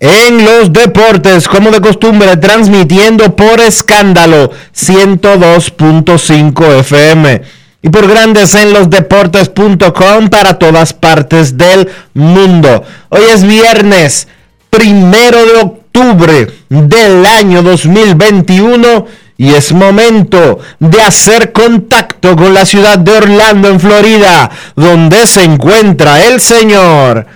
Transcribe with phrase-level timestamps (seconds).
[0.00, 7.42] en los deportes, como de costumbre, transmitiendo por escándalo 102.5 FM
[7.82, 12.82] y por grandes en los deportes.com para todas partes del mundo.
[13.10, 14.26] Hoy es viernes
[14.70, 19.06] primero de octubre del año 2021
[19.36, 25.44] y es momento de hacer contacto con la ciudad de Orlando en Florida, donde se
[25.44, 27.26] encuentra el señor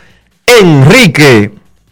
[0.47, 1.64] Enrique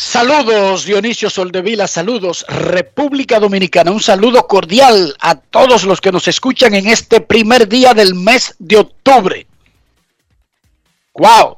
[0.00, 6.72] Saludos Dionisio Soldevila, saludos República Dominicana, un saludo cordial a todos los que nos escuchan
[6.76, 9.48] en este primer día del mes de octubre.
[11.14, 11.56] ¡Wow!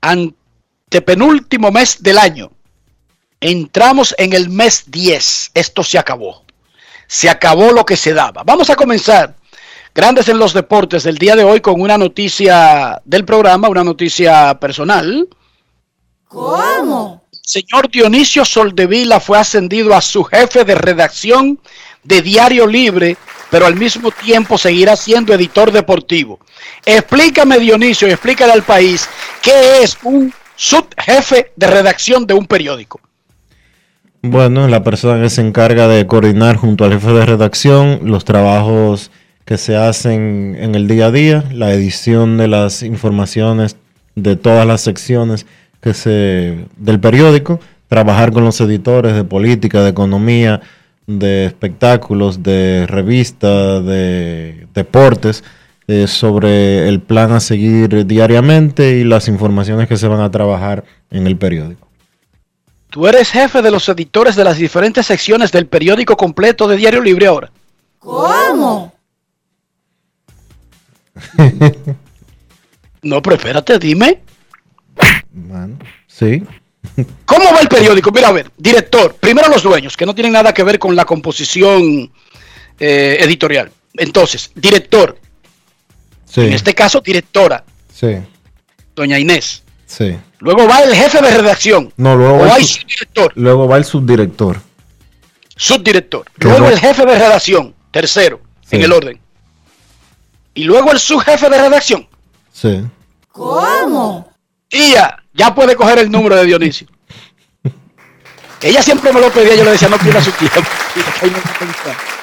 [0.00, 2.50] Antepenúltimo mes del año.
[3.38, 5.50] Entramos en el mes 10.
[5.52, 6.42] Esto se acabó.
[7.06, 8.44] Se acabó lo que se daba.
[8.44, 9.36] Vamos a comenzar.
[9.94, 14.58] Grandes en los deportes del día de hoy con una noticia del programa, una noticia
[14.58, 15.28] personal.
[16.28, 17.25] ¿Cómo?
[17.46, 21.60] Señor Dionisio Soldevila fue ascendido a su jefe de redacción
[22.02, 23.16] de Diario Libre,
[23.52, 26.40] pero al mismo tiempo seguirá siendo editor deportivo.
[26.84, 29.08] Explícame, Dionisio, y explícale al país
[29.42, 33.00] qué es un subjefe de redacción de un periódico.
[34.22, 39.12] Bueno, la persona que se encarga de coordinar junto al jefe de redacción los trabajos
[39.44, 43.76] que se hacen en el día a día, la edición de las informaciones
[44.16, 45.46] de todas las secciones
[45.80, 50.60] que se, del periódico, trabajar con los editores de política, de economía,
[51.06, 55.44] de espectáculos, de revistas, de deportes,
[55.88, 60.84] eh, sobre el plan a seguir diariamente y las informaciones que se van a trabajar
[61.10, 61.86] en el periódico.
[62.90, 67.02] Tú eres jefe de los editores de las diferentes secciones del periódico completo de Diario
[67.02, 67.52] Libre ahora.
[67.98, 68.92] ¿Cómo?
[73.02, 74.22] no, pero espérate, dime.
[75.36, 76.42] Bueno, sí.
[77.26, 78.10] ¿Cómo va el periódico?
[78.10, 81.04] Mira, a ver, director, primero los dueños, que no tienen nada que ver con la
[81.04, 82.10] composición
[82.80, 83.70] eh, editorial.
[83.94, 85.18] Entonces, director.
[86.36, 87.64] En este caso, directora.
[87.94, 88.16] Sí.
[88.94, 89.62] Doña Inés.
[89.86, 90.16] Sí.
[90.38, 91.92] Luego va el jefe de redacción.
[91.98, 93.32] No, luego va el subdirector.
[93.36, 94.60] Luego va el subdirector.
[95.54, 96.26] Subdirector.
[96.36, 97.74] Luego el jefe de redacción.
[97.90, 98.40] Tercero,
[98.70, 99.20] en el orden.
[100.54, 102.08] Y luego el subjefe de redacción.
[102.52, 102.82] Sí.
[103.32, 104.35] ¿Cómo?
[104.70, 104.94] Y
[105.34, 106.88] ya, puede coger el número de Dionisio.
[108.62, 110.60] Ella siempre me lo pedía, yo le decía, no pierda su tiempo.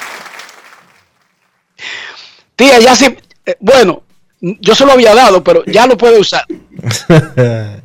[2.56, 4.02] Tía, ya sí, eh, bueno,
[4.40, 6.44] yo se lo había dado, pero ya lo puede usar.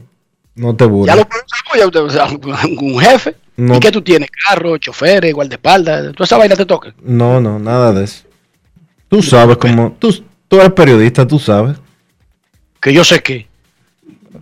[0.55, 1.15] no te burles.
[1.15, 3.35] Ya lo puede usar, usar un jefe.
[3.57, 4.29] ¿Y qué tú tienes?
[4.31, 6.93] Carro, choferes, guardaespaldas, ¿toda esa vaina te toca?
[7.01, 8.23] No, no, nada de eso.
[9.09, 11.77] Tú sabes cómo, tú, tú eres periodista, tú sabes.
[12.79, 13.48] Que yo sé que.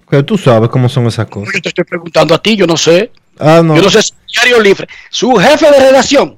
[0.09, 1.53] Que tú sabes cómo son esas cosas.
[1.53, 3.11] Yo te estoy preguntando a ti, yo no sé.
[3.39, 3.75] Ah, no.
[3.75, 4.87] Yo no sé si Diario Libre.
[5.09, 6.37] Su jefe de redacción.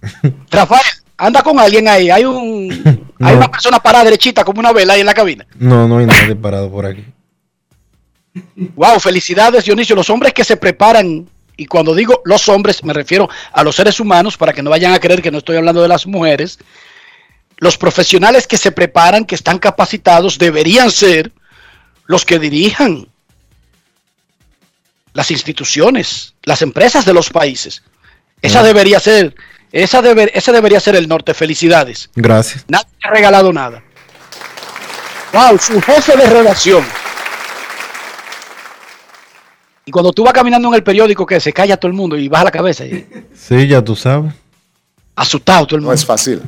[0.50, 0.82] Rafael,
[1.16, 2.10] anda con alguien ahí.
[2.10, 2.70] Hay un
[3.20, 5.46] hay una persona parada derechita como una vela ahí en la cabina.
[5.58, 7.04] No, no hay nadie parado por aquí.
[8.74, 9.96] Wow, felicidades Dionisio.
[9.96, 13.98] Los hombres que se preparan, y cuando digo los hombres me refiero a los seres
[13.98, 16.58] humanos para que no vayan a creer que no estoy hablando de las mujeres.
[17.58, 21.32] Los profesionales que se preparan, que están capacitados, deberían ser
[22.06, 23.08] los que dirijan
[25.14, 27.82] las instituciones, las empresas de los países.
[28.42, 29.34] Esa debería ser,
[29.72, 31.32] esa ese debería ser el norte.
[31.32, 32.10] Felicidades.
[32.14, 32.64] Gracias.
[32.68, 33.82] Nadie te ha regalado nada.
[35.32, 36.84] Wow, su jefe de redacción.
[39.86, 42.28] Y cuando tú vas caminando en el periódico que se calla todo el mundo y
[42.28, 42.84] baja la cabeza
[43.34, 44.32] Sí, ya tú sabes.
[45.16, 45.94] Asustado todo el No mundo.
[45.98, 46.40] es fácil.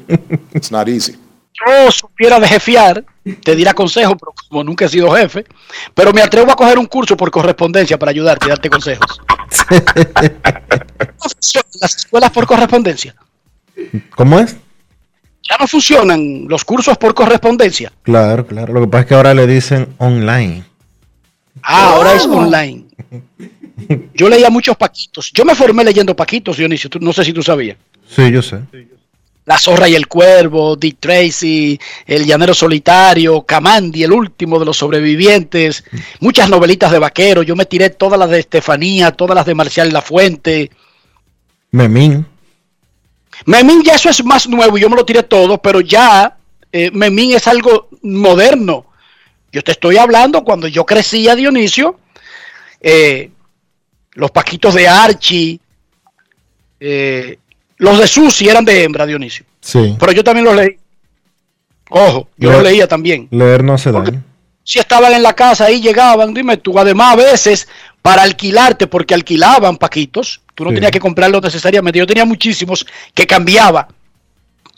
[0.55, 1.17] It's not easy.
[1.67, 3.05] Yo supiera de jefear,
[3.43, 5.45] te dirá consejo, pero como nunca he sido jefe,
[5.93, 9.21] pero me atrevo a coger un curso por correspondencia para ayudarte y darte consejos.
[9.81, 13.15] ¿No funcionan las escuelas por correspondencia?
[14.15, 14.57] ¿Cómo es?
[15.49, 17.91] Ya no funcionan los cursos por correspondencia.
[18.03, 18.73] Claro, claro.
[18.75, 20.63] Lo que pasa es que ahora le dicen online.
[21.63, 22.85] Ah, ahora es online.
[24.15, 25.31] Yo leía muchos paquitos.
[25.33, 26.91] Yo me formé leyendo paquitos, Dionisio.
[26.91, 27.77] Tú- no sé si tú sabías.
[28.09, 28.61] Sí, yo sé.
[29.45, 34.77] La zorra y el cuervo, Dick Tracy, El llanero solitario, Camandi, el último de los
[34.77, 35.85] sobrevivientes,
[36.21, 37.43] muchas novelitas de vaquero.
[37.43, 40.71] Yo me tiré todas las de Estefanía, todas las de Marcial La Fuente.
[41.71, 42.27] Memín.
[43.47, 46.37] Memín ya eso es más nuevo yo me lo tiré todo, pero ya
[46.73, 48.87] eh, Memín es algo moderno.
[49.51, 51.99] Yo te estoy hablando cuando yo crecía, Dionisio,
[52.81, 53.31] eh,
[54.13, 55.59] los paquitos de Archie,
[56.81, 57.39] eh,
[57.79, 59.97] los de Susi eran de hembra, Dionisio, Sí.
[59.99, 60.77] pero yo también los leí.
[61.91, 63.29] Ojo, yo los leía también.
[63.31, 64.23] Leer no hace daño.
[64.63, 67.69] Si estaban en la casa ahí llegaban, dime tú, además a veces
[68.03, 70.75] para alquilarte, porque alquilaban paquitos, tú no Sí.
[70.75, 72.85] tenías que comprarlos necesariamente, yo tenía muchísimos
[73.15, 73.89] que cambiaba.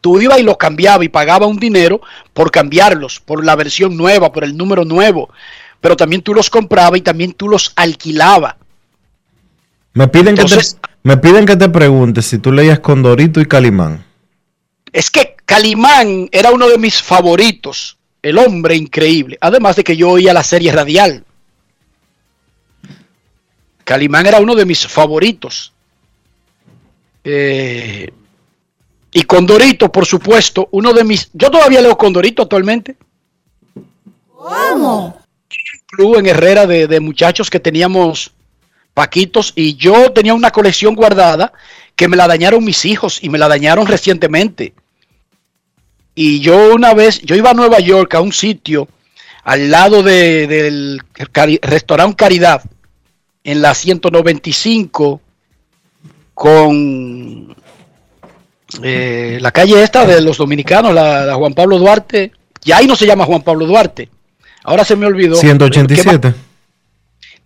[0.01, 2.01] Tú ibas y los cambiaba y pagaba un dinero
[2.33, 5.29] por cambiarlos, por la versión nueva, por el número nuevo,
[5.81, 8.55] pero también tú los comprabas y también tú los alquilabas.
[9.93, 13.47] Me piden, Entonces- que te, me piden que te preguntes si tú leías Condorito y
[13.47, 14.05] Calimán.
[14.93, 20.11] Es que Calimán era uno de mis favoritos, el hombre increíble, además de que yo
[20.11, 21.25] oía la serie radial.
[23.85, 25.73] Calimán era uno de mis favoritos.
[27.25, 28.13] Eh,
[29.13, 31.31] y Condorito, por supuesto, uno de mis...
[31.33, 32.97] Yo todavía leo Condorito actualmente.
[34.33, 35.21] ¿Cómo?
[35.87, 38.33] Club en Herrera de, de muchachos que teníamos
[38.95, 41.53] paquitos y yo tenía una colección guardada
[41.97, 44.75] que me la dañaron mis hijos y me la dañaron recientemente.
[46.15, 48.89] Y yo una vez, yo iba a Nueva York a un sitio
[49.45, 51.01] al lado de- del
[51.33, 52.63] cari- restaurante Caridad
[53.45, 55.21] en la 195
[56.35, 57.55] con
[58.83, 62.33] eh, la calle esta de los dominicanos, la, la Juan Pablo Duarte.
[62.63, 64.09] Ya ahí no se llama Juan Pablo Duarte.
[64.65, 65.35] Ahora se me olvidó.
[65.35, 66.29] ¿Qué 187.
[66.29, 66.35] ma-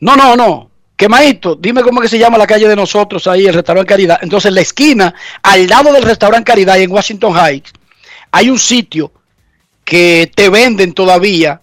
[0.01, 0.97] No, no, no.
[0.97, 4.19] Quemadito, dime cómo que se llama la calle de nosotros ahí, el restaurante Caridad.
[4.23, 7.73] Entonces, la esquina, al lado del restaurante Caridad en Washington Heights,
[8.31, 9.13] hay un sitio
[9.85, 11.61] que te venden todavía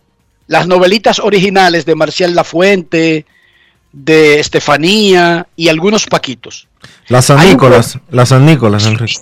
[0.47, 3.25] las novelitas originales de Marcial Lafuente,
[3.93, 6.67] de Estefanía y algunos paquitos.
[7.07, 7.97] La San Hay un Nicolás.
[8.09, 9.15] La San Nicolás, Enrique.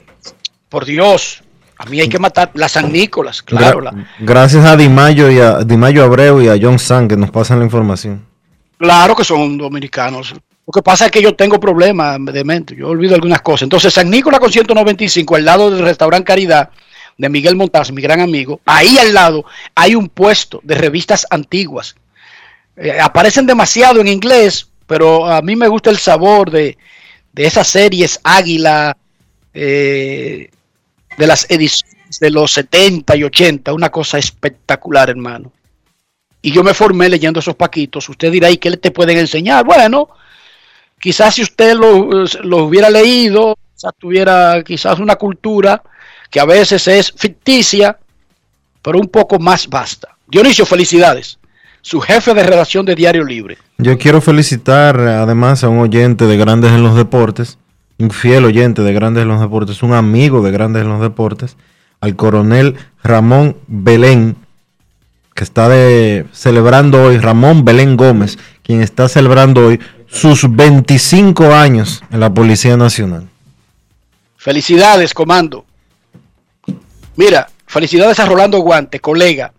[0.70, 1.44] Por Dios,
[1.78, 3.80] a mí hay que matar la San Nicolás, claro.
[3.80, 7.32] Gra- la- Gracias a Dimayo y a Dimayo Abreu y a John San que nos
[7.32, 8.26] pasan la información.
[8.80, 10.34] Claro que son dominicanos.
[10.34, 13.64] Lo que pasa es que yo tengo problemas de mente, yo olvido algunas cosas.
[13.64, 16.70] Entonces, San Nicolás con 195, al lado del restaurante Caridad
[17.18, 19.44] de Miguel Montaz, mi gran amigo, ahí al lado
[19.76, 21.98] hay un puesto de revistas antiguas.
[22.78, 26.78] Eh, aparecen demasiado en inglés, pero a mí me gusta el sabor de,
[27.34, 28.96] de esas series Águila,
[29.54, 30.50] eh,
[31.18, 35.52] de las ediciones de los 70 y 80, una cosa espectacular, hermano
[36.42, 39.66] y yo me formé leyendo esos paquitos, usted dirá, ¿y qué le te pueden enseñar?
[39.66, 40.10] Bueno,
[41.00, 45.82] quizás si usted lo, lo hubiera leído, quizás tuviera quizás una cultura
[46.30, 47.98] que a veces es ficticia,
[48.82, 50.16] pero un poco más vasta.
[50.28, 51.40] Dionisio, felicidades.
[51.82, 53.58] Su jefe de redacción de Diario Libre.
[53.78, 57.58] Yo quiero felicitar además a un oyente de Grandes en los Deportes,
[57.98, 61.56] un fiel oyente de Grandes en los Deportes, un amigo de Grandes en los Deportes,
[62.02, 64.36] al coronel Ramón Belén,
[65.40, 65.70] que está
[66.34, 72.76] celebrando hoy, Ramón Belén Gómez, quien está celebrando hoy sus 25 años en la Policía
[72.76, 73.30] Nacional.
[74.36, 75.64] Felicidades, comando.
[77.16, 79.54] Mira, felicidades a Rolando Guante, colega.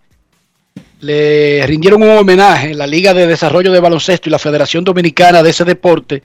[1.00, 5.42] Le rindieron un homenaje en la Liga de Desarrollo de Baloncesto y la Federación Dominicana
[5.42, 6.22] de ese deporte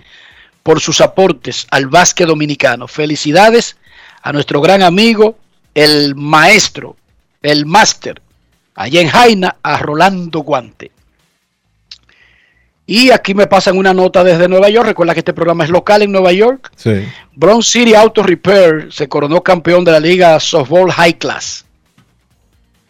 [0.63, 2.89] por sus aportes al básquet dominicano.
[2.89, 3.77] Felicidades
[4.21, 5.37] a nuestro gran amigo,
[5.73, 6.97] el maestro,
[7.41, 8.21] el máster,
[8.75, 10.91] allá en Jaina, a Rolando Guante.
[12.87, 14.85] Y aquí me pasan una nota desde Nueva York.
[14.85, 16.71] Recuerda que este programa es local en Nueva York.
[16.75, 17.03] Sí.
[17.33, 21.65] Bronx City Auto Repair se coronó campeón de la Liga Softball High Class.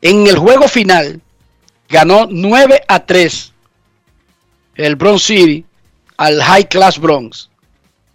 [0.01, 1.22] En el juego final
[1.88, 3.54] ganó 9 a 3
[4.75, 5.65] el Bronx City
[6.18, 7.50] al High Class Bronx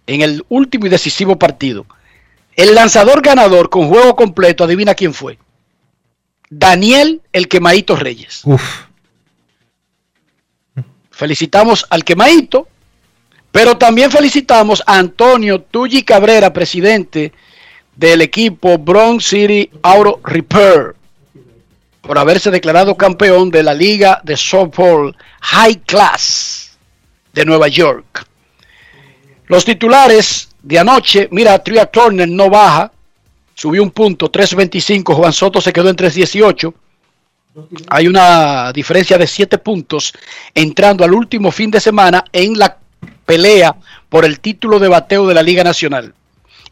[0.07, 1.85] en el último y decisivo partido.
[2.55, 5.37] El lanzador ganador con juego completo, adivina quién fue.
[6.51, 8.41] Daniel el Quemadito Reyes.
[8.43, 8.83] Uf.
[11.09, 12.67] Felicitamos al Quemadito,
[13.51, 17.31] pero también felicitamos a Antonio Tulli Cabrera, presidente
[17.95, 20.95] del equipo Bronx City Auto Repair,
[22.01, 26.77] por haberse declarado campeón de la Liga de Softball High Class
[27.33, 28.25] de Nueva York.
[29.47, 32.91] Los titulares de anoche, mira, Tria Turner no baja,
[33.61, 36.73] subió un punto, 3.25, Juan Soto se quedó en 3.18.
[37.89, 40.13] Hay una diferencia de 7 puntos
[40.55, 42.75] entrando al último fin de semana en la
[43.23, 43.75] pelea
[44.09, 46.11] por el título de bateo de la Liga Nacional.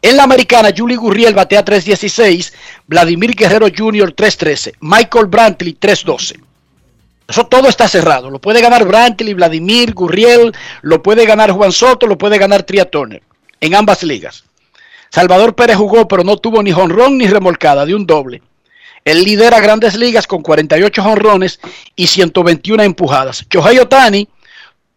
[0.02, 2.52] En la americana, Julie Gurriel batea 3.16,
[2.88, 4.12] Vladimir Guerrero Jr.
[4.16, 6.40] 3.13, Michael Brantley 3.12.
[7.28, 8.30] Eso todo está cerrado.
[8.30, 12.84] Lo puede ganar Brantley, Vladimir, Gurriel, lo puede ganar Juan Soto, lo puede ganar Tria
[12.90, 13.22] Turner
[13.60, 14.49] en ambas ligas.
[15.10, 18.42] Salvador Pérez jugó, pero no tuvo ni jonrón ni remolcada de un doble.
[19.04, 21.58] Él lidera grandes ligas con 48 jonrones
[21.96, 23.46] y 121 empujadas.
[23.50, 24.28] Shohei Otani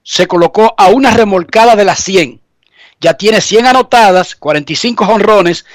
[0.04, 2.40] se colocó a una remolcada de las 100.
[3.00, 5.66] Ya tiene 100 anotadas, 45 jonrones,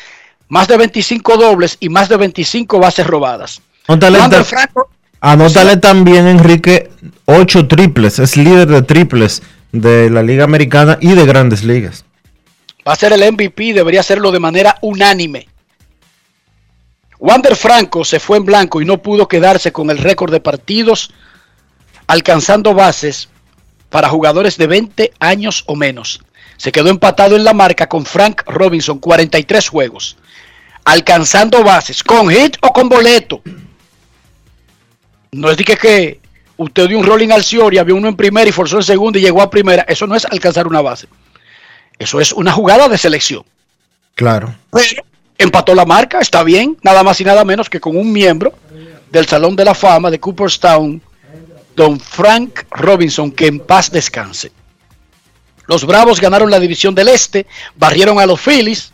[0.48, 3.60] más de 25 dobles y más de 25 bases robadas.
[4.44, 4.90] Franco,
[5.20, 6.90] anótale también, Enrique,
[7.24, 8.18] 8 triples.
[8.18, 9.42] Es líder de triples
[9.72, 12.04] de la Liga Americana y de grandes ligas.
[12.88, 15.46] Va a ser el MVP, debería hacerlo de manera unánime.
[17.18, 21.10] Wander Franco se fue en blanco y no pudo quedarse con el récord de partidos,
[22.06, 23.28] alcanzando bases
[23.90, 26.22] para jugadores de 20 años o menos.
[26.56, 30.16] Se quedó empatado en la marca con Frank Robinson, 43 juegos,
[30.84, 33.42] alcanzando bases, con hit o con boleto.
[35.32, 36.20] No es de que,
[36.56, 39.22] usted dio un rolling al Ciori, había uno en primera y forzó en segunda y
[39.22, 39.84] llegó a primera.
[39.86, 41.06] Eso no es alcanzar una base.
[41.98, 43.44] Eso es una jugada de selección.
[44.14, 44.54] Claro.
[44.72, 45.02] Pero
[45.36, 48.52] empató la marca, está bien, nada más y nada menos que con un miembro
[49.10, 51.00] del Salón de la Fama de Cooperstown,
[51.74, 54.52] don Frank Robinson, que en paz descanse.
[55.66, 58.92] Los Bravos ganaron la división del Este, barrieron a los Phillies.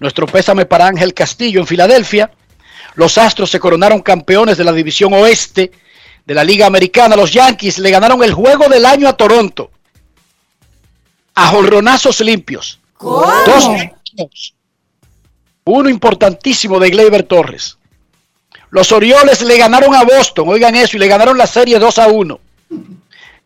[0.00, 2.30] Nuestro pésame para Ángel Castillo en Filadelfia.
[2.94, 5.70] Los Astros se coronaron campeones de la división Oeste
[6.24, 7.16] de la Liga Americana.
[7.16, 9.70] Los Yankees le ganaron el juego del año a Toronto.
[11.36, 12.80] A jonronazos limpios.
[13.00, 14.54] Dos touchdowns.
[15.64, 17.78] Uno importantísimo de Gleyber Torres.
[18.70, 22.08] Los Orioles le ganaron a Boston, oigan eso, y le ganaron la serie 2 a
[22.08, 22.40] 1.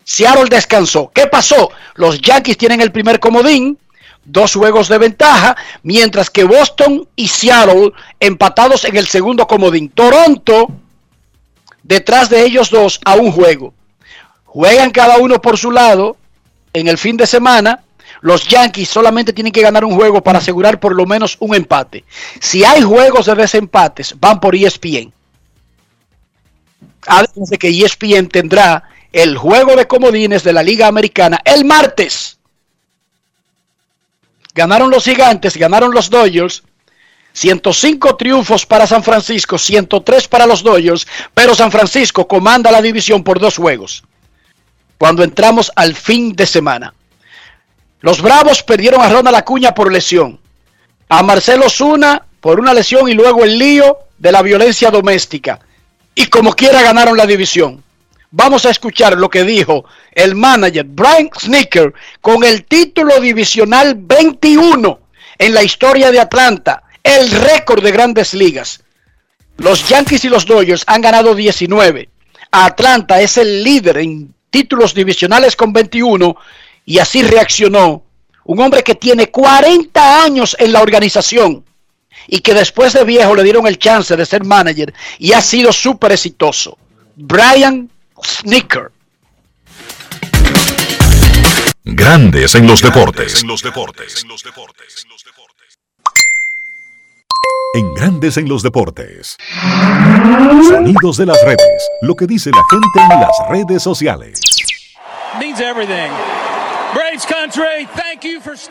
[0.04, 1.10] Seattle descansó.
[1.14, 1.70] ¿Qué pasó?
[1.94, 3.78] Los Yankees tienen el primer comodín,
[4.24, 9.88] dos juegos de ventaja, mientras que Boston y Seattle empatados en el segundo comodín.
[9.90, 10.68] Toronto,
[11.82, 13.74] detrás de ellos dos, a un juego.
[14.44, 16.16] Juegan cada uno por su lado
[16.72, 17.84] en el fin de semana.
[18.22, 22.04] Los Yankees solamente tienen que ganar un juego para asegurar por lo menos un empate.
[22.38, 25.12] Si hay juegos de desempates, van por ESPN.
[27.06, 32.38] Además de que ESPN tendrá el juego de comodines de la Liga Americana el martes.
[34.54, 36.62] Ganaron los gigantes, ganaron los Dodgers.
[37.32, 43.22] 105 triunfos para San Francisco, 103 para los Dodgers, pero San Francisco comanda la división
[43.22, 44.02] por dos juegos.
[45.00, 46.92] Cuando entramos al fin de semana.
[48.02, 50.38] Los Bravos perdieron a Ronald Acuña por lesión.
[51.08, 55.58] A Marcelo Zuna por una lesión y luego el lío de la violencia doméstica.
[56.14, 57.82] Y como quiera ganaron la división.
[58.30, 65.00] Vamos a escuchar lo que dijo el manager Brian Snicker con el título divisional 21
[65.38, 68.82] en la historia de Atlanta, el récord de grandes ligas.
[69.56, 72.10] Los Yankees y los Dodgers han ganado 19.
[72.50, 76.36] Atlanta es el líder en títulos divisionales con 21
[76.84, 78.02] y así reaccionó
[78.44, 81.64] un hombre que tiene 40 años en la organización
[82.26, 85.72] y que después de viejo le dieron el chance de ser manager y ha sido
[85.72, 86.76] súper exitoso.
[87.16, 87.90] Brian
[88.22, 88.90] Snicker.
[91.84, 93.42] Grandes en los deportes.
[93.42, 93.48] En
[97.94, 99.36] Grandes en los deportes.
[100.68, 101.90] Sonidos de las redes.
[102.02, 104.40] Lo que dice la gente en las redes sociales.
[105.38, 106.10] means everything.
[106.92, 108.20] Braves country, thank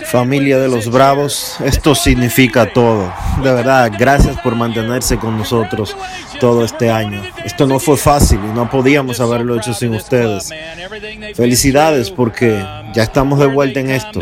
[0.06, 3.12] Familia de los Bravos, esto significa todo.
[3.42, 5.96] De verdad, gracias por mantenerse con nosotros
[6.40, 7.24] todo este año.
[7.46, 10.50] Esto no fue fácil y no podíamos haberlo hecho sin ustedes.
[11.36, 12.62] Felicidades porque
[12.94, 14.20] ya estamos de vuelta en esto.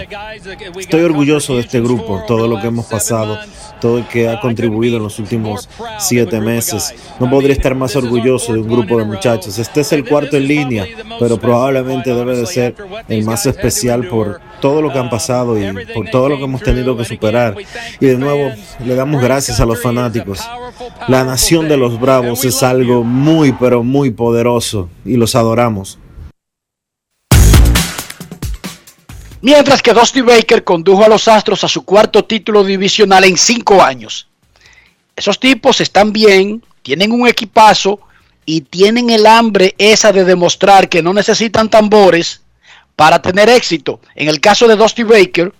[0.77, 3.39] Estoy orgulloso de este grupo, todo lo que hemos pasado,
[3.79, 5.69] todo el que ha contribuido en los últimos
[5.99, 6.93] siete meses.
[7.19, 9.57] No podría estar más orgulloso de un grupo de muchachos.
[9.59, 10.85] Este es el cuarto en línea,
[11.19, 12.75] pero probablemente debe de ser
[13.07, 16.61] el más especial por todo lo que han pasado y por todo lo que hemos
[16.61, 17.55] tenido que superar.
[17.99, 18.51] Y de nuevo,
[18.83, 20.39] le damos gracias a los fanáticos.
[21.07, 25.99] La nación de los Bravos es algo muy, pero muy poderoso y los adoramos.
[29.41, 33.83] Mientras que Dusty Baker condujo a los Astros a su cuarto título divisional en cinco
[33.83, 34.27] años.
[35.15, 37.99] Esos tipos están bien, tienen un equipazo
[38.45, 42.41] y tienen el hambre esa de demostrar que no necesitan tambores
[42.95, 43.99] para tener éxito.
[44.15, 45.53] En el caso de Dusty Baker,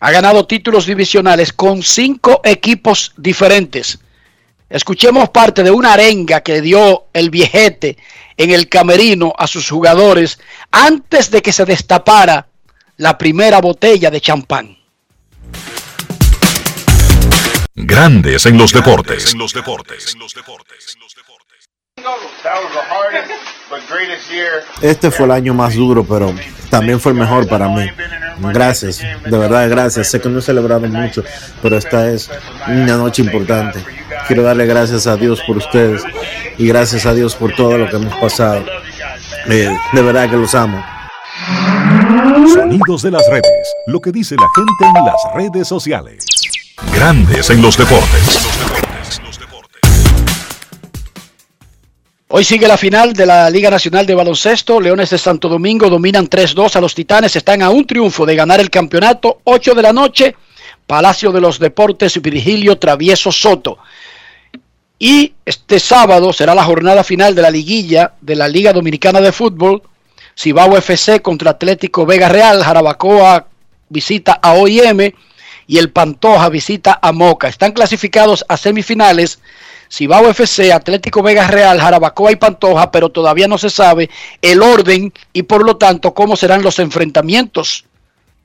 [0.00, 3.98] ha ganado títulos divisionales con cinco equipos diferentes.
[4.68, 7.96] Escuchemos parte de una arenga que dio el viejete
[8.36, 10.38] en el camerino a sus jugadores
[10.70, 12.48] antes de que se destapara
[12.96, 14.76] la primera botella de champán.
[17.74, 19.34] Grandes en los deportes.
[24.80, 26.34] Este fue el año más duro, pero
[26.70, 27.86] también fue el mejor para mí.
[28.52, 30.08] Gracias, de verdad, gracias.
[30.08, 31.22] Sé que no he celebrado mucho,
[31.62, 32.30] pero esta es
[32.66, 33.84] una noche importante.
[34.26, 36.02] Quiero darle gracias a Dios por ustedes
[36.56, 38.64] y gracias a Dios por todo lo que hemos pasado.
[39.48, 40.82] Eh, de verdad que los amo.
[42.44, 43.74] Sonidos de las redes.
[43.86, 46.26] Lo que dice la gente en las redes sociales.
[46.94, 48.46] Grandes en los deportes.
[52.28, 54.80] Hoy sigue la final de la Liga Nacional de Baloncesto.
[54.80, 57.34] Leones de Santo Domingo dominan 3-2 a los Titanes.
[57.36, 59.40] Están a un triunfo de ganar el campeonato.
[59.44, 60.36] 8 de la noche.
[60.86, 63.78] Palacio de los Deportes Virgilio Travieso Soto.
[64.98, 69.32] Y este sábado será la jornada final de la liguilla de la Liga Dominicana de
[69.32, 69.82] Fútbol.
[70.38, 72.62] Cibao FC contra Atlético Vega Real.
[72.62, 73.46] Jarabacoa
[73.88, 75.12] visita a OIM
[75.66, 77.48] y el Pantoja visita a Moca.
[77.48, 79.40] Están clasificados a semifinales
[79.90, 84.10] Cibao FC, Atlético Vega Real, Jarabacoa y Pantoja, pero todavía no se sabe
[84.42, 87.84] el orden y por lo tanto cómo serán los enfrentamientos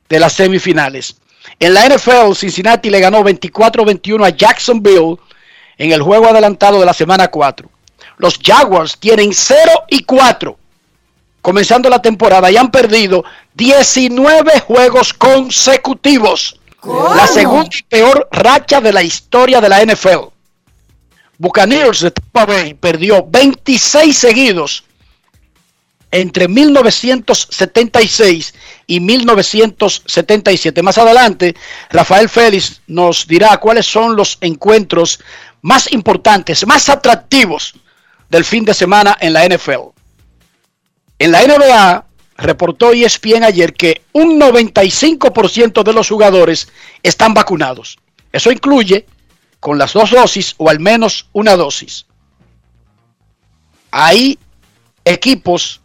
[0.08, 1.16] de las semifinales.
[1.58, 5.16] En la NFL, Cincinnati le ganó 24-21 a Jacksonville
[5.76, 7.68] en el juego adelantado de la semana 4.
[8.18, 9.58] Los Jaguars tienen 0
[9.90, 10.56] y 4
[11.42, 13.24] comenzando la temporada y han perdido
[13.54, 16.58] 19 juegos consecutivos.
[16.84, 20.30] La segunda y peor racha de la historia de la NFL.
[21.38, 24.84] Buccaneers de Tampa Bay perdió 26 seguidos
[26.10, 28.54] entre 1976
[28.86, 30.82] y 1977.
[30.82, 31.56] Más adelante,
[31.90, 35.20] Rafael Félix nos dirá cuáles son los encuentros
[35.62, 37.74] más importantes, más atractivos
[38.28, 39.91] del fin de semana en la NFL.
[41.22, 42.04] En la NBA,
[42.36, 46.66] reportó ESPN ayer que un 95% de los jugadores
[47.00, 47.96] están vacunados.
[48.32, 49.06] Eso incluye
[49.60, 52.06] con las dos dosis o al menos una dosis.
[53.92, 54.36] Hay
[55.04, 55.80] equipos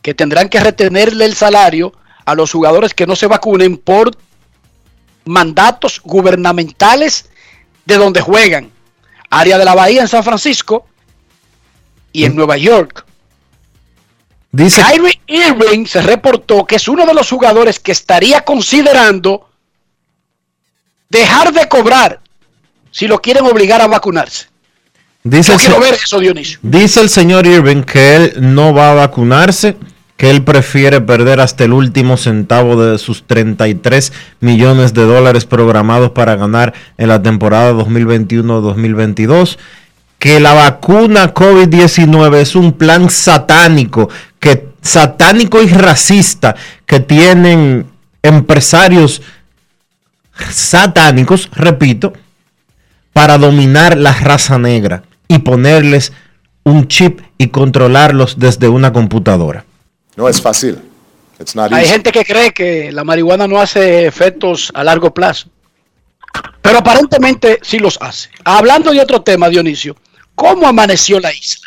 [0.00, 1.92] que tendrán que retenerle el salario
[2.24, 4.16] a los jugadores que no se vacunen por
[5.26, 7.28] mandatos gubernamentales
[7.84, 8.70] de donde juegan.
[9.28, 10.86] Área de la Bahía en San Francisco
[12.10, 13.04] y en Nueva York.
[14.52, 19.48] Dice Kyrie Irving se reportó que es uno de los jugadores que estaría considerando
[21.08, 22.20] dejar de cobrar
[22.90, 24.46] si lo quieren obligar a vacunarse.
[25.22, 26.58] Dice Yo quiero ver eso, Dionisio.
[26.62, 29.76] Dice el señor Irving que él no va a vacunarse,
[30.16, 36.12] que él prefiere perder hasta el último centavo de sus 33 millones de dólares programados
[36.12, 39.58] para ganar en la temporada 2021-2022
[40.18, 44.08] que la vacuna COVID-19 es un plan satánico,
[44.40, 46.54] que satánico y racista
[46.86, 47.86] que tienen
[48.22, 49.22] empresarios
[50.50, 52.12] satánicos, repito,
[53.12, 56.12] para dominar la raza negra y ponerles
[56.64, 59.64] un chip y controlarlos desde una computadora.
[60.16, 60.78] No es fácil.
[61.70, 65.48] Hay gente que cree que la marihuana no hace efectos a largo plazo,
[66.62, 68.30] pero aparentemente sí los hace.
[68.42, 69.96] Hablando de otro tema, Dionisio,
[70.36, 71.66] ¿cómo amaneció la isla?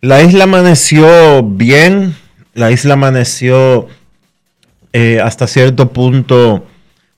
[0.00, 2.16] La isla amaneció bien,
[2.54, 3.86] la isla amaneció
[4.92, 6.66] eh, hasta cierto punto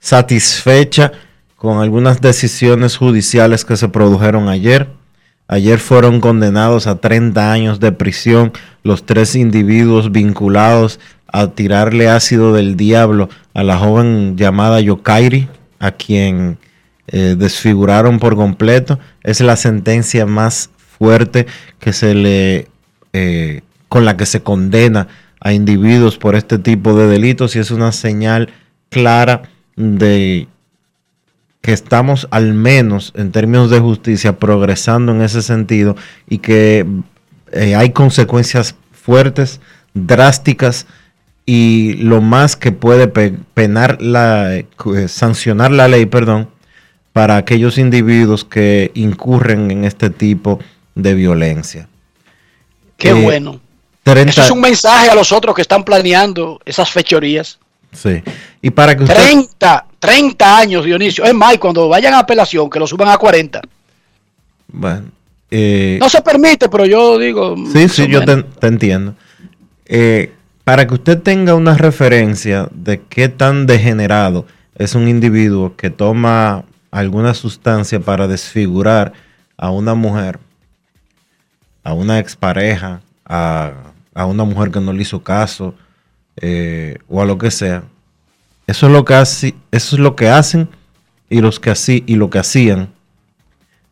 [0.01, 1.13] satisfecha
[1.57, 4.89] con algunas decisiones judiciales que se produjeron ayer.
[5.49, 12.53] Ayer fueron condenados a 30 años de prisión los tres individuos vinculados a tirarle ácido
[12.53, 16.59] del diablo a la joven llamada Yokairi, a quien
[17.09, 18.99] eh, desfiguraron por completo.
[19.23, 21.47] Es la sentencia más fuerte
[21.79, 22.69] que se le
[23.13, 25.09] eh, con la que se condena
[25.41, 28.51] a individuos por este tipo de delitos y es una señal
[28.91, 29.43] clara
[29.77, 30.49] de
[31.63, 35.97] que estamos al menos en términos de justicia progresando en ese sentido
[36.29, 36.87] y que
[37.53, 39.61] eh, hay consecuencias fuertes,
[39.95, 40.87] drásticas
[41.47, 44.65] y lo más que puede penar la,
[45.07, 46.51] sancionar la ley, perdón,
[47.19, 50.61] para aquellos individuos que incurren en este tipo
[50.95, 51.89] de violencia.
[52.97, 53.61] Qué eh, bueno.
[54.05, 57.59] Eso es un mensaje a los otros que están planeando esas fechorías.
[57.91, 58.23] Sí.
[58.63, 61.25] Y para que 30, 30 años, Dionisio.
[61.25, 63.63] Es más, cuando vayan a apelación, que lo suban a 40.
[64.69, 65.09] Bueno.
[65.51, 67.57] Eh, no se permite, pero yo digo.
[67.73, 69.17] Sí, sí, yo te, entiendo.
[69.87, 75.91] Eh, para que usted tenga una referencia de qué tan degenerado es un individuo que
[75.91, 79.13] toma alguna sustancia para desfigurar
[79.57, 80.39] a una mujer,
[81.85, 83.73] a una expareja, a,
[84.15, 85.75] a una mujer que no le hizo caso
[86.37, 87.85] eh, o a lo que sea.
[88.67, 90.69] Eso es lo que hace, eso es lo que hacen
[91.29, 91.73] y los que
[92.07, 92.93] y lo que hacían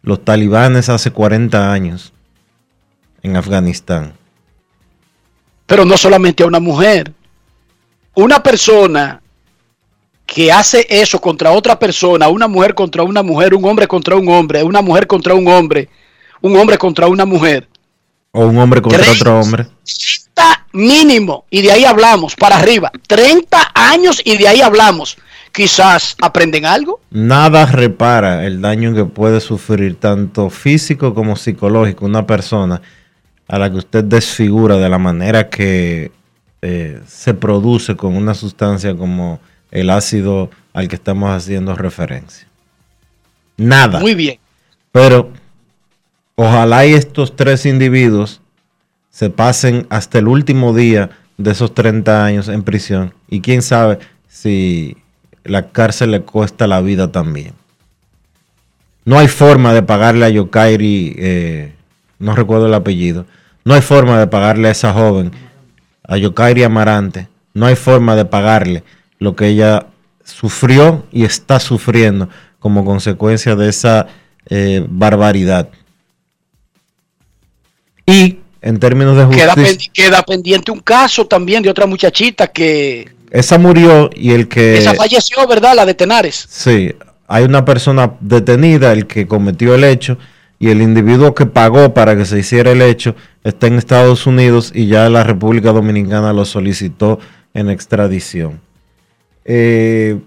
[0.02, 2.12] los talibanes hace 40 años
[3.22, 4.12] en Afganistán.
[5.66, 7.12] Pero no solamente a una mujer.
[8.14, 9.20] Una persona
[10.26, 14.28] que hace eso contra otra persona, una mujer contra una mujer, un hombre contra un
[14.28, 15.88] hombre, una mujer contra un hombre,
[16.42, 17.68] un hombre contra una mujer.
[18.32, 19.66] O un hombre contra otro hombre.
[20.34, 22.90] 30 mínimo, y de ahí hablamos, para arriba.
[23.06, 25.16] 30 años y de ahí hablamos.
[25.52, 27.00] Quizás aprenden algo.
[27.10, 32.82] Nada repara el daño que puede sufrir tanto físico como psicológico una persona
[33.48, 36.10] a la que usted desfigura de la manera que
[36.60, 42.46] eh, se produce con una sustancia como el ácido al que estamos haciendo referencia.
[43.56, 44.00] Nada.
[44.00, 44.38] Muy bien.
[44.92, 45.32] Pero
[46.34, 48.40] ojalá y estos tres individuos
[49.10, 53.14] se pasen hasta el último día de esos 30 años en prisión.
[53.28, 53.98] Y quién sabe
[54.28, 54.96] si
[55.44, 57.52] la cárcel le cuesta la vida también.
[59.04, 61.72] No hay forma de pagarle a Yokairi, eh,
[62.18, 63.24] no recuerdo el apellido,
[63.64, 65.30] no hay forma de pagarle a esa joven,
[66.02, 68.82] a Yokairi Amarante, no hay forma de pagarle
[69.18, 69.86] lo que ella
[70.24, 74.06] sufrió y está sufriendo como consecuencia de esa
[74.48, 75.68] eh, barbaridad.
[78.06, 79.92] Y en términos de justicia.
[79.92, 83.14] Queda, pendiente un caso también de otra muchachita que...
[83.30, 84.78] Esa murió y el que...
[84.78, 85.74] Esa falleció, ¿verdad?
[85.74, 86.46] La de Tenares.
[86.48, 86.94] Sí,
[87.28, 90.18] hay una persona detenida, el que cometió el hecho,
[90.58, 94.72] y el individuo que pagó para que se hiciera el hecho está en Estados Unidos
[94.74, 97.18] y ya la República Dominicana lo solicitó
[97.52, 98.60] en extradición.
[99.46, 100.18] Eh,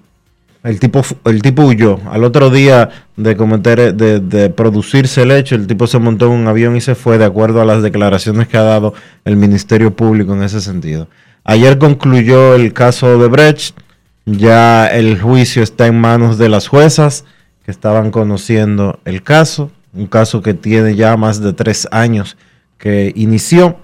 [0.64, 2.00] el tipo, el huyó.
[2.10, 6.48] Al otro día de cometer, de, producirse el hecho, el tipo se montó en un
[6.48, 10.34] avión y se fue, de acuerdo a las declaraciones que ha dado el Ministerio Público
[10.34, 11.08] en ese sentido.
[11.44, 13.78] Ayer concluyó el caso de Brecht.
[14.26, 17.26] Ya el juicio está en manos de las juezas
[17.66, 19.72] que estaban conociendo el caso.
[19.94, 22.38] Un caso que tiene ya más de tres años
[22.78, 23.78] que inició.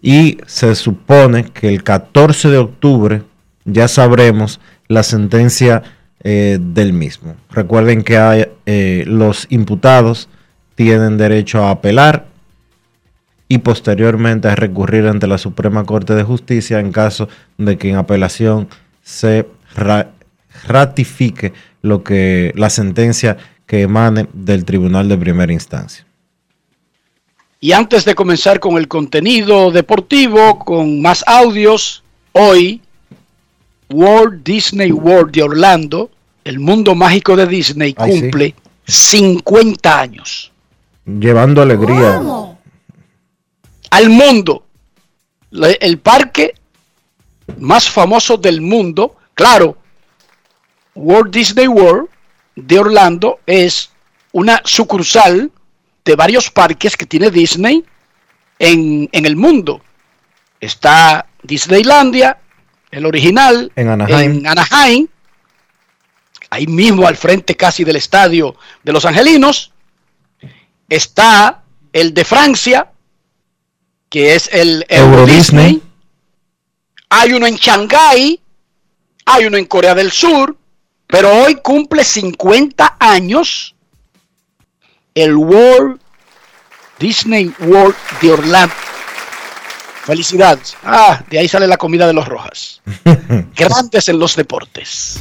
[0.00, 3.22] Y se supone que el 14 de octubre
[3.64, 5.82] ya sabremos la sentencia
[6.24, 7.36] eh, del mismo.
[7.50, 10.28] Recuerden que eh, los imputados
[10.74, 12.26] tienen derecho a apelar
[13.48, 17.96] y posteriormente a recurrir ante la Suprema Corte de Justicia en caso de que en
[17.96, 18.68] apelación
[19.02, 19.46] se
[20.66, 26.06] ratifique lo que la sentencia que emane del Tribunal de Primera Instancia.
[27.60, 32.80] Y antes de comenzar con el contenido deportivo, con más audios, hoy
[33.92, 36.10] Walt Disney World de Orlando,
[36.44, 38.54] el mundo mágico de Disney, cumple
[38.86, 40.50] 50 años.
[41.04, 42.20] Llevando alegría.
[43.90, 44.64] Al mundo.
[45.50, 46.54] El parque
[47.58, 49.76] más famoso del mundo, claro,
[50.94, 52.08] Walt Disney World
[52.56, 53.90] de Orlando es
[54.32, 55.50] una sucursal
[56.04, 57.84] de varios parques que tiene Disney
[58.58, 59.82] en, en el mundo.
[60.60, 62.38] Está Disneylandia,
[62.92, 63.88] el original, en
[64.46, 65.08] Anaheim.
[66.50, 69.72] ahí mismo al frente casi del estadio de Los Angelinos,
[70.88, 72.92] está el de Francia,
[74.10, 75.82] que es el Euro, Disney.
[77.08, 78.40] Hay uno en Shanghái,
[79.24, 80.56] hay uno en Corea del Sur,
[81.06, 83.74] pero hoy cumple 50 años
[85.14, 85.98] el World
[86.98, 88.91] Disney World de Orlando.
[90.04, 90.76] Felicidades.
[90.82, 92.80] Ah, de ahí sale la comida de los Rojas.
[93.56, 95.20] Grandes en los deportes.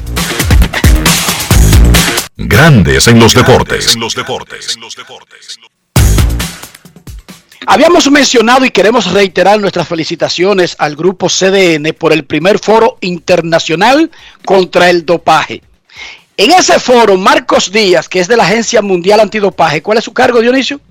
[2.36, 3.94] Grandes en los deportes.
[3.94, 4.76] En los deportes.
[7.68, 14.10] Habíamos mencionado y queremos reiterar nuestras felicitaciones al grupo CDN por el primer foro internacional
[14.46, 15.62] contra el dopaje.
[16.38, 20.12] En ese foro, Marcos Díaz, que es de la Agencia Mundial Antidopaje, ¿cuál es su
[20.12, 20.82] cargo, Dionisio?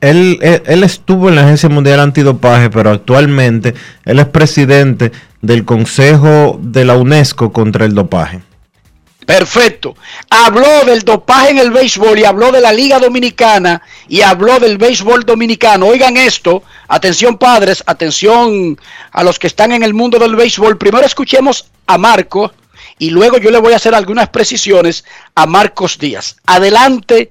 [0.00, 6.84] Él, estuvo en la Agencia Mundial Antidopaje, pero actualmente él es presidente del Consejo de
[6.84, 8.40] la UNESCO contra el Dopaje.
[9.26, 9.94] Perfecto.
[10.30, 14.78] Habló del dopaje en el béisbol y habló de la Liga Dominicana y habló del
[14.78, 15.84] béisbol dominicano.
[15.84, 18.80] Oigan esto, atención padres, atención
[19.12, 20.78] a los que están en el mundo del béisbol.
[20.78, 22.54] Primero escuchemos a Marco
[22.98, 25.04] y luego yo le voy a hacer algunas precisiones
[25.34, 26.36] a Marcos Díaz.
[26.46, 27.30] Adelante,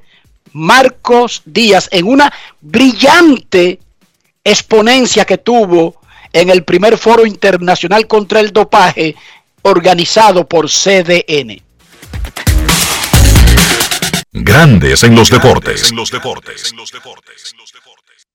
[0.58, 3.80] Marcos Díaz, en una brillante
[4.44, 6.02] exponencia que tuvo
[6.34, 9.16] en el primer foro internacional contra el dopaje
[9.62, 11.62] organizado por CDN.
[14.32, 15.92] Grandes en los deportes.
[15.92, 16.74] En los deportes.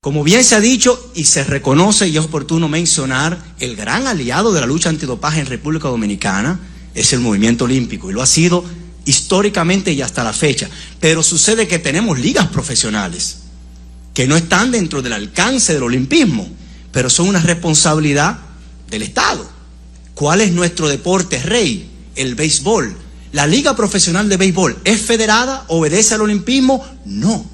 [0.00, 4.52] Como bien se ha dicho y se reconoce y es oportuno mencionar, el gran aliado
[4.52, 6.60] de la lucha antidopaje en República Dominicana
[6.94, 8.64] es el movimiento olímpico y lo ha sido
[9.04, 10.68] históricamente y hasta la fecha.
[11.00, 13.38] Pero sucede que tenemos ligas profesionales
[14.14, 16.48] que no están dentro del alcance del olimpismo,
[16.92, 18.38] pero son una responsabilidad
[18.90, 19.48] del Estado.
[20.14, 21.88] ¿Cuál es nuestro deporte rey?
[22.14, 22.94] El béisbol.
[23.32, 25.64] ¿La Liga Profesional de Béisbol es federada?
[25.68, 26.84] ¿Obedece al olimpismo?
[27.06, 27.46] No.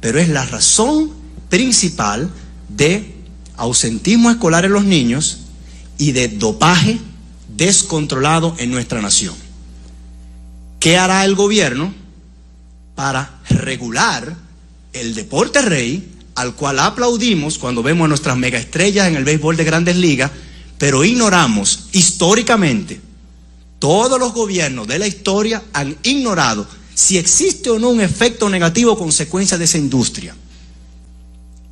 [0.00, 1.12] Pero es la razón
[1.50, 2.30] principal
[2.70, 3.14] de
[3.56, 5.40] ausentismo escolar en los niños
[5.98, 6.98] y de dopaje
[7.54, 9.34] descontrolado en nuestra nación.
[10.82, 11.94] ¿Qué hará el gobierno
[12.96, 14.34] para regular
[14.92, 19.62] el deporte rey al cual aplaudimos cuando vemos a nuestras megaestrellas en el béisbol de
[19.62, 20.32] grandes ligas,
[20.78, 23.00] pero ignoramos históricamente
[23.78, 26.66] todos los gobiernos de la historia han ignorado
[26.96, 30.34] si existe o no un efecto negativo consecuencia de esa industria.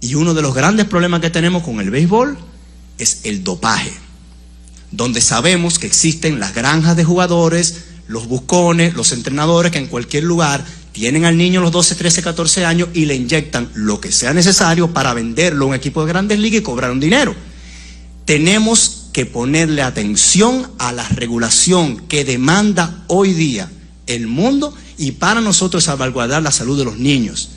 [0.01, 2.38] Y uno de los grandes problemas que tenemos con el béisbol
[2.96, 3.92] es el dopaje,
[4.92, 10.25] donde sabemos que existen las granjas de jugadores, los buscones, los entrenadores que en cualquier
[10.25, 14.35] lugar tienen al niño los 12, 13, 14 años y le inyectan lo que sea
[14.35, 17.35] necesario para venderlo a un equipo de grandes ligas y cobrar un dinero.
[18.25, 23.70] Tenemos que ponerle atención a la regulación que demanda hoy día
[24.07, 27.51] el mundo y para nosotros salvaguardar la salud de los niños.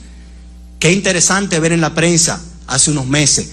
[0.78, 3.50] Qué interesante ver en la prensa hace unos meses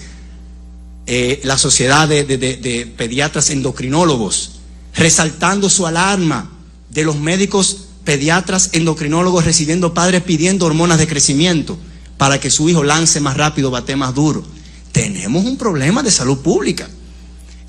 [1.06, 4.52] eh, la sociedad de, pediatras endocrinólogos
[4.94, 6.61] resaltando su alarma
[6.92, 11.78] de los médicos pediatras endocrinólogos recibiendo padres pidiendo hormonas de crecimiento
[12.18, 14.44] para que su hijo lance más rápido, bate más duro.
[14.92, 16.88] Tenemos un problema de salud pública.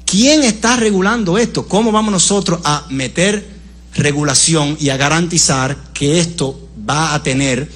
[0.06, 1.68] ¿Quién está regulando esto?
[1.68, 3.48] ¿Cómo vamos nosotros a meter
[3.96, 7.72] regulación y a garantizar que esto va a tener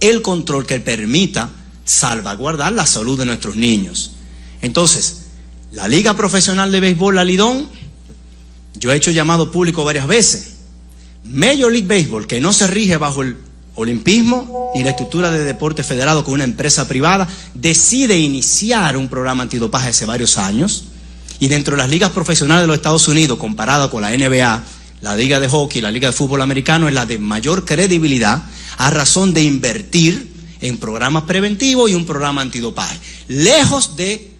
[0.00, 1.50] el control que permita
[1.84, 4.12] salvaguardar la salud de nuestros niños?
[4.60, 5.22] Entonces,
[5.72, 7.68] la Liga Profesional de Béisbol, la Lidón,
[8.74, 10.55] yo he hecho llamado público varias veces.
[11.30, 13.36] Major League Baseball, que no se rige bajo el
[13.74, 19.42] olimpismo y la estructura de deporte federado con una empresa privada, decide iniciar un programa
[19.42, 20.84] antidopaje hace varios años
[21.38, 24.64] y dentro de las ligas profesionales de los Estados Unidos, comparada con la NBA,
[25.02, 28.42] la liga de hockey, la liga de fútbol americano, es la de mayor credibilidad
[28.78, 32.98] a razón de invertir en programas preventivos y un programa antidopaje.
[33.28, 34.30] Lejos de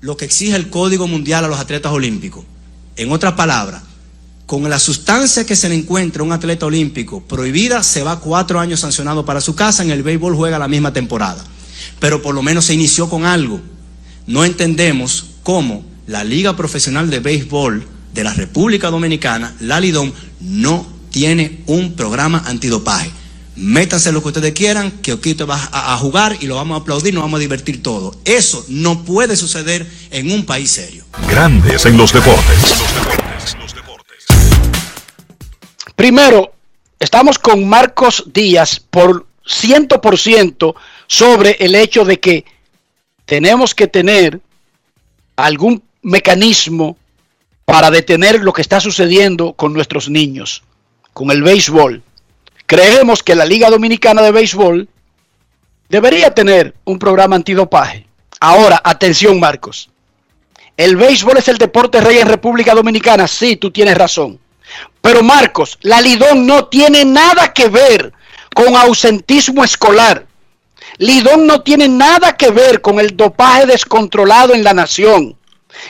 [0.00, 2.44] lo que exige el Código Mundial a los atletas olímpicos.
[2.96, 3.82] En otras palabras,
[4.48, 8.80] con la sustancia que se le encuentra un atleta olímpico prohibida, se va cuatro años
[8.80, 11.44] sancionado para su casa, en el béisbol juega la misma temporada.
[12.00, 13.60] Pero por lo menos se inició con algo.
[14.26, 20.86] No entendemos cómo la Liga Profesional de Béisbol de la República Dominicana, la Lidón, no
[21.10, 23.10] tiene un programa antidopaje.
[23.54, 26.80] Métanse lo que ustedes quieran, que Oquito va a, a, jugar y lo vamos a
[26.80, 28.18] aplaudir, nos vamos a divertir todo.
[28.24, 31.04] Eso no puede suceder en un país serio.
[31.28, 33.17] Grandes en los deportes.
[35.98, 36.52] Primero,
[37.00, 40.76] estamos con Marcos Díaz por ciento por ciento
[41.08, 42.44] sobre el hecho de que
[43.24, 44.40] tenemos que tener
[45.34, 46.96] algún mecanismo
[47.64, 50.62] para detener lo que está sucediendo con nuestros niños,
[51.12, 52.00] con el béisbol.
[52.66, 54.88] Creemos que la Liga Dominicana de Béisbol
[55.88, 58.06] debería tener un programa antidopaje.
[58.38, 59.90] Ahora, atención Marcos.
[60.76, 63.26] El béisbol es el deporte rey en República Dominicana.
[63.26, 64.38] Sí, tú tienes razón.
[65.00, 68.12] Pero Marcos, la Lidón no tiene nada que ver
[68.54, 70.26] con ausentismo escolar.
[70.98, 75.36] Lidón no tiene nada que ver con el dopaje descontrolado en la nación.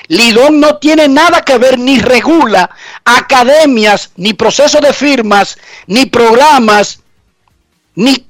[0.08, 2.70] Lidón no tiene nada que ver ni regula
[3.04, 7.00] academias, ni proceso de firmas, ni programas,
[7.94, 8.26] ni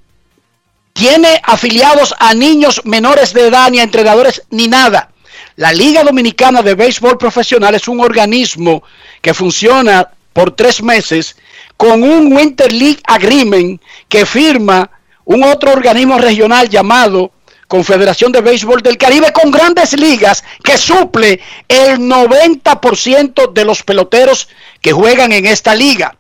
[0.93, 5.11] tiene afiliados a niños menores de edad, ni a entrenadores, ni nada.
[5.57, 8.83] La Liga Dominicana de Béisbol Profesional es un organismo
[9.21, 11.37] que funciona por tres meses
[11.77, 14.91] con un Winter League Agreement que firma
[15.25, 17.33] un otro organismo regional llamado
[17.69, 21.39] Confederación de Béisbol del Caribe con grandes ligas que suple
[21.69, 24.49] el 90% de los peloteros
[24.81, 26.17] que juegan en esta liga.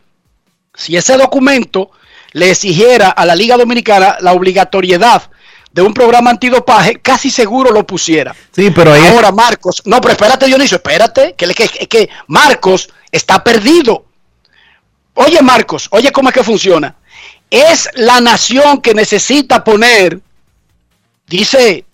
[0.75, 1.90] Si ese documento
[2.33, 5.23] le exigiera a la Liga Dominicana la obligatoriedad
[5.72, 8.35] de un programa antidopaje, casi seguro lo pusiera.
[8.54, 13.42] Sí, pero ahí Ahora Marcos, no, pero espérate Dionisio, espérate, que, que, que Marcos está
[13.42, 14.04] perdido.
[15.14, 16.96] Oye Marcos, oye cómo es que funciona.
[17.50, 20.20] Es la nación que necesita poner
[21.28, 21.85] dice,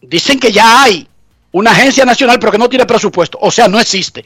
[0.00, 1.08] dicen que ya hay
[1.52, 3.38] una agencia nacional, pero que no tiene presupuesto.
[3.40, 4.24] O sea, no existe.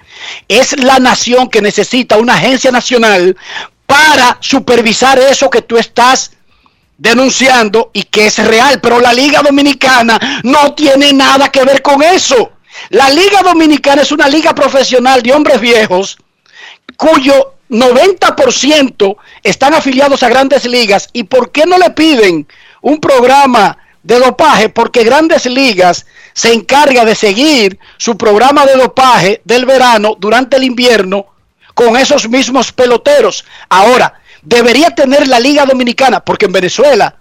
[0.48, 3.37] Es la nación que necesita una agencia nacional
[3.87, 6.32] para supervisar eso que tú estás
[6.98, 8.80] denunciando y que es real.
[8.82, 12.52] Pero la Liga Dominicana no tiene nada que ver con eso.
[12.90, 16.18] La Liga Dominicana es una liga profesional de hombres viejos
[16.96, 21.08] cuyo 90% están afiliados a grandes ligas.
[21.12, 22.46] ¿Y por qué no le piden
[22.82, 29.42] un programa de dopaje porque Grandes Ligas se encarga de seguir su programa de dopaje
[29.44, 31.26] del verano durante el invierno
[31.74, 33.44] con esos mismos peloteros.
[33.68, 37.14] Ahora, debería tener la Liga Dominicana, porque en Venezuela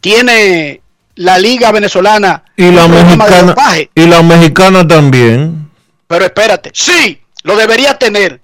[0.00, 0.80] tiene
[1.16, 3.54] la Liga Venezolana y la mexicana
[3.94, 5.70] y la mexicana también.
[6.06, 8.40] Pero espérate, sí, lo debería tener.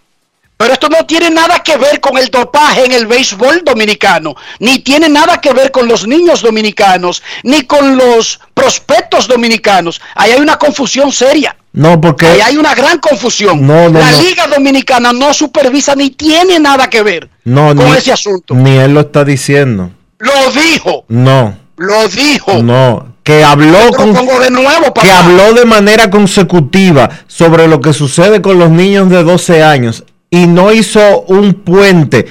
[0.56, 4.78] Pero esto no tiene nada que ver con el dopaje en el béisbol dominicano, ni
[4.78, 10.00] tiene nada que ver con los niños dominicanos, ni con los prospectos dominicanos.
[10.14, 11.56] Ahí hay una confusión seria.
[11.72, 13.66] No, porque Ahí hay una gran confusión.
[13.66, 14.22] No, no, la no.
[14.22, 18.54] Liga Dominicana no supervisa ni tiene nada que ver no, con ni, ese asunto.
[18.54, 19.90] Ni él lo está diciendo.
[20.18, 22.62] Lo dijo, No, lo dijo.
[22.62, 23.12] no.
[23.22, 28.58] Que habló con, de nuevo, que habló de manera consecutiva sobre lo que sucede con
[28.58, 32.26] los niños de 12 años y no hizo un puente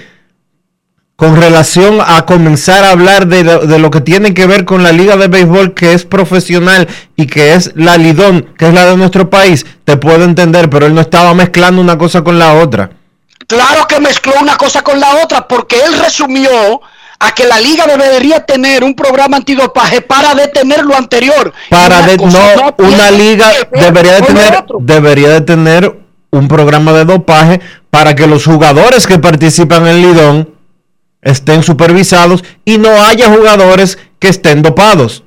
[1.15, 5.15] con relación a comenzar a hablar de lo que tiene que ver con la liga
[5.15, 9.30] de béisbol que es profesional y que es la Lidón, que es la de nuestro
[9.30, 12.89] país, te puedo entender, pero él no estaba mezclando una cosa con la otra.
[13.51, 16.81] Claro que mezcló una cosa con la otra, porque él resumió
[17.19, 21.53] a que la liga debería tener un programa antidopaje para detener lo anterior.
[21.69, 25.99] Para de, no, una liga debería de tener debería de tener
[26.31, 27.59] un programa de dopaje
[27.89, 30.55] para que los jugadores que participan en Lidón
[31.21, 35.23] estén supervisados y no haya jugadores que estén dopados.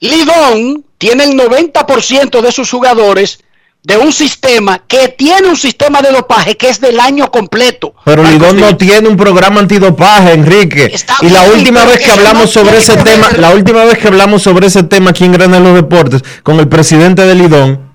[0.00, 3.40] Lidón tiene el 90% de sus jugadores
[3.86, 7.94] de un sistema que tiene un sistema de dopaje que es del año completo.
[8.04, 10.90] Pero Lidón no tiene un programa antidopaje, Enrique.
[10.92, 13.96] Está y la bien, última vez que hablamos no sobre ese tema, la última vez
[13.98, 17.92] que hablamos sobre ese tema aquí en Grandes los Deportes con el presidente de Lidón,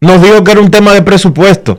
[0.00, 1.78] nos dijo que era un tema de presupuesto.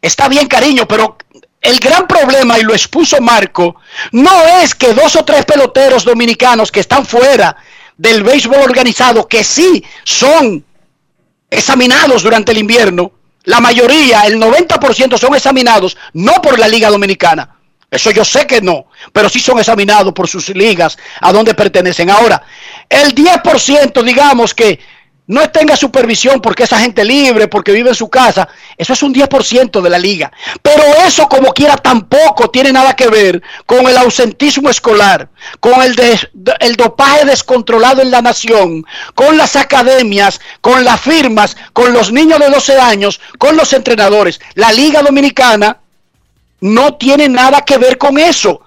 [0.00, 1.16] Está bien, cariño, pero
[1.60, 3.74] el gran problema, y lo expuso Marco,
[4.12, 7.56] no es que dos o tres peloteros dominicanos que están fuera
[7.96, 10.64] del béisbol organizado, que sí son
[11.52, 13.12] examinados durante el invierno,
[13.44, 17.56] la mayoría, el 90% son examinados no por la Liga Dominicana.
[17.90, 22.08] Eso yo sé que no, pero sí son examinados por sus ligas a donde pertenecen.
[22.08, 22.42] Ahora,
[22.88, 24.80] el 10%, digamos que
[25.32, 29.14] no tenga supervisión porque esa gente libre, porque vive en su casa, eso es un
[29.14, 30.30] 10% de la liga.
[30.60, 35.96] Pero eso como quiera tampoco tiene nada que ver con el ausentismo escolar, con el,
[36.60, 42.38] el dopaje descontrolado en la nación, con las academias, con las firmas, con los niños
[42.38, 44.38] de 12 años, con los entrenadores.
[44.54, 45.78] La liga dominicana
[46.60, 48.60] no tiene nada que ver con eso.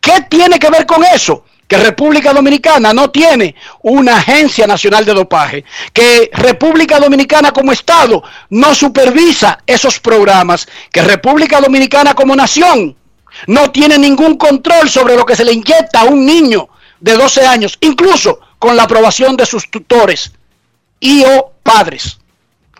[0.00, 1.44] ¿Qué tiene que ver con eso?
[1.74, 8.22] Que República Dominicana no tiene una agencia nacional de dopaje, que República Dominicana como Estado
[8.50, 12.96] no supervisa esos programas, que República Dominicana como nación
[13.48, 16.68] no tiene ningún control sobre lo que se le inyecta a un niño
[17.00, 20.30] de 12 años, incluso con la aprobación de sus tutores
[21.00, 22.18] y o padres.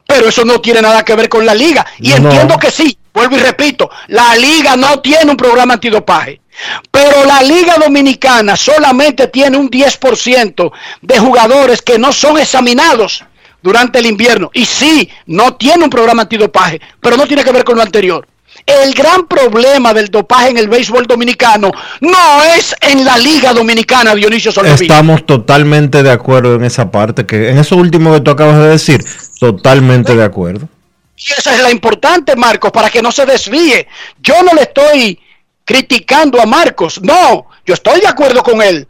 [0.06, 1.84] Pero eso no tiene nada que ver con la liga.
[1.98, 2.16] Y No.
[2.16, 6.42] entiendo que sí, vuelvo y repito, la liga no tiene un programa antidopaje.
[6.90, 13.24] Pero la liga dominicana solamente tiene un 10% de jugadores que no son examinados
[13.62, 14.50] durante el invierno.
[14.54, 18.26] Y sí, no tiene un programa antidopaje, pero no tiene que ver con lo anterior.
[18.66, 24.14] El gran problema del dopaje en el béisbol dominicano no es en la liga dominicana,
[24.14, 24.52] Dionisio.
[24.64, 28.68] Estamos totalmente de acuerdo en esa parte, que en eso último que tú acabas de
[28.68, 29.04] decir,
[29.40, 30.68] Totalmente de acuerdo.
[31.16, 33.86] Y esa es la importante, Marcos, para que no se desvíe.
[34.22, 35.18] Yo no le estoy
[35.64, 38.86] criticando a Marcos, no, yo estoy de acuerdo con él,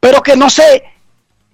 [0.00, 0.84] pero que no se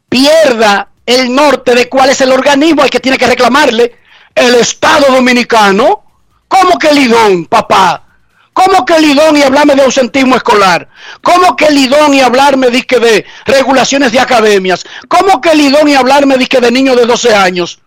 [0.08, 3.96] pierda el norte de cuál es el organismo al que tiene que reclamarle
[4.34, 6.04] el Estado Dominicano.
[6.46, 8.04] ¿Cómo que Lidón, papá?
[8.52, 10.88] ¿Cómo que Lidón y hablarme de ausentismo escolar?
[11.22, 14.84] ¿Cómo que Lidón y hablarme de, de regulaciones de academias?
[15.06, 17.78] ¿Cómo que Lidón y hablarme de, de niños de 12 años?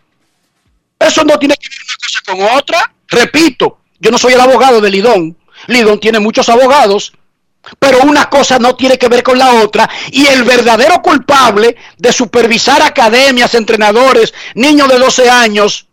[0.98, 2.94] Eso no tiene que ver una cosa con otra.
[3.08, 5.38] Repito, yo no soy el abogado de Lidón.
[5.68, 7.14] Lidón tiene muchos abogados,
[7.80, 9.90] pero una cosa no tiene que ver con la otra.
[10.12, 15.88] Y el verdadero culpable de supervisar academias, entrenadores, niños de 12 años,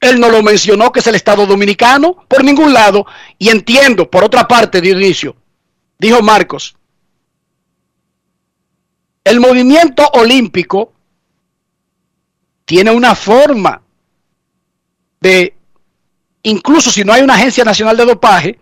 [0.00, 3.06] él no lo mencionó, que es el Estado Dominicano, por ningún lado.
[3.38, 5.36] Y entiendo, por otra parte, Dionisio,
[5.98, 6.74] dijo Marcos,
[9.22, 10.92] el movimiento olímpico
[12.64, 13.82] tiene una forma
[15.20, 15.54] de,
[16.42, 18.58] incluso si no hay una agencia nacional de dopaje,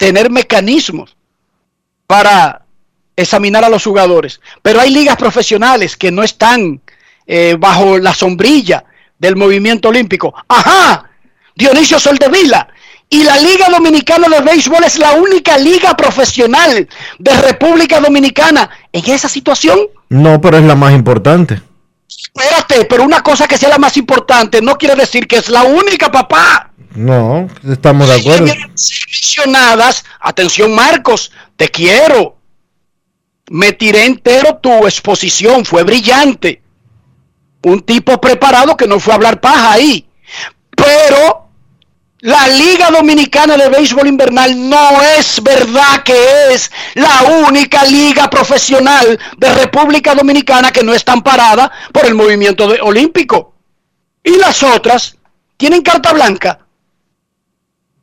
[0.00, 1.14] tener mecanismos
[2.06, 2.62] para
[3.14, 4.40] examinar a los jugadores.
[4.62, 6.80] Pero hay ligas profesionales que no están
[7.26, 8.82] eh, bajo la sombrilla
[9.18, 10.34] del movimiento olímpico.
[10.48, 11.10] Ajá,
[11.54, 12.66] Dionisio Soldevila.
[13.10, 16.88] Y la Liga Dominicana de Béisbol es la única liga profesional
[17.18, 19.80] de República Dominicana en esa situación.
[20.08, 21.60] No, pero es la más importante.
[22.08, 25.64] Espérate, pero una cosa que sea la más importante no quiere decir que es la
[25.64, 26.69] única, papá.
[26.94, 28.46] No, estamos de acuerdo.
[28.46, 32.36] mencionadas, atención Marcos, te quiero.
[33.50, 36.62] Me tiré entero tu exposición, fue brillante
[37.62, 40.08] un tipo preparado que no fue a hablar paja ahí.
[40.70, 41.48] Pero
[42.20, 49.18] la Liga Dominicana de Béisbol Invernal no es verdad que es la única liga profesional
[49.36, 53.54] de República Dominicana que no está amparada por el movimiento olímpico.
[54.22, 55.16] Y las otras
[55.56, 56.58] tienen carta blanca.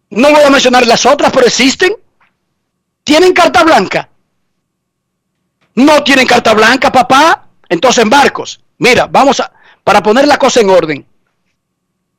[0.09, 1.95] No voy a mencionar las otras, pero existen.
[3.03, 4.09] ¿Tienen carta blanca?
[5.75, 7.47] No tienen carta blanca, papá.
[7.69, 9.51] Entonces, Marcos, Mira, vamos a,
[9.83, 11.05] para poner la cosa en orden,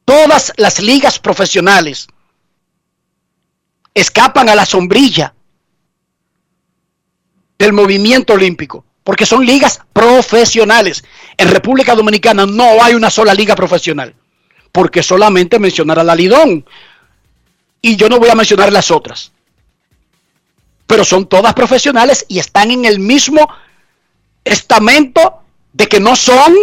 [0.04, 2.08] todas las ligas profesionales
[3.94, 5.34] escapan a la sombrilla
[7.58, 11.04] del movimiento olímpico, porque son ligas profesionales.
[11.36, 14.14] En República Dominicana no hay una sola liga profesional,
[14.72, 16.64] porque solamente mencionar a la Lidón,
[17.80, 19.32] y yo no voy a mencionar las otras,
[20.86, 23.48] pero son todas profesionales y están en el mismo
[24.44, 26.54] estamento de que no son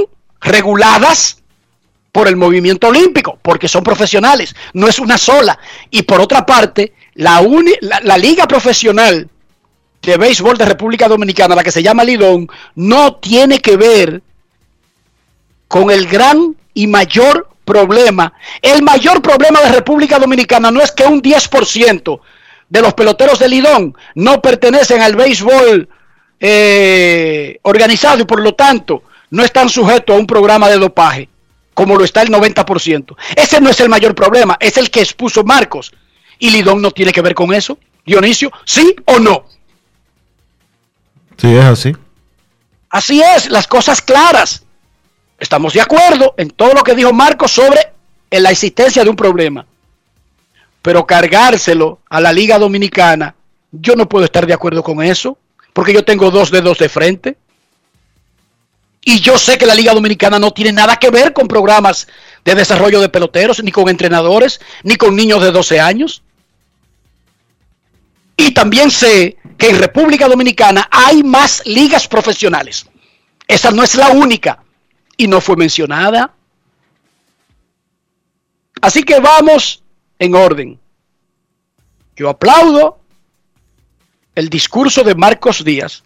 [0.41, 1.41] reguladas
[2.11, 5.59] por el movimiento olímpico, porque son profesionales, no es una sola.
[5.91, 7.45] Y por otra parte, la,
[7.81, 9.29] la, liga profesional
[10.01, 14.21] de béisbol de República Dominicana, la que se llama Lidón, no tiene que ver
[15.67, 18.33] con el gran y mayor problema.
[18.61, 22.19] El mayor problema de República Dominicana no es que un 10%
[22.69, 25.89] de los peloteros de Lidón no pertenecen al béisbol
[26.39, 31.29] eh, organizado y por lo tanto no están sujetos a un programa de dopaje,
[31.73, 33.15] como lo está el 90%.
[33.35, 35.91] Ese no es el mayor problema, es el que expuso Marcos.
[36.39, 37.77] ¿Y Lidón no tiene que ver con eso?
[38.05, 39.45] Dionisio, ¿sí o no?
[41.37, 41.95] Sí, es así.
[42.89, 44.64] Así es, las cosas claras.
[45.39, 47.93] Estamos de acuerdo en todo lo que dijo Marcos sobre
[48.31, 49.65] la existencia de un problema.
[50.81, 53.35] Pero cargárselo a la Liga Dominicana,
[53.71, 55.37] yo no puedo estar de acuerdo con eso
[55.73, 57.37] porque yo tengo dos dedos de frente.
[59.03, 62.07] Y yo sé que la Liga Dominicana no tiene nada que ver con programas
[62.43, 66.23] de desarrollo de peloteros, ni con entrenadores, ni con niños de 12 años.
[68.37, 72.87] Y también sé que en República Dominicana hay más ligas profesionales.
[73.47, 74.64] Esa no es la única
[75.17, 76.33] y no fue mencionada.
[78.81, 79.83] Así que vamos
[80.19, 80.79] en orden.
[82.15, 82.99] Yo aplaudo
[84.35, 86.03] el discurso de Marcos Díaz,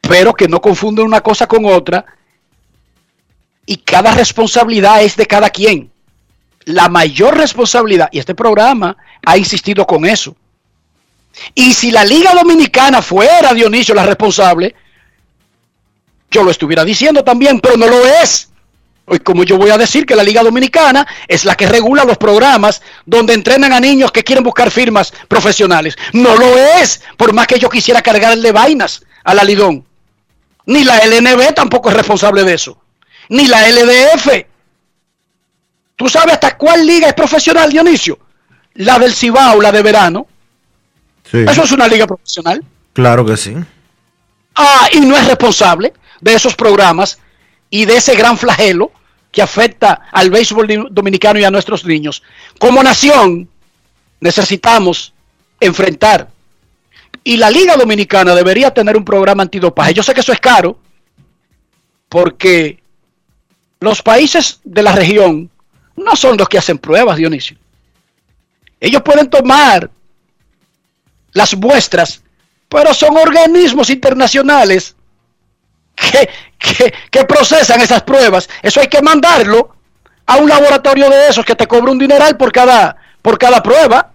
[0.00, 2.04] pero que no confunden una cosa con otra
[3.66, 5.90] y cada responsabilidad es de cada quien.
[6.64, 10.36] La mayor responsabilidad, y este programa ha insistido con eso.
[11.54, 14.74] Y si la Liga Dominicana fuera Dionisio la responsable,
[16.30, 18.48] yo lo estuviera diciendo también, pero no lo es.
[19.06, 22.16] Hoy, como yo voy a decir que la Liga Dominicana es la que regula los
[22.16, 25.96] programas donde entrenan a niños que quieren buscar firmas profesionales.
[26.12, 29.84] No lo es, por más que yo quisiera cargarle vainas a la Lidón.
[30.66, 32.80] Ni la LNB tampoco es responsable de eso.
[33.30, 34.46] Ni la LDF.
[35.96, 38.18] ¿Tú sabes hasta cuál liga es profesional, Dionisio?
[38.74, 40.28] La del Cibao, la de verano.
[41.32, 42.64] Eso es una liga profesional.
[42.92, 43.56] Claro que sí.
[44.54, 47.18] Ah, y no es responsable de esos programas
[47.70, 48.92] y de ese gran flagelo
[49.30, 52.22] que afecta al béisbol dominicano y a nuestros niños.
[52.58, 53.48] Como nación
[54.20, 55.14] necesitamos
[55.60, 56.28] enfrentar.
[57.22, 59.94] Y la Liga Dominicana debería tener un programa antidopaje.
[59.94, 60.78] Yo sé que eso es caro,
[62.08, 62.82] porque
[63.78, 65.50] los países de la región
[65.96, 67.56] no son los que hacen pruebas, Dionisio.
[68.80, 69.90] Ellos pueden tomar
[71.32, 72.22] las muestras,
[72.68, 74.96] pero son organismos internacionales
[76.58, 78.48] que, que, procesan esas pruebas.
[78.62, 79.70] Eso hay que mandarlo
[80.26, 84.10] a un laboratorio de esos que te cobra un dineral por cada, por cada prueba.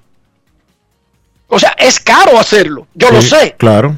[1.48, 3.56] O sea, es caro hacerlo, yo lo sé.
[3.58, 3.96] Claro.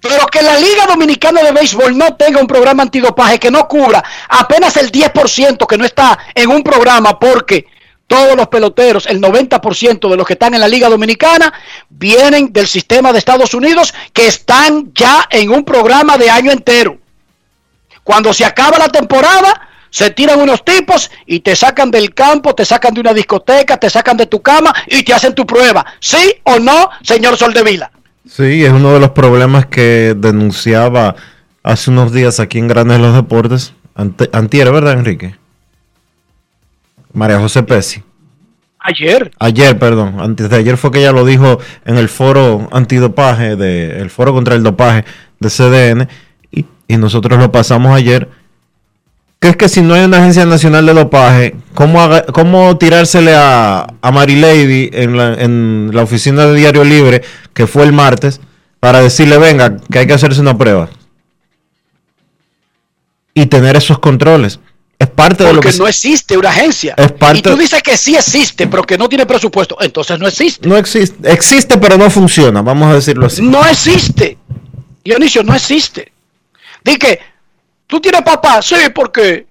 [0.00, 4.02] Pero que la Liga Dominicana de Béisbol no tenga un programa antidopaje que no cubra
[4.28, 7.66] apenas el 10% que no está en un programa porque
[8.08, 11.52] todos los peloteros, el 90% de los que están en la Liga Dominicana,
[11.88, 16.98] vienen del sistema de Estados Unidos que están ya en un programa de año entero.
[18.04, 22.64] Cuando se acaba la temporada, se tiran unos tipos y te sacan del campo, te
[22.64, 25.84] sacan de una discoteca, te sacan de tu cama y te hacen tu prueba.
[26.00, 27.90] ¿Sí o no, señor Soldevila?
[28.26, 31.14] Sí, es uno de los problemas que denunciaba
[31.62, 33.74] hace unos días aquí en Grandes los Deportes.
[33.94, 35.36] antier, ¿verdad, Enrique?
[37.12, 38.02] María José Pesi.
[38.78, 39.30] Ayer.
[39.38, 40.16] Ayer, perdón.
[40.18, 44.32] Antes de ayer fue que ella lo dijo en el foro antidopaje, de, el foro
[44.32, 45.04] contra el dopaje
[45.38, 46.08] de CDN
[46.88, 48.28] y nosotros lo pasamos ayer,
[49.40, 53.86] que es que si no hay una agencia nacional de dopaje, ¿cómo, cómo tirársele a,
[54.00, 57.22] a Mary Lady en la, en la oficina de Diario Libre,
[57.52, 58.40] que fue el martes,
[58.78, 60.88] para decirle, venga, que hay que hacerse una prueba?
[63.34, 64.60] Y tener esos controles.
[65.02, 66.94] Es parte de lo que no existe una agencia.
[66.96, 69.76] Es parte y tú dices que sí existe, pero que no tiene presupuesto.
[69.80, 70.68] Entonces no existe.
[70.68, 71.32] No existe.
[71.32, 72.62] Existe, pero no funciona.
[72.62, 73.42] Vamos a decirlo así.
[73.42, 74.38] No existe.
[75.04, 76.11] Dionisio, no existe.
[76.84, 77.20] Di que,
[77.86, 78.60] ¿tú tienes papá?
[78.62, 79.46] Sí, porque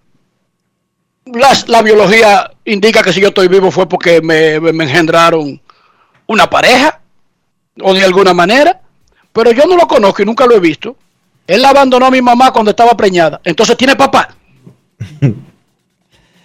[1.68, 5.62] la biología indica que si yo estoy vivo fue porque me, engendraron
[6.28, 7.00] una pareja
[7.82, 8.82] o de alguna manera,
[9.32, 10.96] pero yo no lo conozco y nunca lo he visto.
[11.48, 13.40] Él abandonó a mi mamá cuando estaba preñada.
[13.44, 14.36] Entonces tiene papá.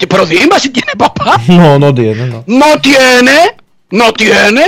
[0.08, 1.40] pero dime si tiene papá.
[1.48, 2.26] No, no tiene.
[2.26, 2.44] No.
[2.46, 3.56] no tiene.
[3.90, 4.64] No tiene.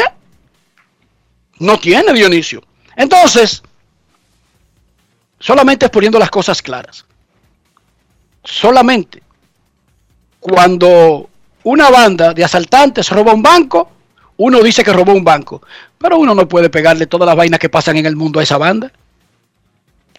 [1.58, 2.62] No tiene, Dionisio.
[2.96, 3.62] Entonces,
[5.38, 7.04] Solamente es poniendo las cosas claras.
[8.44, 9.22] Solamente
[10.40, 11.28] cuando
[11.64, 13.90] una banda de asaltantes roba un banco,
[14.36, 15.62] uno dice que robó un banco,
[15.98, 18.56] pero uno no puede pegarle todas las vainas que pasan en el mundo a esa
[18.56, 18.92] banda.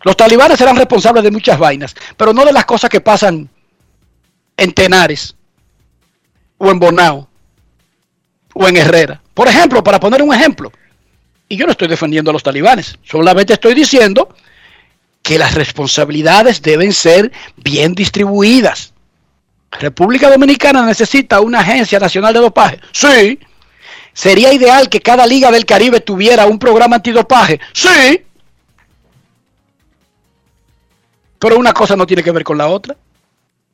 [0.03, 3.49] Los talibanes serán responsables de muchas vainas, pero no de las cosas que pasan
[4.55, 5.35] en Tenares
[6.57, 7.27] o en Bonao
[8.53, 9.21] o en Herrera.
[9.33, 10.71] Por ejemplo, para poner un ejemplo,
[11.47, 14.29] y yo no estoy defendiendo a los talibanes, solamente estoy diciendo
[15.29, 18.93] que las responsabilidades deben ser bien distribuidas.
[19.79, 22.79] República Dominicana necesita una agencia nacional de dopaje.
[22.91, 23.37] Sí.
[24.11, 27.59] Sería ideal que cada liga del Caribe tuviera un programa antidopaje.
[27.73, 28.23] Sí.
[31.37, 32.97] Pero una cosa no tiene que ver con la otra.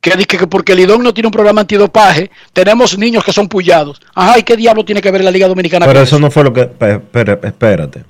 [0.02, 3.48] Que dice que porque el IDON no tiene un programa antidopaje, tenemos niños que son
[3.48, 3.98] pullados.
[4.14, 5.86] Ajá, ¿y qué diablo tiene que ver la Liga Dominicana?
[5.86, 6.60] Pero eso no fue lo que...
[6.60, 8.04] Espérate, espérate.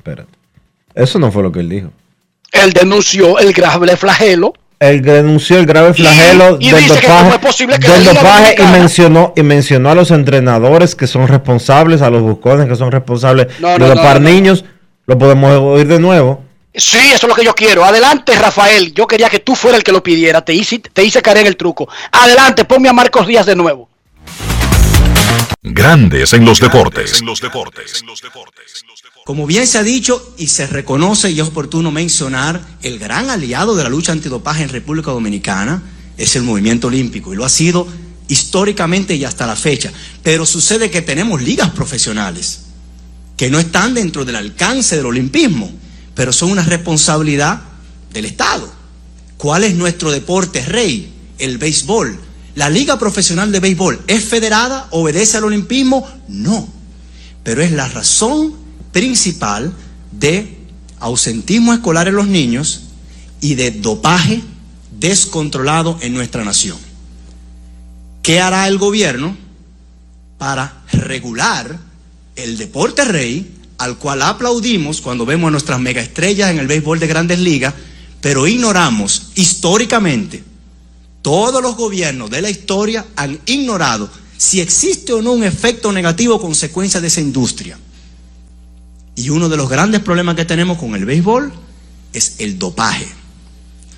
[0.97, 1.93] Eso no fue lo que él dijo
[2.53, 4.55] él denunció el grave flagelo.
[4.79, 11.07] Él denunció el grave flagelo del dopaje, y mencionó y mencionó a los entrenadores que
[11.07, 14.65] son responsables, a los buscones que son responsables de dopar niños.
[15.07, 16.45] Lo podemos oír de nuevo.
[16.75, 17.85] Sí, eso es lo que yo quiero.
[17.85, 18.93] Adelante, Rafael.
[18.93, 20.45] Yo quería que tú fuera el que lo pidiera.
[20.45, 21.89] Te hice, te hice caer en el truco.
[22.13, 23.89] Adelante, ponme a Marcos Díaz de nuevo.
[25.63, 27.21] Grandes en los deportes.
[27.21, 28.03] En los deportes.
[29.25, 33.75] Como bien se ha dicho y se reconoce y es oportuno mencionar, el gran aliado
[33.75, 35.83] de la lucha antidopaje en República Dominicana
[36.17, 37.87] es el movimiento olímpico y lo ha sido
[38.29, 39.93] históricamente y hasta la fecha.
[40.23, 42.63] Pero sucede que tenemos ligas profesionales
[43.37, 45.71] que no están dentro del alcance del olimpismo,
[46.15, 47.61] pero son una responsabilidad
[48.13, 48.73] del Estado.
[49.37, 51.13] ¿Cuál es nuestro deporte rey?
[51.39, 52.19] El béisbol.
[52.57, 54.89] ¿La Liga Profesional de Béisbol es federada?
[54.91, 56.09] ¿Obedece al olimpismo?
[56.27, 56.67] No.
[57.45, 58.55] Pero es la razón
[58.93, 59.75] principal
[60.11, 60.57] de
[60.99, 62.85] ausentismo escolar en los niños
[63.43, 64.43] y de dopaje
[64.99, 66.79] descontrolado en nuestra nación.
[68.23, 69.37] ¿Qué hará el gobierno
[70.39, 71.79] para regular
[72.37, 77.07] el deporte rey al cual aplaudimos cuando vemos a nuestras megaestrellas en el béisbol de
[77.07, 77.75] grandes ligas,
[78.23, 80.43] pero ignoramos históricamente,
[81.27, 86.41] todos los gobiernos de la historia han ignorado si existe o no un efecto negativo
[86.41, 87.77] consecuencia de esa industria.
[89.17, 91.53] Y uno de los grandes problemas que tenemos con el béisbol
[92.13, 93.09] es el dopaje,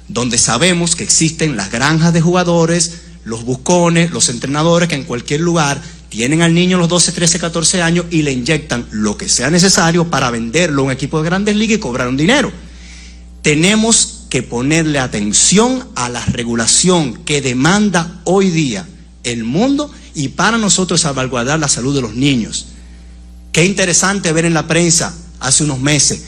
[0.08, 5.42] donde sabemos que existen las granjas de jugadores, los buscones, los entrenadores que en cualquier
[5.42, 9.50] lugar tienen al niño los 12, 13, 14 años y le inyectan lo que sea
[9.50, 12.50] necesario para venderlo a un equipo de grandes ligas y cobrar un dinero.
[13.42, 18.86] Tenemos que ponerle atención a la regulación que demanda hoy día
[19.24, 22.66] el mundo y para nosotros salvaguardar la salud de los niños.
[23.52, 26.22] Qué interesante ver en la prensa hace unos meses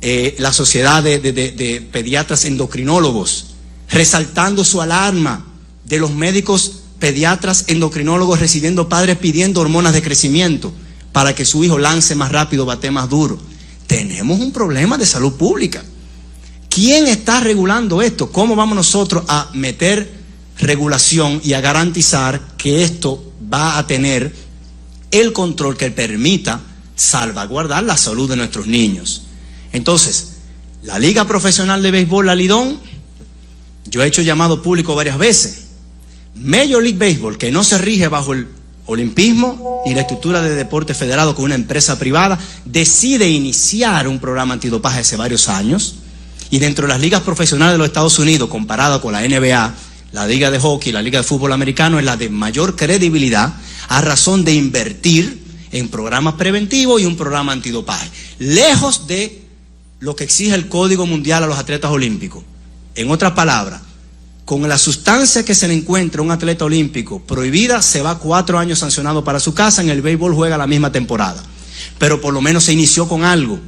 [0.00, 3.46] eh, la sociedad de, de- pediatras endocrinólogos
[3.90, 5.46] resaltando su alarma
[5.84, 10.72] de los médicos pediatras endocrinólogos recibiendo padres pidiendo hormonas de crecimiento
[11.12, 13.38] para que su hijo lance más rápido, bate más duro.
[13.86, 15.82] Tenemos un problema de salud pública.
[16.78, 18.30] ¿Quién está regulando esto?
[18.30, 20.12] ¿Cómo vamos nosotros a meter
[20.60, 24.32] regulación y a garantizar que esto va a tener
[25.10, 26.60] el control que permita
[26.94, 29.22] salvaguardar la salud de nuestros niños?
[29.72, 30.34] Entonces,
[30.84, 32.78] la Liga Profesional de Béisbol, la Lidón,
[33.86, 35.64] yo he hecho llamado público varias veces.
[36.36, 38.46] Major League Baseball, que no se rige bajo el
[38.86, 44.54] olimpismo ni la estructura de deporte federado con una empresa privada, decide iniciar un programa
[44.54, 45.96] antidopaje hace varios años.
[46.50, 49.74] Y dentro de las ligas profesionales de los Estados Unidos, comparada con la NBA,
[50.12, 53.52] la liga de hockey, la liga de fútbol americano, es la de mayor credibilidad
[53.88, 55.42] a razón de invertir
[55.72, 58.08] en programas preventivos y un programa antidopaje.
[58.38, 59.42] Lejos de
[60.00, 62.42] lo que exige el Código Mundial a los atletas olímpicos.
[62.94, 63.82] En otras palabras,
[64.44, 68.58] con la sustancia que se le encuentra a un atleta olímpico prohibida, se va cuatro
[68.58, 71.42] años sancionado para su casa, en el béisbol juega la misma temporada.
[71.98, 73.58] Pero por lo menos se inició con algo.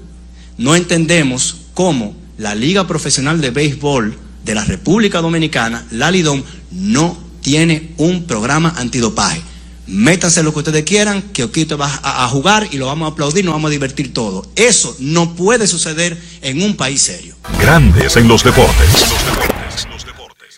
[0.57, 7.17] No entendemos cómo la Liga Profesional de Béisbol de la República Dominicana, la Lidón, no
[7.43, 9.43] tiene un programa antidopaje.
[9.87, 13.13] Métanse lo que ustedes quieran, que Oquito va a, a jugar y lo vamos a
[13.13, 14.47] aplaudir, nos vamos a divertir todo.
[14.57, 17.37] Eso no puede suceder en un país serio.
[17.61, 18.89] Grandes en los deportes.
[18.89, 20.57] Los deportes, los deportes.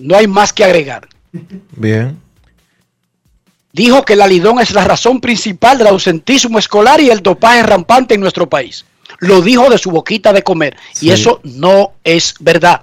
[0.00, 1.08] No hay más que agregar.
[1.76, 2.18] Bien.
[3.72, 8.14] Dijo que la Lidón es la razón principal del ausentismo escolar y el dopaje rampante
[8.14, 8.84] en nuestro país.
[9.26, 10.76] Lo dijo de su boquita de comer.
[10.92, 11.06] Sí.
[11.06, 12.80] Y eso no es verdad.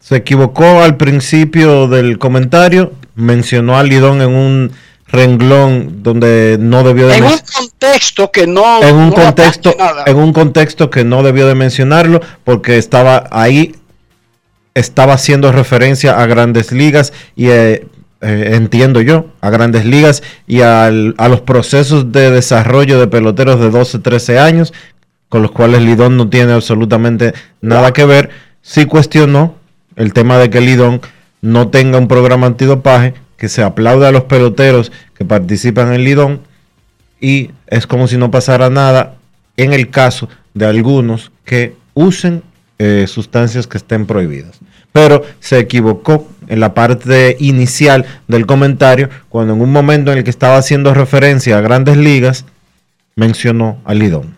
[0.00, 2.92] Se equivocó al principio del comentario.
[3.14, 4.72] Mencionó a Lidón en un
[5.10, 8.82] renglón donde no debió de En un contexto que no.
[8.82, 10.04] en un no contexto nada.
[10.06, 13.74] en un contexto que no debió de mencionarlo porque estaba ahí
[14.74, 17.86] estaba haciendo referencia a grandes ligas y eh,
[18.20, 23.58] eh, entiendo yo a grandes ligas y al- a los procesos de desarrollo de peloteros
[23.60, 24.72] de 12 13 años
[25.28, 28.30] con los cuales Lidón no tiene absolutamente nada que ver
[28.62, 29.56] sí cuestionó
[29.96, 31.00] el tema de que Lidón
[31.40, 36.40] no tenga un programa antidopaje que se aplaude a los peloteros que participan en Lidón
[37.20, 39.16] y es como si no pasara nada
[39.56, 42.42] en el caso de algunos que usen
[42.78, 44.58] eh, sustancias que estén prohibidas.
[44.92, 50.24] Pero se equivocó en la parte inicial del comentario cuando en un momento en el
[50.24, 52.44] que estaba haciendo referencia a grandes ligas
[53.16, 54.37] mencionó a Lidón.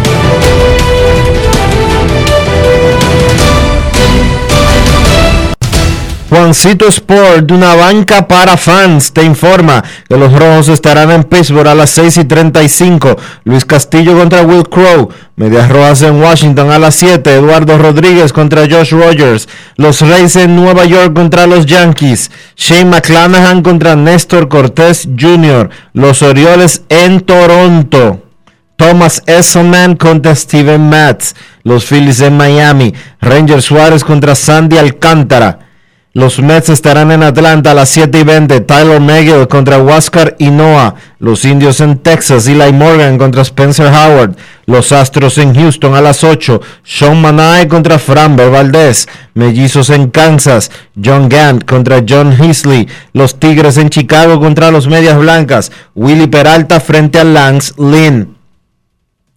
[6.31, 11.67] Juancito Sport, de una banca para fans, te informa que los rojos estarán en Pittsburgh
[11.67, 13.17] a las 6 y 35.
[13.43, 15.09] Luis Castillo contra Will Crow.
[15.35, 17.35] Medias Rojas en Washington a las 7.
[17.35, 19.49] Eduardo Rodríguez contra Josh Rogers.
[19.75, 22.31] Los Rays en Nueva York contra los Yankees.
[22.55, 25.69] Shane McClanahan contra Néstor Cortés Jr.
[25.91, 28.23] Los Orioles en Toronto.
[28.77, 31.33] Thomas Esselman contra Steven Matz.
[31.63, 32.93] Los Phillies en Miami.
[33.19, 35.70] Ranger Suárez contra Sandy Alcántara.
[36.13, 38.59] Los Mets estarán en Atlanta a las 7 y 20.
[38.61, 40.95] Tyler Megill contra Huáscar Inoa.
[41.19, 42.47] Los Indios en Texas.
[42.47, 44.35] Eli Morgan contra Spencer Howard.
[44.65, 46.59] Los Astros en Houston a las 8.
[46.83, 49.07] Sean Manae contra Framber Valdez.
[49.35, 50.69] Mellizos en Kansas.
[51.01, 52.89] John Gant contra John Heasley.
[53.13, 55.71] Los Tigres en Chicago contra los Medias Blancas.
[55.95, 58.40] Willy Peralta frente a Lance Lynn.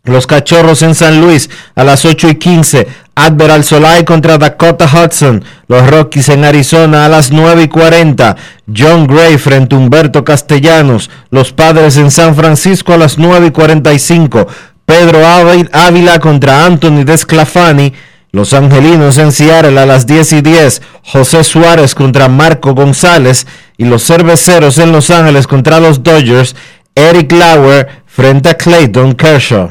[0.05, 2.87] Los Cachorros en San Luis a las 8 y 15.
[3.17, 5.45] Admiral Solai contra Dakota Hudson.
[5.69, 8.37] Los Rockies en Arizona a las 9 y 40.
[8.77, 11.11] John Gray frente a Humberto Castellanos.
[11.31, 14.47] Los Padres en San Francisco a las 9 y 45.
[14.85, 17.95] Pedro Ávi- Ávila contra Anthony Desclafani.
[18.33, 20.83] Los Angelinos en Seattle a las 10 y 10.
[21.05, 23.47] José Suárez contra Marco González.
[23.79, 26.55] Y los Cerveceros en Los Ángeles contra los Dodgers.
[26.95, 29.71] Eric Lauer frente a Clayton Kershaw.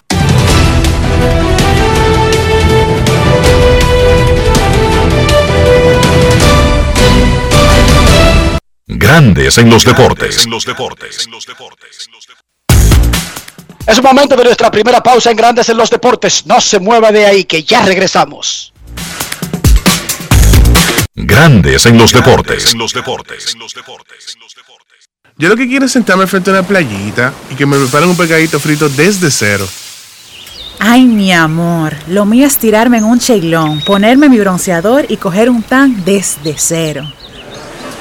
[8.93, 10.45] Grandes en los deportes.
[13.87, 16.45] Es un momento de nuestra primera pausa en Grandes en los Deportes.
[16.45, 18.73] No se mueva de ahí, que ya regresamos.
[21.15, 22.75] Grandes en los deportes.
[25.37, 28.17] Yo lo que quiero es sentarme frente a una playita y que me preparen un
[28.17, 29.65] pecadito frito desde cero.
[30.79, 35.49] Ay, mi amor, lo mío es tirarme en un cheilón, ponerme mi bronceador y coger
[35.49, 37.09] un tan desde cero.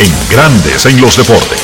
[0.00, 1.60] En Grandes en los deportes.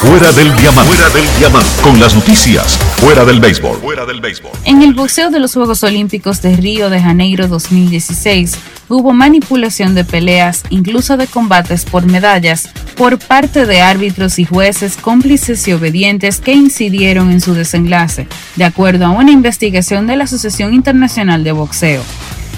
[0.00, 0.92] Fuera del diamante.
[0.92, 1.70] Fuera del diamante.
[1.80, 2.76] Con las noticias.
[2.96, 3.78] Fuera del béisbol.
[3.78, 4.50] Fuera del béisbol.
[4.64, 8.58] En el boxeo de los Juegos Olímpicos de Río de Janeiro 2016
[8.88, 14.96] hubo manipulación de peleas, incluso de combates por medallas, por parte de árbitros y jueces
[14.96, 18.26] cómplices y obedientes que incidieron en su desenlace,
[18.56, 22.02] de acuerdo a una investigación de la Asociación Internacional de Boxeo.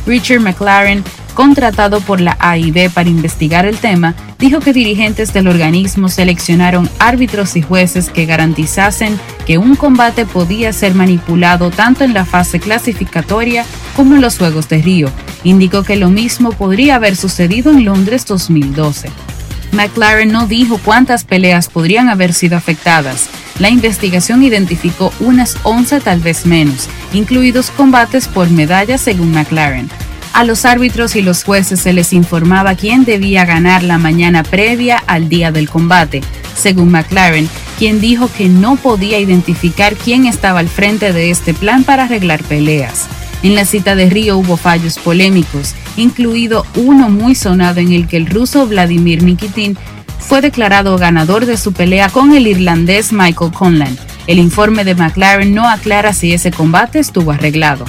[0.06, 6.08] Richard McLaren, contratado por la AIB para investigar el tema, dijo que dirigentes del organismo
[6.08, 12.24] seleccionaron árbitros y jueces que garantizasen que un combate podía ser manipulado tanto en la
[12.24, 13.64] fase clasificatoria
[13.96, 15.10] como en los Juegos de Río.
[15.44, 19.10] Indicó que lo mismo podría haber sucedido en Londres 2012.
[19.72, 23.28] McLaren no dijo cuántas peleas podrían haber sido afectadas.
[23.58, 29.88] La investigación identificó unas 11 tal vez menos, incluidos combates por medallas según McLaren.
[30.32, 35.02] A los árbitros y los jueces se les informaba quién debía ganar la mañana previa
[35.06, 36.22] al día del combate,
[36.54, 41.82] según McLaren, quien dijo que no podía identificar quién estaba al frente de este plan
[41.82, 43.06] para arreglar peleas.
[43.42, 48.16] En la cita de Río hubo fallos polémicos, incluido uno muy sonado en el que
[48.16, 49.76] el ruso Vladimir Nikitin
[50.18, 53.98] fue declarado ganador de su pelea con el irlandés Michael Conlan.
[54.26, 57.84] El informe de McLaren no aclara si ese combate estuvo arreglado.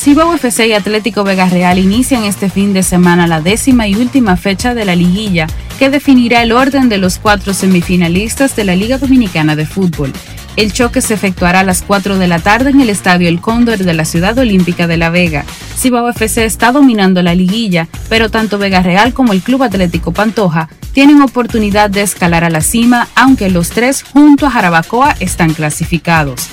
[0.00, 4.38] Cibao FC y Atlético Vega Real inician este fin de semana la décima y última
[4.38, 5.46] fecha de la liguilla
[5.78, 10.10] que definirá el orden de los cuatro semifinalistas de la Liga Dominicana de Fútbol.
[10.56, 13.76] El choque se efectuará a las 4 de la tarde en el Estadio El Cóndor
[13.76, 15.44] de la Ciudad Olímpica de La Vega.
[15.76, 20.70] Cibao FC está dominando la liguilla, pero tanto Vega Real como el Club Atlético Pantoja
[20.94, 26.48] tienen oportunidad de escalar a la cima, aunque los tres junto a Jarabacoa están clasificados.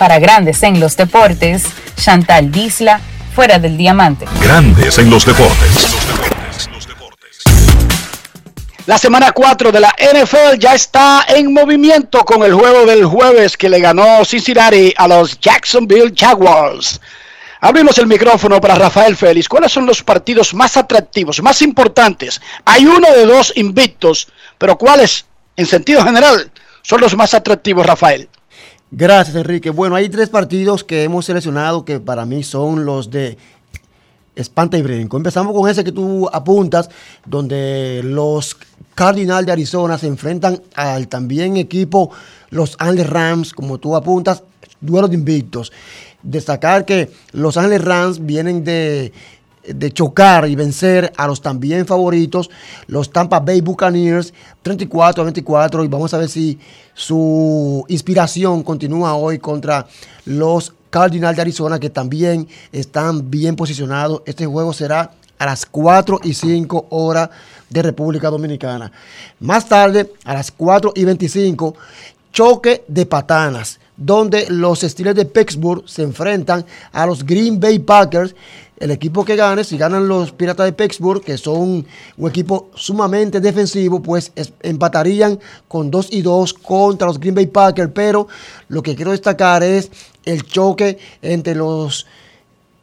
[0.00, 1.62] Para grandes en los deportes,
[1.94, 3.02] Chantal Disla,
[3.34, 4.24] fuera del diamante.
[4.42, 5.94] Grandes en los deportes.
[8.86, 13.58] La semana 4 de la NFL ya está en movimiento con el juego del jueves
[13.58, 16.98] que le ganó Cincinnati a los Jacksonville Jaguars.
[17.60, 19.50] Abrimos el micrófono para Rafael Félix.
[19.50, 22.40] ¿Cuáles son los partidos más atractivos, más importantes?
[22.64, 25.26] Hay uno de dos invictos, pero ¿cuáles,
[25.56, 28.30] en sentido general, son los más atractivos, Rafael?
[28.92, 29.70] Gracias, Enrique.
[29.70, 33.38] Bueno, hay tres partidos que hemos seleccionado que para mí son los de
[34.34, 35.16] espanta y brinco.
[35.16, 36.90] Empezamos con ese que tú apuntas,
[37.24, 38.56] donde los
[38.96, 42.10] Cardinals de Arizona se enfrentan al también equipo
[42.50, 44.42] Los Angeles Rams, como tú apuntas,
[44.80, 45.70] duelo de invictos.
[46.24, 49.12] Destacar que Los Angeles Rams vienen de,
[49.66, 52.50] de chocar y vencer a los también favoritos,
[52.86, 54.32] los Tampa Bay Buccaneers,
[54.62, 56.58] 34 a 24, y vamos a ver si
[56.94, 59.86] su inspiración continúa hoy contra
[60.24, 64.22] los Cardinals de Arizona, que también están bien posicionados.
[64.26, 67.30] Este juego será a las 4 y 5 horas
[67.70, 68.92] de República Dominicana.
[69.38, 71.74] Más tarde, a las 4 y 25,
[72.32, 78.34] choque de patanas, donde los Steelers de Pittsburgh se enfrentan a los Green Bay Packers.
[78.80, 83.38] El equipo que gane, si ganan los Piratas de Pittsburgh, que son un equipo sumamente
[83.40, 87.92] defensivo, pues es- empatarían con 2 y 2 contra los Green Bay Packers.
[87.94, 88.26] Pero
[88.68, 89.90] lo que quiero destacar es
[90.24, 92.06] el choque entre los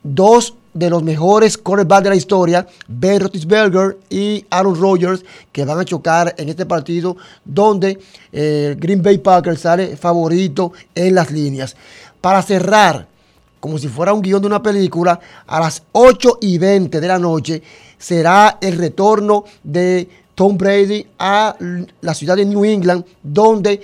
[0.03, 5.79] dos de los mejores quarterbacks de la historia, Ben Roethlisberger y Aaron Rodgers, que van
[5.79, 7.97] a chocar en este partido donde
[8.31, 11.75] eh, Green Bay Packers sale favorito en las líneas.
[12.21, 13.07] Para cerrar,
[13.59, 17.19] como si fuera un guion de una película, a las 8 y 20 de la
[17.19, 17.61] noche
[17.97, 21.55] será el retorno de Tom Brady a
[22.01, 23.81] la ciudad de New England, donde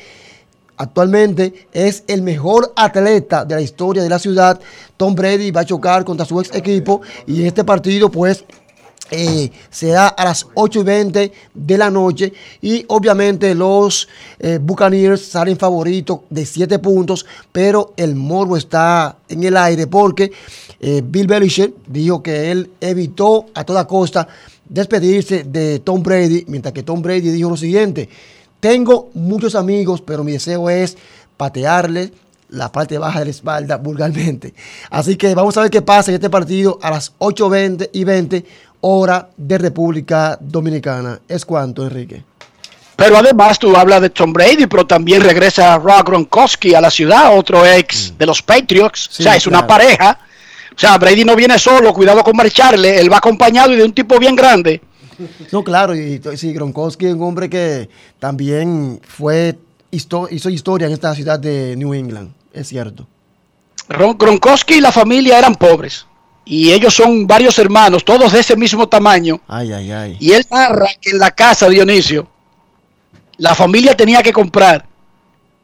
[0.78, 4.60] actualmente es el mejor atleta de la historia de la ciudad.
[4.98, 8.46] Tom Brady va a chocar contra su ex equipo y este partido pues
[9.12, 14.08] eh, será a las 8 y 20 de la noche y obviamente los
[14.40, 20.32] eh, Buccaneers salen favoritos de 7 puntos, pero el morbo está en el aire porque
[20.80, 24.28] eh, Bill Belichick dijo que él evitó a toda costa
[24.68, 28.10] despedirse de Tom Brady, mientras que Tom Brady dijo lo siguiente,
[28.60, 30.98] tengo muchos amigos, pero mi deseo es
[31.36, 32.12] patearle
[32.50, 34.54] la parte baja de la espalda vulgarmente.
[34.90, 38.46] Así que vamos a ver qué pasa en este partido a las 8.20 y 20
[38.86, 41.20] hora de República Dominicana.
[41.28, 42.24] ¿Es cuánto, Enrique?
[42.96, 47.36] Pero además tú hablas de Tom Brady, pero también regresa Rob Gronkowski a la ciudad,
[47.38, 49.10] otro ex de los Patriots.
[49.12, 50.20] Sí, o sea, es una pareja.
[50.76, 53.94] O sea, Brady no viene solo, cuidado con marcharle, él va acompañado y de un
[53.94, 54.82] tipo bien grande.
[55.52, 59.56] No, claro, y sí, Gronkowski es un hombre que también fue
[59.92, 63.08] hizo historia en esta ciudad de New England, es cierto.
[63.90, 66.08] Ron- Gronkowski y la familia eran pobres.
[66.46, 69.40] Y ellos son varios hermanos, todos de ese mismo tamaño.
[69.48, 70.18] Ay, ay, ay.
[70.20, 72.28] Y él narra que en la casa, Dionisio,
[73.38, 74.86] la familia tenía que comprar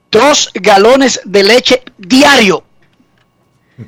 [0.10, 2.64] dos galones de leche diario.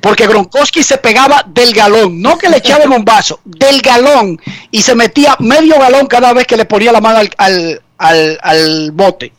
[0.00, 4.40] Porque Gronkowski se pegaba del galón, no que le echaba en un vaso, del galón.
[4.70, 8.38] Y se metía medio galón cada vez que le ponía la mano al, al- al-
[8.42, 9.32] al bote.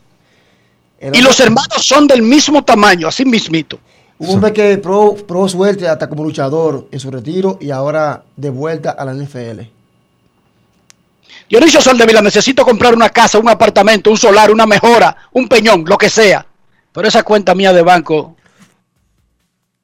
[1.12, 3.80] Y los hermanos son del mismo tamaño, así mismito.
[4.18, 8.50] Un hombre que probó, probó suerte hasta como luchador en su retiro y ahora de
[8.50, 9.60] vuelta a la NFL.
[11.48, 15.98] Dionisio Soldevila, necesito comprar una casa, un apartamento, un solar, una mejora, un peñón, lo
[15.98, 16.46] que sea.
[16.92, 18.36] Pero esa cuenta mía de banco,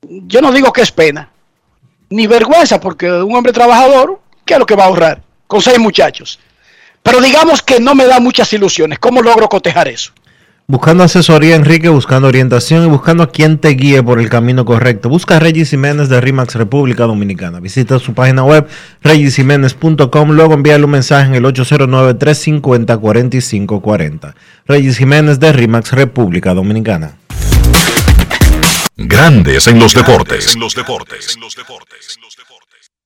[0.02, 1.28] yo no digo que es pena,
[2.08, 5.22] ni vergüenza, porque un hombre trabajador, ¿qué es lo que va a ahorrar?
[5.46, 6.38] Con seis muchachos.
[7.02, 8.98] Pero digamos que no me da muchas ilusiones.
[8.98, 10.12] ¿Cómo logro cotejar eso?
[10.70, 15.08] Buscando asesoría, Enrique, buscando orientación y buscando a quien te guíe por el camino correcto.
[15.08, 17.58] Busca a Regis Jiménez de RIMAX República Dominicana.
[17.58, 18.68] Visita su página web
[19.02, 20.30] regisjiménez.com.
[20.30, 24.34] Luego envíale un mensaje en el 809-350-4540.
[24.68, 27.16] Regis Jiménez de RIMAX República Dominicana.
[28.96, 30.56] Grandes en los deportes.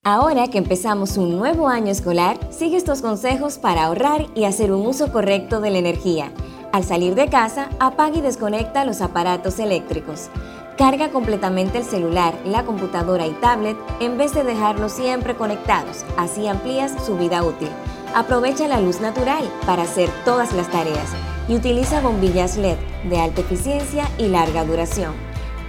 [0.06, 4.86] Ahora que empezamos un nuevo año escolar, sigue estos consejos para ahorrar y hacer un
[4.86, 6.30] uso correcto de la energía.
[6.72, 10.28] Al salir de casa, apaga y desconecta los aparatos eléctricos.
[10.76, 16.48] Carga completamente el celular, la computadora y tablet en vez de dejarlos siempre conectados, así
[16.48, 17.70] amplías su vida útil.
[18.14, 21.08] Aprovecha la luz natural para hacer todas las tareas
[21.48, 22.76] y utiliza bombillas LED
[23.08, 25.14] de alta eficiencia y larga duración.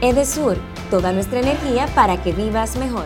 [0.02, 0.58] Edesur,
[0.92, 3.06] toda nuestra energía para que vivas mejor.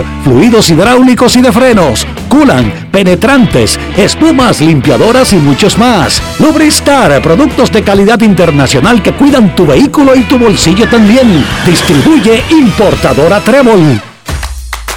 [0.23, 6.21] fluidos hidráulicos y de frenos, culan, penetrantes, espumas, limpiadoras y muchos más.
[6.39, 11.45] Lubristar, productos de calidad internacional que cuidan tu vehículo y tu bolsillo también.
[11.65, 14.01] Distribuye importadora Trébol.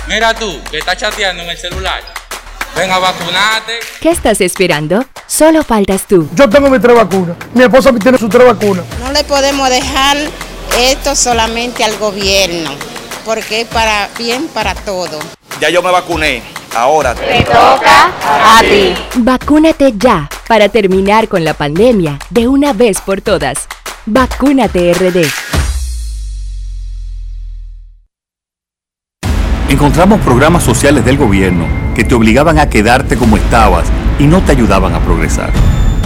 [0.08, 2.02] Mira tú, que estás chateando en el celular.
[2.76, 3.78] Ven a vacunarte.
[4.00, 5.04] ¿Qué estás esperando?
[5.26, 6.28] Solo faltas tú.
[6.34, 7.36] Yo tengo mi tres vacunas.
[7.54, 8.84] Mi esposa tiene su tres vacunas.
[9.00, 10.16] No le podemos dejar
[10.76, 12.70] esto solamente al gobierno
[13.24, 15.18] porque es para bien para todo.
[15.60, 16.42] Ya yo me vacuné,
[16.76, 18.12] ahora te toca
[18.56, 18.94] a ti.
[19.16, 23.66] Vacúnate ya para terminar con la pandemia de una vez por todas.
[24.06, 25.26] Vacúnate RD.
[29.68, 33.86] Encontramos programas sociales del gobierno que te obligaban a quedarte como estabas
[34.18, 35.50] y no te ayudaban a progresar.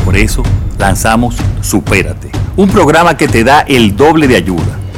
[0.04, 0.42] Por eso
[0.78, 4.78] lanzamos Supérate, un programa que te da el doble de ayuda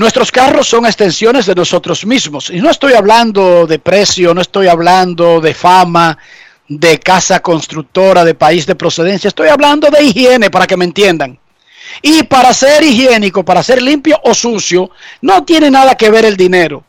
[0.00, 2.48] Nuestros carros son extensiones de nosotros mismos.
[2.48, 6.16] Y no estoy hablando de precio, no estoy hablando de fama,
[6.66, 9.28] de casa constructora, de país de procedencia.
[9.28, 11.38] Estoy hablando de higiene para que me entiendan.
[12.00, 14.90] Y para ser higiénico, para ser limpio o sucio,
[15.20, 16.82] no tiene nada que ver el dinero,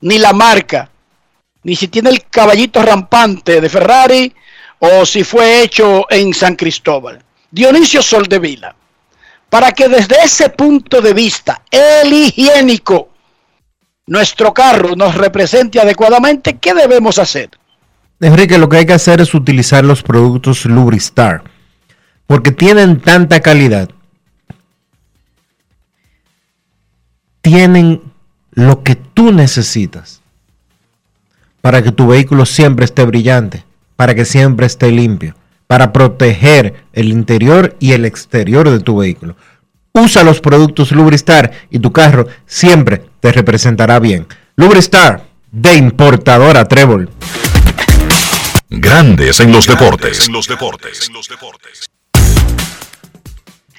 [0.00, 0.90] ni la marca,
[1.62, 4.34] ni si tiene el caballito rampante de Ferrari
[4.80, 7.22] o si fue hecho en San Cristóbal.
[7.48, 8.74] Dionisio Soldevila
[9.50, 13.10] para que desde ese punto de vista, el higiénico,
[14.06, 17.50] nuestro carro nos represente adecuadamente, ¿qué debemos hacer?
[18.20, 21.42] Enrique, lo que hay que hacer es utilizar los productos Lubristar,
[22.26, 23.90] porque tienen tanta calidad,
[27.40, 28.02] tienen
[28.52, 30.20] lo que tú necesitas
[31.60, 33.64] para que tu vehículo siempre esté brillante,
[33.96, 35.34] para que siempre esté limpio
[35.70, 39.36] para proteger el interior y el exterior de tu vehículo.
[39.92, 44.26] Usa los productos Lubristar y tu carro siempre te representará bien.
[44.56, 47.08] Lubristar de importadora Trébol.
[48.68, 50.26] Grandes en los deportes.
[50.26, 51.08] En los deportes.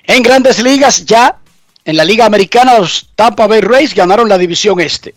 [0.06, 1.40] En grandes ligas ya,
[1.84, 5.14] en la Liga Americana, los Tampa Bay Rays ganaron la división este.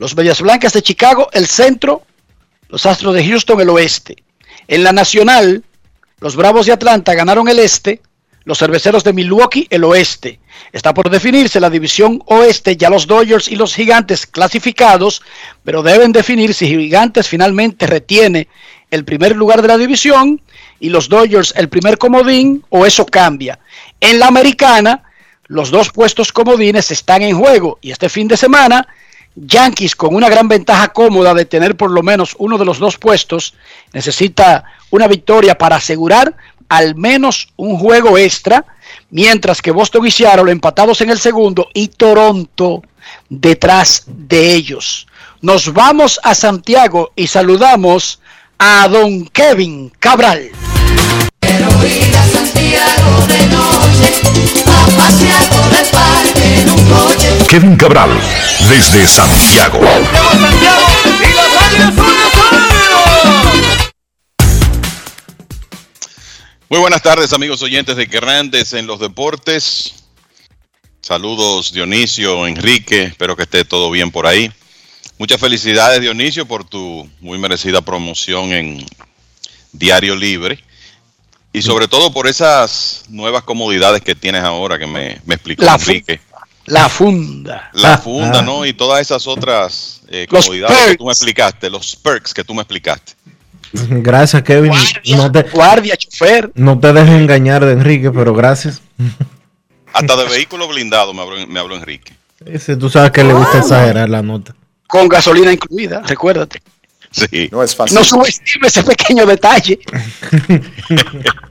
[0.00, 2.02] Los Bellas Blancas de Chicago, el centro.
[2.70, 4.16] Los Astros de Houston, el oeste.
[4.66, 5.62] En la Nacional,
[6.20, 8.00] los Bravos de Atlanta ganaron el este,
[8.44, 10.40] los Cerveceros de Milwaukee el oeste.
[10.72, 15.22] Está por definirse la división oeste, ya los Dodgers y los Gigantes clasificados,
[15.64, 18.48] pero deben definir si Gigantes finalmente retiene
[18.90, 20.40] el primer lugar de la división
[20.80, 23.58] y los Dodgers el primer comodín o eso cambia.
[24.00, 25.04] En la americana,
[25.46, 28.86] los dos puestos comodines están en juego y este fin de semana
[29.40, 32.98] Yankees con una gran ventaja cómoda de tener por lo menos uno de los dos
[32.98, 33.54] puestos
[33.92, 36.34] necesita una victoria para asegurar
[36.68, 38.64] al menos un juego extra,
[39.10, 42.82] mientras que Boston y Seattle empatados en el segundo y Toronto
[43.28, 45.06] detrás de ellos.
[45.40, 48.20] Nos vamos a Santiago y saludamos
[48.58, 50.50] a don Kevin Cabral.
[57.48, 58.10] Kevin Cabral,
[58.68, 59.80] desde Santiago.
[66.68, 69.94] Muy buenas tardes amigos oyentes de Grandes en los Deportes.
[71.00, 74.52] Saludos Dionisio, Enrique, espero que esté todo bien por ahí.
[75.16, 78.84] Muchas felicidades Dionisio por tu muy merecida promoción en
[79.72, 80.62] Diario Libre
[81.54, 86.20] y sobre todo por esas nuevas comodidades que tienes ahora que me, me explicó Enrique.
[86.68, 87.70] La funda.
[87.74, 88.42] La ah, funda, ah.
[88.42, 88.64] ¿no?
[88.64, 92.62] Y todas esas otras eh, comodidades que tú me explicaste, los perks que tú me
[92.62, 93.12] explicaste.
[93.72, 94.70] Gracias, Kevin.
[94.70, 95.44] Guardia, no te,
[95.98, 96.50] chofer.
[96.54, 98.80] No te dejes engañar de Enrique, pero gracias.
[99.92, 102.14] Hasta de vehículo blindado me habló, me habló Enrique.
[102.44, 104.54] Ese, tú sabes que le gusta exagerar la nota.
[104.86, 106.62] Con gasolina incluida, recuérdate.
[107.10, 107.48] Sí.
[107.50, 107.96] No es fácil.
[107.96, 109.78] No subestime ese pequeño detalle.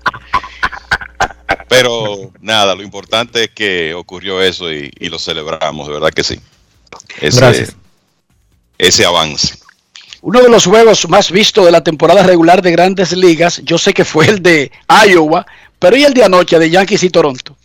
[1.68, 6.24] Pero nada, lo importante es que ocurrió eso y, y lo celebramos, de verdad que
[6.24, 6.40] sí.
[7.20, 7.76] Ese, Gracias.
[8.78, 9.56] ese avance.
[10.22, 13.94] Uno de los juegos más vistos de la temporada regular de grandes ligas, yo sé
[13.94, 14.72] que fue el de
[15.08, 15.46] Iowa,
[15.80, 17.56] pero y el de anoche de Yankees y Toronto.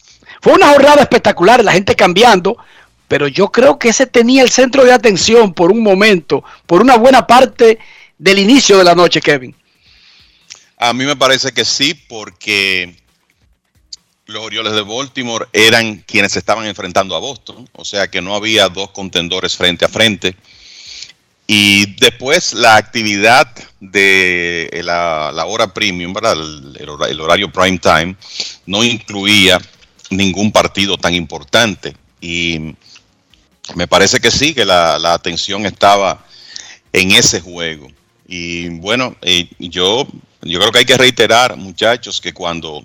[0.41, 2.57] Fue una jornada espectacular, la gente cambiando,
[3.09, 6.97] pero yo creo que ese tenía el centro de atención por un momento, por una
[6.97, 7.79] buena parte
[8.19, 9.55] del inicio de la noche, Kevin.
[10.79, 12.97] A mí me parece que sí, porque
[14.27, 18.69] los Orioles de Baltimore eran quienes estaban enfrentando a Boston, o sea que no había
[18.69, 20.37] dos contendores frente a frente.
[21.47, 26.33] Y después la actividad de la, la hora premium, ¿verdad?
[26.35, 28.17] El, el hora- el horario prime time,
[28.65, 29.61] no incluía
[30.09, 31.95] ningún partido tan importante.
[32.21, 32.75] Y
[33.75, 36.25] me parece que sí, que la, la atención estaba
[36.93, 37.89] en ese juego.
[38.27, 40.07] Y bueno, eh, yo,
[40.43, 42.83] yo creo que hay que reiterar, muchachos, que cuando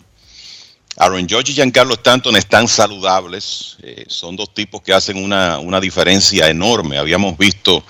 [0.98, 5.80] Aaron Judge y Giancarlo Stanton están saludables, eh, son dos tipos que hacen una, una
[5.80, 6.98] diferencia enorme.
[6.98, 7.84] Habíamos visto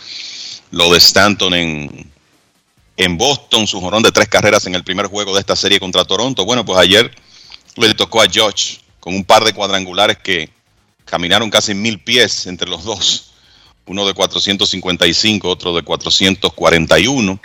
[0.72, 2.12] lo de Stanton en,
[2.98, 6.04] en Boston, su jorón de tres carreras en el primer juego de esta serie contra
[6.04, 6.44] Toronto.
[6.44, 7.10] Bueno, pues ayer
[7.78, 10.50] le tocó a Judge con un par de cuadrangulares que
[11.06, 13.32] caminaron casi mil pies entre los dos.
[13.86, 17.40] Uno de 455, otro de 441.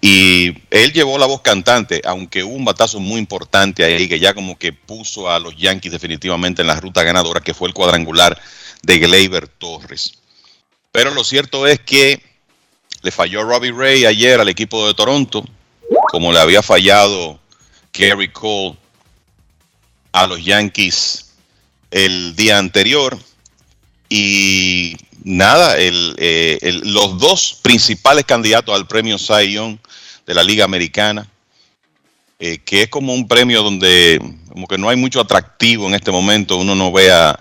[0.00, 4.32] Y él llevó la voz cantante, aunque hubo un batazo muy importante ahí que ya
[4.32, 8.40] como que puso a los Yankees definitivamente en la ruta ganadora, que fue el cuadrangular
[8.82, 10.14] de Gleyber Torres.
[10.90, 12.20] Pero lo cierto es que
[13.02, 15.44] le falló Robbie Ray ayer al equipo de Toronto,
[16.10, 17.38] como le había fallado
[17.92, 18.76] Gary Cole
[20.12, 21.34] a los Yankees
[21.90, 23.18] el día anterior.
[24.08, 29.78] Y nada, el, eh, el- los dos principales candidatos al premio Cy Young
[30.26, 31.26] de la Liga Americana,
[32.38, 36.10] eh, que es como un premio donde como que no hay mucho atractivo en este
[36.10, 37.38] momento, uno no ve a,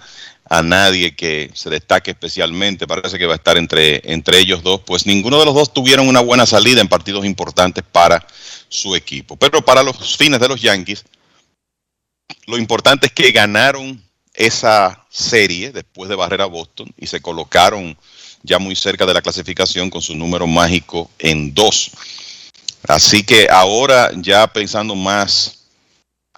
[0.50, 4.82] a nadie que se destaque especialmente, parece que va a estar entre, entre ellos dos,
[4.86, 8.26] pues ninguno de los dos tuvieron una buena salida en partidos importantes para
[8.68, 9.36] su equipo.
[9.38, 11.04] Pero para los fines de los Yankees,
[12.46, 14.02] lo importante es que ganaron
[14.40, 17.96] esa serie después de barrer a Boston y se colocaron
[18.42, 21.92] ya muy cerca de la clasificación con su número mágico en dos.
[22.88, 25.66] Así que ahora ya pensando más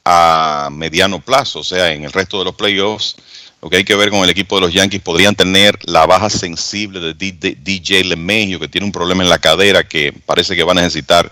[0.03, 3.15] a mediano plazo, o sea, en el resto de los playoffs,
[3.61, 6.31] lo que hay que ver con el equipo de los Yankees, podrían tener la baja
[6.31, 10.71] sensible de DJ LeMahieu, que tiene un problema en la cadera que parece que va
[10.71, 11.31] a necesitar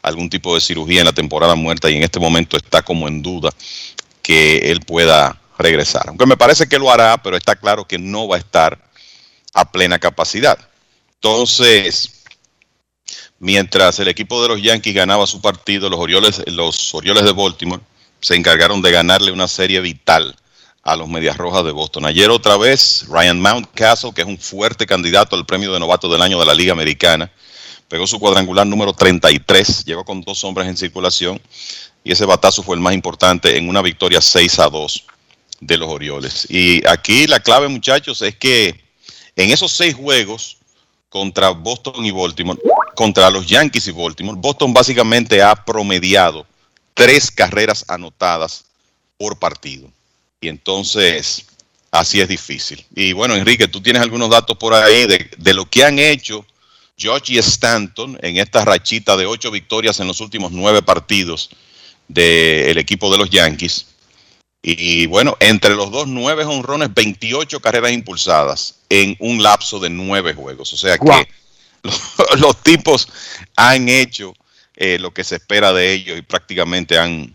[0.00, 3.20] algún tipo de cirugía en la temporada muerta y en este momento está como en
[3.20, 3.50] duda
[4.22, 6.04] que él pueda regresar.
[6.08, 8.78] Aunque me parece que lo hará, pero está claro que no va a estar
[9.54, 10.58] a plena capacidad.
[11.14, 12.24] Entonces,
[13.38, 17.82] mientras el equipo de los Yankees ganaba su partido, los Orioles, los Orioles de Baltimore
[18.20, 20.36] se encargaron de ganarle una serie vital
[20.82, 22.06] a los Medias Rojas de Boston.
[22.06, 26.22] Ayer otra vez, Ryan Mountcastle, que es un fuerte candidato al premio de novato del
[26.22, 27.30] año de la Liga Americana,
[27.88, 31.40] pegó su cuadrangular número 33, llegó con dos hombres en circulación
[32.04, 35.04] y ese batazo fue el más importante en una victoria 6 a 2
[35.60, 36.46] de los Orioles.
[36.50, 38.80] Y aquí la clave, muchachos, es que
[39.36, 40.58] en esos seis juegos
[41.08, 42.60] contra Boston y Baltimore,
[42.94, 46.46] contra los Yankees y Baltimore, Boston básicamente ha promediado
[46.94, 48.64] tres carreras anotadas
[49.16, 49.90] por partido.
[50.40, 51.46] Y entonces,
[51.90, 52.84] así es difícil.
[52.94, 56.44] Y bueno, Enrique, tú tienes algunos datos por ahí de, de lo que han hecho
[56.98, 61.50] George y Stanton en esta rachita de ocho victorias en los últimos nueve partidos
[62.08, 63.86] del equipo de los Yankees.
[64.62, 70.34] Y bueno, entre los dos, nueve honrones, 28 carreras impulsadas en un lapso de nueve
[70.34, 70.72] juegos.
[70.72, 71.28] O sea que
[71.82, 72.02] los,
[72.38, 73.08] los tipos
[73.56, 74.34] han hecho
[74.76, 77.34] eh, lo que se espera de ellos y prácticamente han,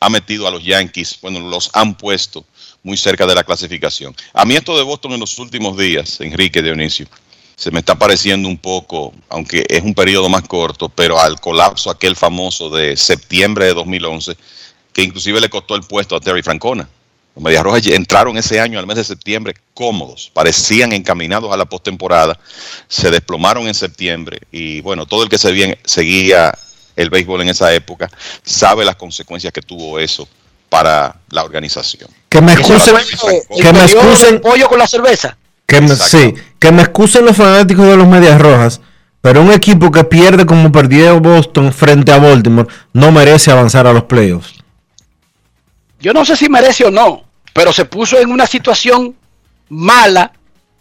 [0.00, 2.44] han metido a los Yankees, bueno, los han puesto
[2.82, 4.14] muy cerca de la clasificación.
[4.34, 7.06] A mí esto de Boston en los últimos días, Enrique Dionisio,
[7.56, 11.88] se me está pareciendo un poco, aunque es un periodo más corto, pero al colapso
[11.88, 14.36] aquel famoso de septiembre de 2011,
[14.94, 16.88] que inclusive le costó el puesto a Terry Francona.
[17.36, 21.64] Los Medias Rojas entraron ese año al mes de septiembre cómodos, parecían encaminados a la
[21.64, 22.38] postemporada,
[22.88, 26.56] se desplomaron en septiembre y bueno, todo el que se bien- seguía
[26.94, 28.08] el béisbol en esa época
[28.44, 30.28] sabe las consecuencias que tuvo eso
[30.68, 32.08] para la organización.
[32.28, 32.94] Que me excusen,
[33.60, 35.36] que me excusen, pollo con la cerveza.
[35.66, 38.80] que me, sí, que me excusen los fanáticos de los Medias Rojas,
[39.20, 43.92] pero un equipo que pierde como perdió Boston frente a Baltimore no merece avanzar a
[43.92, 44.54] los playoffs.
[46.04, 47.24] Yo no sé si merece o no,
[47.54, 49.16] pero se puso en una situación
[49.70, 50.32] mala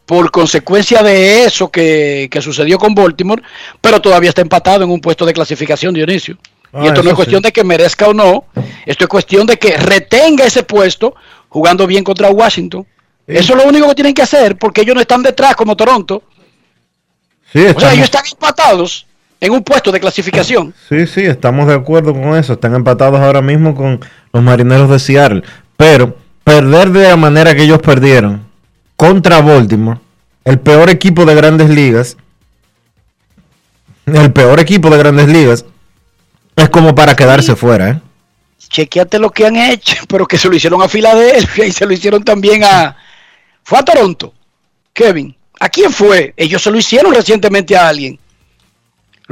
[0.05, 3.41] por consecuencia de eso que, que sucedió con Baltimore,
[3.79, 6.37] pero todavía está empatado en un puesto de clasificación, Dionisio.
[6.73, 7.45] Ah, y esto no es cuestión sí.
[7.45, 8.47] de que merezca o no,
[8.85, 11.15] esto es cuestión de que retenga ese puesto
[11.47, 12.85] jugando bien contra Washington.
[13.25, 16.21] Eso es lo único que tienen que hacer, porque ellos no están detrás como Toronto.
[17.53, 19.05] Sí, O sea, ellos están empatados
[19.43, 20.73] en un puesto de clasificación.
[20.87, 22.53] sí, sí, estamos de acuerdo con eso.
[22.53, 23.99] Están empatados ahora mismo con
[24.31, 25.43] los marineros de Seattle.
[25.75, 28.41] Pero perder de la manera que ellos perdieron
[28.95, 29.99] contra Baltimore,
[30.45, 32.15] el peor equipo de grandes ligas,
[34.05, 35.65] el peor equipo de grandes ligas,
[36.55, 38.01] es como para quedarse fuera, ¿eh?
[38.69, 41.91] Chequeate lo que han hecho, pero que se lo hicieron a Filadelfia y se lo
[41.91, 42.95] hicieron también a...
[43.61, 44.33] Fue a Toronto,
[44.93, 45.35] Kevin.
[45.59, 46.33] ¿A quién fue?
[46.37, 48.17] Ellos se lo hicieron recientemente a alguien.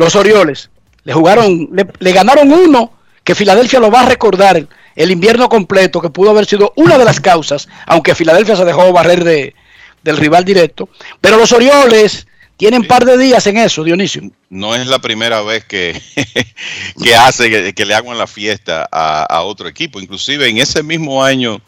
[0.02, 0.70] Los Orioles.
[1.04, 1.70] Le jugaron,
[2.00, 2.92] le, ganaron uno
[3.24, 7.06] que Filadelfia lo va a recordar el, invierno completo, que pudo haber sido una de
[7.06, 9.56] las causas, aunque Filadelfia se dejó barrer de,
[10.04, 10.90] del rival directo.
[11.22, 14.24] Pero los Orioles tienen par de días en eso, Dionisio.
[14.50, 16.02] No es la primera vez que,
[17.04, 20.00] que hace que, que le hagan la fiesta a, a otro equipo.
[20.00, 21.62] Inclusive en ese mismo año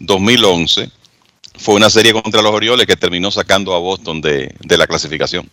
[0.00, 0.88] 2011
[1.58, 5.48] fue una serie contra los Orioles que terminó sacando a Boston de, de la clasificación.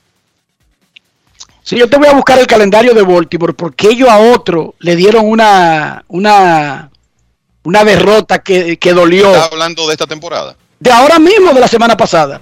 [1.70, 4.96] Si yo te voy a buscar el calendario de Baltimore, porque ellos a otro le
[4.96, 6.90] dieron una, una,
[7.62, 9.28] una derrota que, que dolió.
[9.36, 10.56] ¿Estás hablando de esta temporada?
[10.80, 12.41] De ahora mismo, de la semana pasada.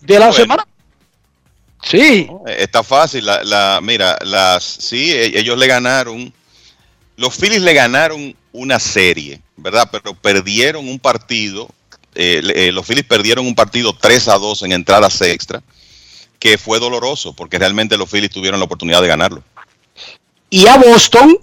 [0.00, 0.64] De la semana.
[1.82, 2.28] Sí.
[2.46, 3.26] Eh, Está fácil.
[3.26, 6.32] La, la- mira, las sí, e- ellos le ganaron.
[7.16, 9.88] Los Phillies le ganaron una serie, ¿verdad?
[9.90, 11.68] Pero perdieron un partido.
[12.14, 15.60] eh, eh, los Phillies perdieron un partido 3 a 2 en entradas extra,
[16.38, 19.42] que fue doloroso, porque realmente los Phillies tuvieron la oportunidad de ganarlo.
[20.50, 21.38] Y a Boston.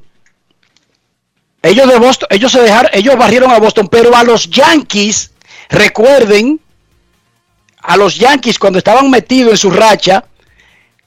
[1.62, 5.32] Ellos de Boston, ellos se dejaron, ellos barrieron a Boston, pero a los Yankees,
[5.70, 6.60] recuerden,
[7.82, 10.26] a los Yankees cuando estaban metidos en su racha,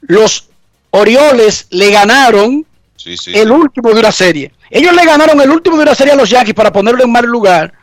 [0.00, 0.48] los
[0.90, 2.64] Orioles le ganaron
[2.96, 3.32] Sí, sí.
[3.36, 4.52] el último de una serie.
[4.70, 7.26] Ellos le ganaron el último de una serie a los Yankees para ponerlo en mal
[7.26, 7.74] lugar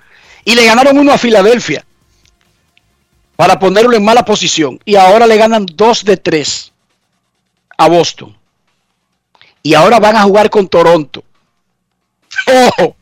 [0.43, 1.85] y le ganaron uno a Filadelfia
[3.35, 4.79] para ponerlo en mala posición.
[4.85, 6.71] Y ahora le ganan dos de tres
[7.77, 8.35] a Boston.
[9.61, 11.23] Y ahora van a jugar con Toronto.
[12.67, 12.95] Ojo.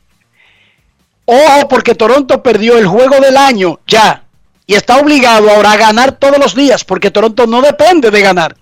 [1.24, 4.24] Ojo porque Toronto perdió el juego del año ya.
[4.66, 8.56] Y está obligado ahora a ganar todos los días porque Toronto no depende de ganar.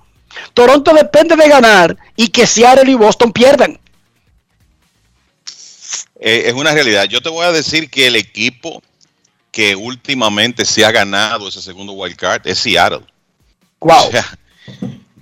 [0.54, 3.78] Toronto depende de ganar y que Seattle y Boston pierdan.
[6.20, 7.04] Eh, es una realidad.
[7.04, 8.82] Yo te voy a decir que el equipo
[9.50, 13.04] que últimamente se ha ganado ese segundo wild card es Seattle.
[13.80, 14.08] Wow.
[14.08, 14.38] O sea,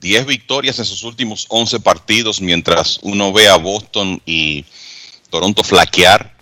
[0.00, 4.64] 10 victorias en sus últimos 11 partidos, mientras uno ve a Boston y
[5.30, 6.36] Toronto flaquear.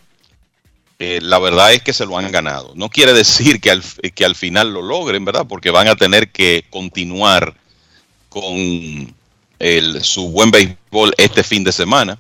[0.99, 2.73] Eh, la verdad es que se lo han ganado.
[2.75, 3.83] No quiere decir que al,
[4.15, 5.47] que al final lo logren, ¿verdad?
[5.47, 7.55] Porque van a tener que continuar
[8.31, 9.15] con
[9.59, 12.19] el, su buen béisbol este fin de semana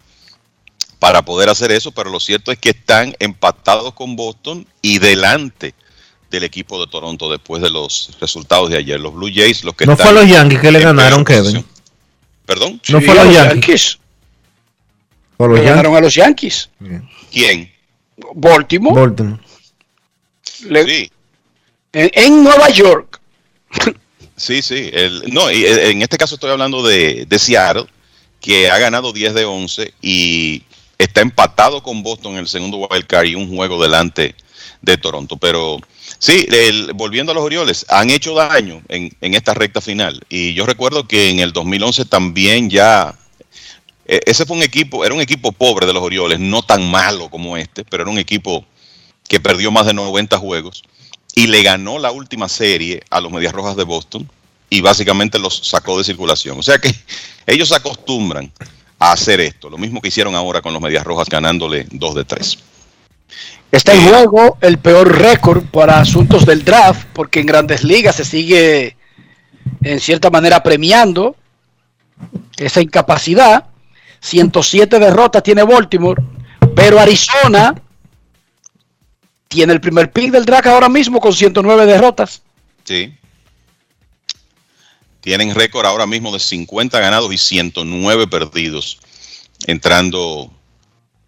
[0.98, 5.74] para poder hacer eso, pero lo cierto es que están empatados con Boston y delante
[6.31, 8.98] del equipo de Toronto después de los resultados de ayer.
[8.98, 11.64] Los Blue Jays, los que No están fue a los Yankees que le ganaron, Kevin.
[12.47, 12.81] ¿Perdón?
[12.89, 13.98] No fue a los Yankees.
[15.39, 16.70] Los Le ganaron a los Yankees.
[17.31, 17.70] ¿Quién?
[18.35, 18.98] Baltimore.
[19.01, 19.40] Baltimore.
[20.68, 21.10] Le- Sí,
[21.93, 23.20] en, en Nueva York.
[24.36, 24.90] sí, sí.
[24.93, 27.86] El- no, y, eh, en este caso estoy hablando de, de Seattle,
[28.40, 30.62] que ha ganado 10 de 11 y
[30.98, 34.35] está empatado con Boston en el segundo wild card y un juego delante
[34.82, 35.36] de Toronto.
[35.36, 35.78] Pero
[36.18, 36.47] sí,
[36.94, 40.23] volviendo a los Orioles, han hecho daño en, esta recta final.
[40.28, 43.14] Y yo recuerdo que en el 2011 también ya
[44.06, 47.28] eh, ese fue un equipo, era un equipo pobre de los Orioles, no tan malo
[47.28, 48.64] como este, pero era un equipo
[49.28, 50.85] que perdió más de 90 juegos
[51.35, 54.31] y le ganó la última serie a los Medias Rojas de Boston
[54.70, 56.59] y básicamente los sacó de circulación.
[56.59, 56.94] O sea que
[57.47, 58.52] ellos se acostumbran
[58.98, 62.24] a hacer esto, lo mismo que hicieron ahora con los Medias Rojas ganándole 2 de
[62.24, 62.59] 3.
[63.73, 68.24] Está en juego el peor récord para asuntos del draft, porque en grandes ligas se
[68.24, 68.97] sigue
[69.82, 71.36] en cierta manera premiando
[72.56, 73.66] esa incapacidad.
[74.20, 76.23] 107 derrotas tiene Baltimore,
[76.74, 77.74] pero Arizona
[79.48, 82.43] tiene el primer pick del draft ahora mismo con 109 derrotas.
[82.85, 83.14] Sí.
[85.27, 88.98] Tienen récord ahora mismo de 50 ganados y 109 perdidos,
[89.66, 90.48] entrando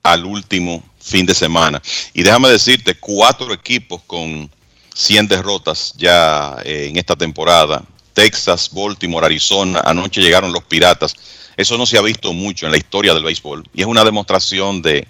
[0.04, 1.82] al último fin de semana.
[2.14, 4.48] Y déjame decirte, cuatro equipos con
[4.94, 7.82] 100 derrotas ya eh, en esta temporada.
[8.12, 11.16] Texas, Baltimore, Arizona, anoche llegaron los Piratas.
[11.56, 13.68] Eso no se ha visto mucho en la historia del béisbol.
[13.74, 15.08] Y es una demostración de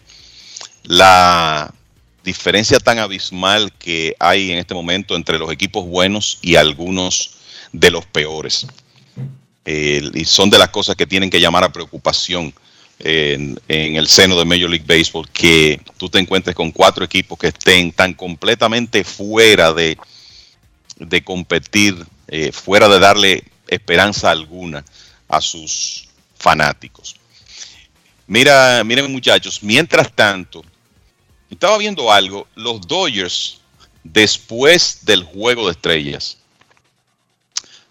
[0.85, 1.74] la
[2.24, 7.35] diferencia tan abismal que hay en este momento entre los equipos buenos y algunos
[7.73, 8.66] de los peores.
[9.65, 12.55] Eh, y son de las cosas que tienen que llamar a preocupación
[13.01, 17.49] en, el seno de Major League Baseball, que tú te encuentres con cuatro equipos que
[17.49, 19.97] estén tan completamente fuera de,
[20.97, 24.85] de competir, eh, fuera de darle esperanza alguna
[25.28, 27.16] a sus fanáticos.
[28.27, 30.65] Mira, miren muchachos, mientras tanto,
[31.51, 33.61] estaba viendo algo, los Dodgers,
[34.03, 36.38] después del juego de estrellas,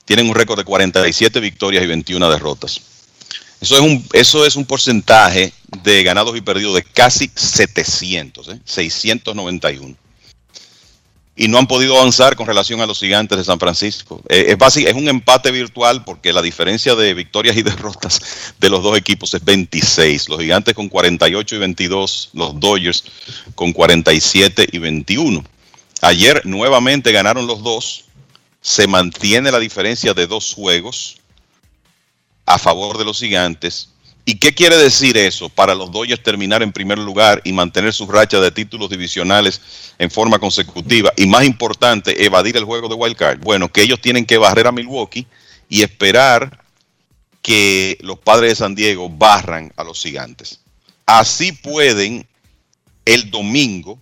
[0.08, 2.82] tienen un récord de 47 victorias y 21 derrotas.
[3.60, 5.52] Eso es un, eso es un porcentaje
[5.84, 9.90] de ganados y perdidos de casi 700, 691.
[9.90, 9.96] ¿eh?
[11.36, 14.22] Y no han podido avanzar con relación a los gigantes de San Francisco.
[14.30, 18.22] Eh, es, básico, es un empate virtual porque la diferencia de victorias y derrotas
[18.60, 20.30] de los dos equipos es 26.
[20.30, 23.04] Los gigantes con 48 y 22, los Dodgers
[23.56, 25.44] con 47 y 21.
[26.02, 28.07] Ayer nuevamente ganaron los dos.
[28.68, 31.20] Se mantiene la diferencia de dos juegos
[32.46, 33.92] a favor de los gigantes.
[34.26, 38.06] ¿Y qué quiere decir eso para los Dodgers terminar en primer lugar y mantener su
[38.08, 39.62] racha de títulos divisionales
[39.98, 41.14] en forma consecutiva?
[41.16, 43.40] Y más importante, evadir el juego de wild card.
[43.40, 45.26] Bueno, que ellos tienen que barrer a Milwaukee
[45.70, 46.62] y esperar
[47.42, 50.60] que los padres de San Diego barran a los gigantes.
[51.06, 52.28] Así pueden
[53.06, 53.98] el domingo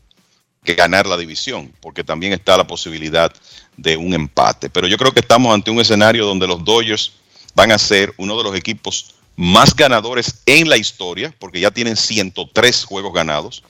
[0.74, 3.32] ganar la división, porque también está la posibilidad
[3.78, 4.70] de un empate.
[4.70, 7.14] Pero yo creo que estamos ante un escenario donde los Dodgers
[7.54, 11.96] van a ser uno de los equipos más ganadores en la historia, porque ya tienen
[11.96, 13.64] 103 juegos ganados.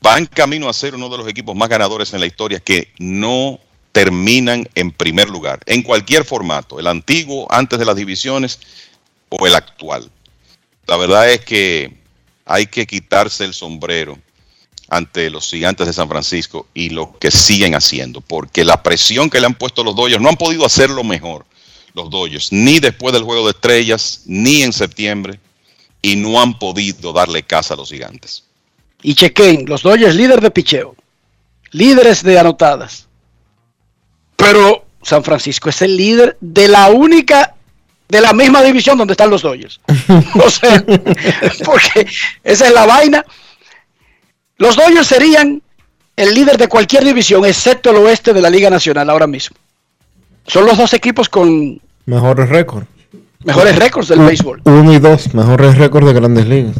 [0.00, 3.58] Van camino a ser uno de los equipos más ganadores en la historia que no
[3.92, 8.60] terminan en primer lugar, en cualquier formato, el antiguo, antes de las divisiones
[9.30, 10.10] o el actual.
[10.86, 11.96] La verdad es que
[12.44, 14.18] hay que quitarse el sombrero
[14.88, 19.40] ante los gigantes de San Francisco y lo que siguen haciendo, porque la presión que
[19.40, 21.44] le han puesto los Dodgers no han podido hacerlo mejor
[21.96, 25.40] los Dodgers, ni después del juego de estrellas, ni en septiembre,
[26.02, 28.44] y no han podido darle casa a los gigantes.
[29.02, 30.94] Y chequen, los Dodgers líder de picheo,
[31.70, 33.08] líderes de anotadas.
[34.36, 37.54] Pero San Francisco es el líder de la única,
[38.08, 39.80] de la misma división donde están los Dodgers.
[40.44, 40.84] o sea,
[41.64, 42.06] porque
[42.44, 43.24] esa es la vaina.
[44.58, 45.62] Los Dodgers serían
[46.16, 49.56] el líder de cualquier división, excepto el oeste de la Liga Nacional ahora mismo.
[50.46, 52.86] Son los dos equipos con Mejores récords.
[53.44, 54.62] Mejores récords del béisbol.
[54.64, 56.76] Uno y dos, mejores récords de grandes ligas.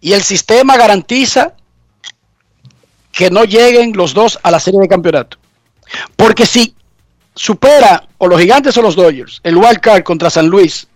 [0.00, 1.54] Y el sistema garantiza
[3.10, 5.38] que no lleguen los dos a la serie de campeonato.
[6.16, 6.74] Porque si
[7.34, 10.86] supera o los gigantes o los Dodgers el wild card contra San Luis,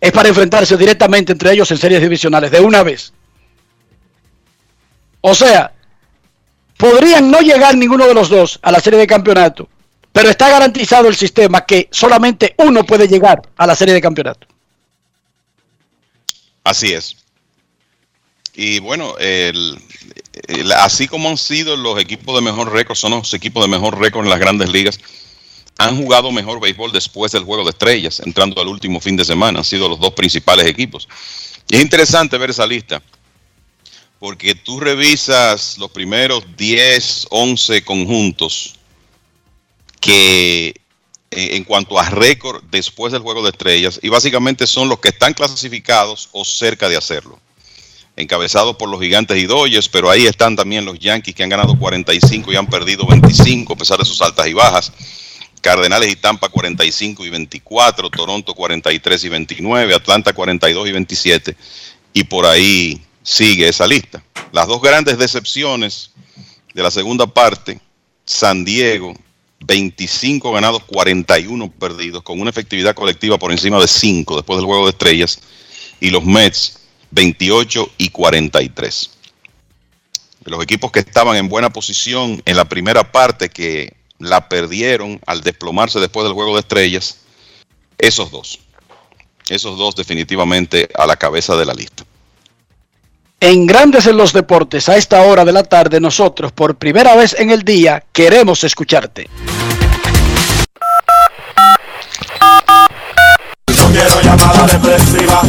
[0.00, 3.12] es para enfrentarse directamente entre ellos en series divisionales de una vez.
[5.20, 5.72] O sea,
[6.76, 9.68] podrían no llegar ninguno de los dos a la serie de campeonato
[10.18, 14.48] pero está garantizado el sistema que solamente uno puede llegar a la serie de campeonato.
[16.64, 17.16] Así es.
[18.54, 19.14] Y bueno,
[20.76, 24.24] así como han sido los equipos de mejor récord, son los equipos de mejor récord
[24.24, 24.98] en las grandes ligas,
[25.78, 29.60] han jugado mejor béisbol después del juego de estrellas, entrando al último fin de semana.
[29.60, 31.08] Han sido los dos principales equipos.
[31.68, 33.00] Y es interesante ver esa lista,
[34.18, 38.74] porque tú revisas los primeros 10, 11 conjuntos
[40.00, 40.74] que
[41.30, 45.10] eh, en cuanto a récord después del juego de estrellas, y básicamente son los que
[45.10, 47.38] están clasificados o cerca de hacerlo.
[48.16, 51.78] Encabezados por los gigantes y Dodgers, pero ahí están también los Yankees que han ganado
[51.78, 54.92] 45 y han perdido 25 a pesar de sus altas y bajas.
[55.60, 61.56] Cardenales y Tampa 45 y 24, Toronto 43 y 29, Atlanta 42 y 27,
[62.14, 64.22] y por ahí sigue esa lista.
[64.52, 66.10] Las dos grandes decepciones
[66.72, 67.78] de la segunda parte,
[68.24, 69.14] San Diego
[69.60, 74.84] 25 ganados, 41 perdidos, con una efectividad colectiva por encima de 5 después del juego
[74.84, 75.40] de estrellas,
[76.00, 76.78] y los Mets
[77.10, 79.10] 28 y 43.
[80.44, 85.42] Los equipos que estaban en buena posición en la primera parte, que la perdieron al
[85.42, 87.18] desplomarse después del juego de estrellas,
[87.98, 88.60] esos dos.
[89.50, 92.04] Esos dos definitivamente a la cabeza de la lista.
[93.40, 97.36] En Grandes en los Deportes, a esta hora de la tarde, nosotros, por primera vez
[97.38, 99.30] en el día, queremos escucharte.
[103.76, 105.40] No quiero llamada depresiva.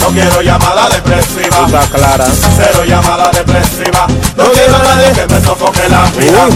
[0.00, 1.66] No quiero llamada depresiva.
[1.66, 2.24] Está clara.
[2.56, 4.06] Cero llamada depresiva.
[4.38, 6.48] No quiero a nadie que me sofoque la vida.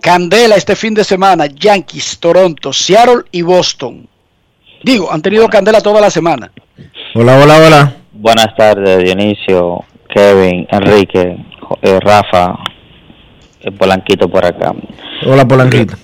[0.00, 4.08] Candela este fin de semana, Yankees, Toronto, Seattle y Boston.
[4.82, 6.50] Digo, han tenido candela toda la semana.
[7.14, 7.96] Hola, hola, hola.
[8.12, 11.36] Buenas tardes, Dionisio, Kevin, Enrique,
[11.82, 12.54] eh, Rafa,
[13.60, 14.72] el Polanquito por acá.
[15.26, 15.96] Hola, Polanquito.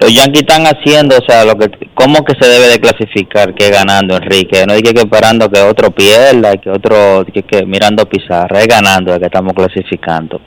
[0.00, 3.68] Los Yankees están haciendo, o sea, lo que, ¿cómo que se debe de clasificar que
[3.68, 4.64] ganando, Enrique?
[4.66, 9.26] No dije que esperando que otro pierda, que otro, que, mirando pizarra, es ganando que
[9.26, 10.40] estamos clasificando.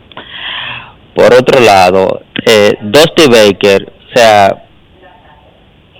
[1.14, 4.64] Por otro lado, eh, Dusty Baker, o sea,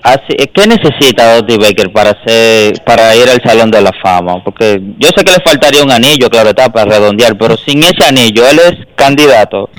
[0.02, 4.44] así, ¿qué necesita Dusty Baker para hacer, para ir al Salón de la Fama?
[4.44, 8.04] Porque yo sé que le faltaría un anillo, claro está, para redondear, pero sin ese
[8.08, 9.70] anillo, él es candidato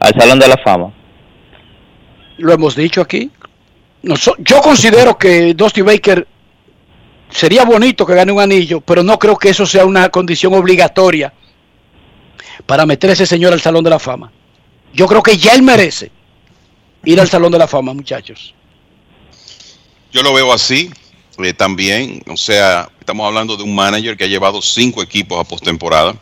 [0.00, 0.92] al Salón de la Fama.
[2.40, 3.30] Lo hemos dicho aquí.
[4.02, 6.26] yo considero que Dusty Baker
[7.30, 11.32] sería bonito que gane un anillo, pero no creo que eso sea una condición obligatoria
[12.66, 14.32] para meter ese señor al Salón de la Fama.
[14.92, 16.10] Yo creo que ya él merece
[17.04, 18.54] ir al Salón de la Fama, muchachos.
[20.10, 20.90] Yo lo veo así
[21.38, 22.22] eh, también.
[22.26, 26.16] O sea, estamos hablando de un manager que ha llevado cinco equipos a postemporada.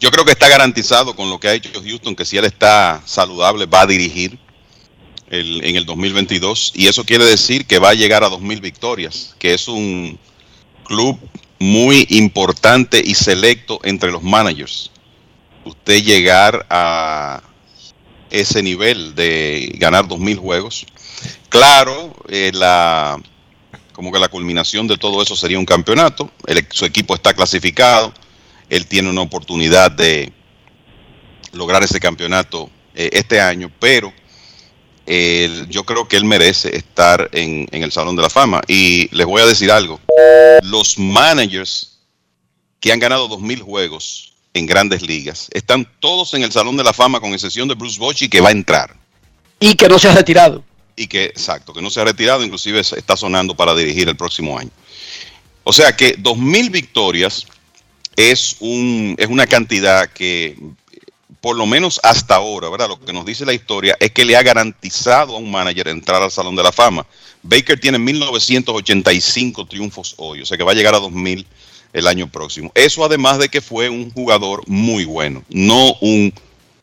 [0.00, 3.00] Yo creo que está garantizado con lo que ha hecho Houston, que si él está
[3.06, 4.38] saludable va a dirigir
[5.30, 6.72] en el 2022.
[6.74, 10.18] Y eso quiere decir que va a llegar a 2.000 victorias, que es un
[10.84, 11.18] club
[11.58, 14.90] muy importante y selecto entre los managers
[15.64, 17.42] usted llegar a
[18.30, 20.86] ese nivel de ganar 2.000 juegos.
[21.48, 23.20] Claro, eh, la,
[23.92, 26.30] como que la culminación de todo eso sería un campeonato.
[26.70, 28.12] su equipo está clasificado.
[28.68, 30.32] Él tiene una oportunidad de
[31.52, 34.12] lograr ese campeonato eh, este año, pero
[35.06, 38.62] yo creo que él merece estar en, en el Salón de la Fama.
[38.68, 40.00] Y les voy a decir algo.
[40.62, 41.98] Los managers
[42.80, 45.48] que han ganado 2.000 juegos en grandes ligas.
[45.52, 48.48] Están todos en el Salón de la Fama, con excepción de Bruce Bochy, que va
[48.48, 48.96] a entrar.
[49.58, 50.64] Y que no se ha retirado.
[50.96, 54.58] Y que, exacto, que no se ha retirado, inclusive está sonando para dirigir el próximo
[54.58, 54.70] año.
[55.64, 57.46] O sea que 2.000 victorias
[58.16, 60.56] es, un, es una cantidad que,
[61.44, 62.88] por lo menos hasta ahora, ¿verdad?
[62.88, 66.22] Lo que nos dice la historia es que le ha garantizado a un manager entrar
[66.22, 67.04] al Salón de la Fama.
[67.42, 71.46] Baker tiene 1985 triunfos hoy, o sea que va a llegar a 2000
[71.92, 72.72] el año próximo.
[72.74, 76.32] Eso además de que fue un jugador muy bueno, no un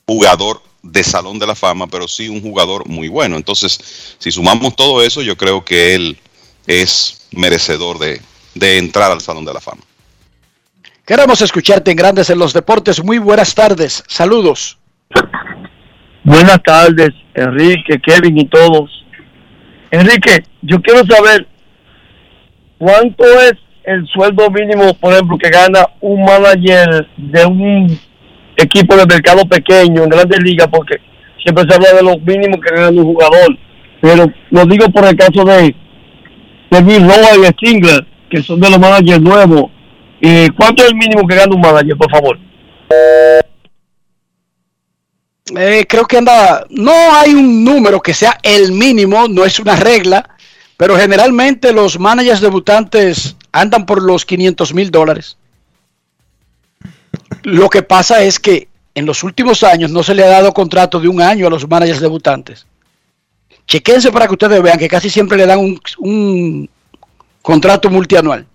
[0.05, 3.37] jugador de Salón de la Fama, pero sí un jugador muy bueno.
[3.37, 3.79] Entonces,
[4.19, 6.19] si sumamos todo eso, yo creo que él
[6.67, 8.21] es merecedor de,
[8.53, 9.81] de entrar al Salón de la Fama.
[11.11, 13.03] Queremos escucharte en Grandes en los Deportes.
[13.03, 14.01] Muy buenas tardes.
[14.07, 14.79] Saludos.
[16.23, 18.89] Buenas tardes, Enrique, Kevin y todos.
[19.91, 21.45] Enrique, yo quiero saber
[22.77, 27.99] cuánto es el sueldo mínimo, por ejemplo, que gana un manager de un
[28.55, 30.95] equipo de mercado pequeño en grandes ligas, porque
[31.43, 33.57] siempre se habla de los mínimos que gana un jugador.
[33.99, 35.75] Pero lo digo por el caso de,
[36.69, 39.71] de Bill y Stingler, que son de los managers nuevos.
[40.21, 42.39] Eh, ¿Cuánto es el mínimo que gana un manager, por favor?
[45.55, 49.75] Eh, creo que anda, no hay un número que sea el mínimo, no es una
[49.75, 50.37] regla,
[50.77, 55.37] pero generalmente los managers debutantes andan por los 500 mil dólares.
[57.43, 60.99] Lo que pasa es que en los últimos años no se le ha dado contrato
[60.99, 62.65] de un año a los managers debutantes.
[63.67, 65.59] Chequense para que ustedes vean que casi siempre le dan
[65.99, 66.69] un,
[67.41, 68.45] contrato multianual.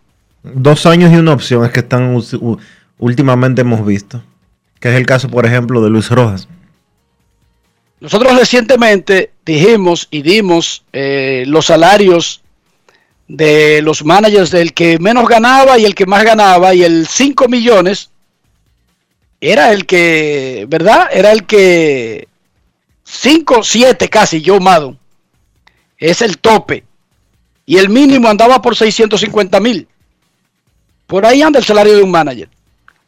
[0.55, 2.17] Dos años y una opción es que están
[2.99, 4.23] últimamente hemos visto.
[4.81, 6.49] Que es el caso, por ejemplo, de Luis Rojas.
[8.01, 12.43] Nosotros recientemente dijimos y dimos eh, los salarios
[13.27, 17.49] de los managers del que menos ganaba y el que más ganaba y el 5
[17.49, 18.11] millones
[19.41, 21.09] era el que, ¿verdad?
[21.11, 22.29] Era el que
[23.05, 24.99] 5, 7 casi, Joe Maddon.
[25.99, 26.85] Es el tope.
[27.65, 29.89] Y el mínimo andaba por 650 mil.
[31.07, 32.49] Por ahí anda el salario de un manager.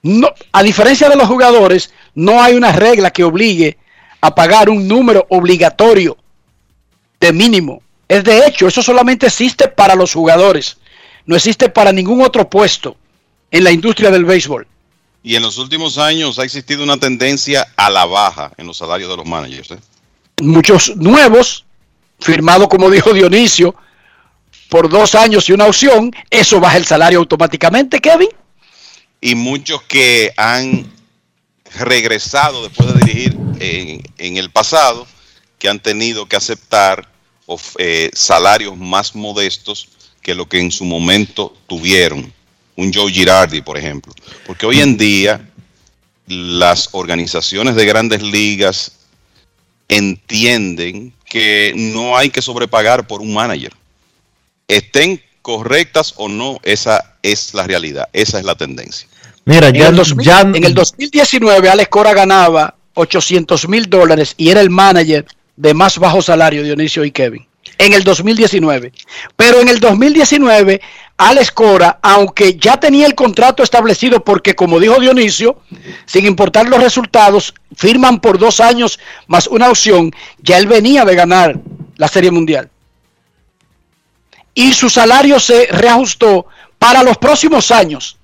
[0.03, 3.79] No, a diferencia de los jugadores, no hay una regla que obligue
[4.21, 6.17] a pagar un número obligatorio
[7.21, 7.83] de mínimo.
[8.09, 10.77] Es de hecho, eso solamente existe para los jugadores.
[11.27, 12.97] No existe para ningún otro puesto
[13.51, 14.67] en la industria del béisbol.
[15.23, 19.11] Y en los últimos años ha existido una tendencia a la baja en los salarios
[19.11, 19.73] de los managers.
[19.73, 19.79] ¿eh?
[20.41, 21.65] Muchos nuevos,
[22.21, 23.75] firmado como dijo Dionisio,
[24.69, 28.29] por dos años y una opción, eso baja el salario automáticamente, Kevin.
[29.21, 30.91] Y muchos que han
[31.77, 35.07] regresado después de dirigir en, el pasado,
[35.59, 37.09] que han tenido que aceptar
[37.79, 39.89] eh, salarios más modestos
[40.23, 42.33] que lo que en su momento tuvieron.
[42.77, 44.15] Un Joe Girardi, por ejemplo.
[44.47, 45.49] Porque hoy en día
[46.27, 48.93] las organizaciones de grandes ligas
[49.89, 53.73] entienden que no hay que sobrepagar por un manager.
[54.69, 59.09] Estén correctas o no, esa es la realidad, esa es la tendencia.
[59.47, 64.51] Mira, ya, en, el 2000, en el 2019 Alex Cora ganaba 800 mil dólares y
[64.51, 65.25] era el manager
[65.57, 67.47] de más bajo salario, Dionisio y Kevin.
[67.79, 68.93] En el 2019.
[69.37, 70.81] Pero en el 2019,
[71.17, 75.61] Alex Cora, aunque ya tenía el contrato establecido, porque como dijo Dionisio,
[76.05, 80.13] sin importar los resultados, firman por dos años más una opción,
[80.43, 81.59] ya él venía de ganar
[81.97, 82.71] la Serie Mundial.
[84.59, 86.47] Y su salario se reajustó
[86.81, 88.17] para los próximos años.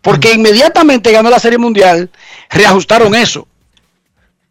[0.00, 2.08] Porque inmediatamente ganó la Serie Mundial,
[2.48, 3.46] reajustaron eso.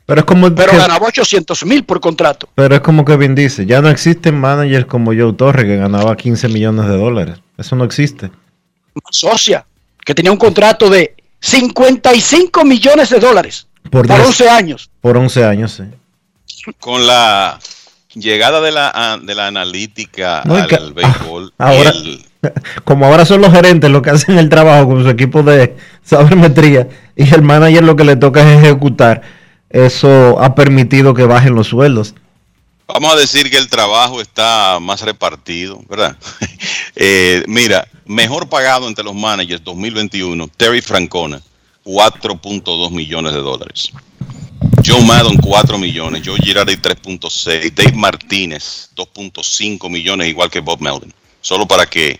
[0.06, 2.47] Pero es como pero ganaba 800 mil por contrato.
[2.53, 6.47] Pero es como Kevin dice, ya no existen managers como Joe Torre que ganaba 15
[6.49, 7.39] millones de dólares.
[7.57, 8.30] Eso no existe.
[9.10, 9.65] Socia,
[10.06, 14.91] que tenía un contrato de 55 millones de dólares por, 11 años.
[15.02, 16.73] Por 11 años, sí.
[16.80, 17.60] Con la
[18.16, 21.54] llegada de la, de la analítica al béisbol.
[21.58, 21.94] Ahora,
[22.84, 26.88] como ahora son los gerentes los que hacen el trabajo con su equipo de sabermetría
[27.16, 29.22] y el manager lo que le toca es ejecutar
[29.76, 32.16] eso ha permitido que bajen los sueldos.
[32.88, 36.16] Vamos a decir que el trabajo está más repartido, ¿verdad?
[36.98, 41.42] Eh, mira, mejor pagado entre los managers 2021, Terry Francona,
[41.84, 43.92] 4.2 millones de dólares.
[44.86, 46.22] Joe Maddon, 4 millones.
[46.24, 47.74] Joe Girardi, 3.6.
[47.74, 51.14] Dave Martínez, 2.5 millones, igual que Bob Melvin.
[51.41, 52.20] Solo para que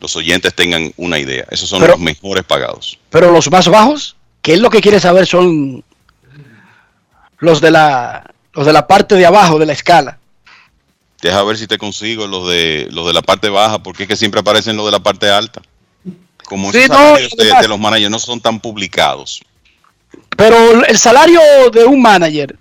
[0.00, 1.44] los oyentes tengan una idea.
[1.50, 2.98] Esos son los mejores pagados.
[3.10, 5.26] Pero los más bajos, ¿qué es lo que quiere saber?
[5.26, 5.84] Son
[7.38, 10.18] los de la los de la parte de abajo de la escala.
[11.20, 14.16] Deja ver si te consigo los de los de la parte baja, porque es que
[14.16, 15.60] siempre aparecen los de la parte alta.
[16.44, 19.42] Como esos de, los managers no son tan publicados.
[20.36, 21.40] Pero el salario
[21.72, 22.56] de un manager,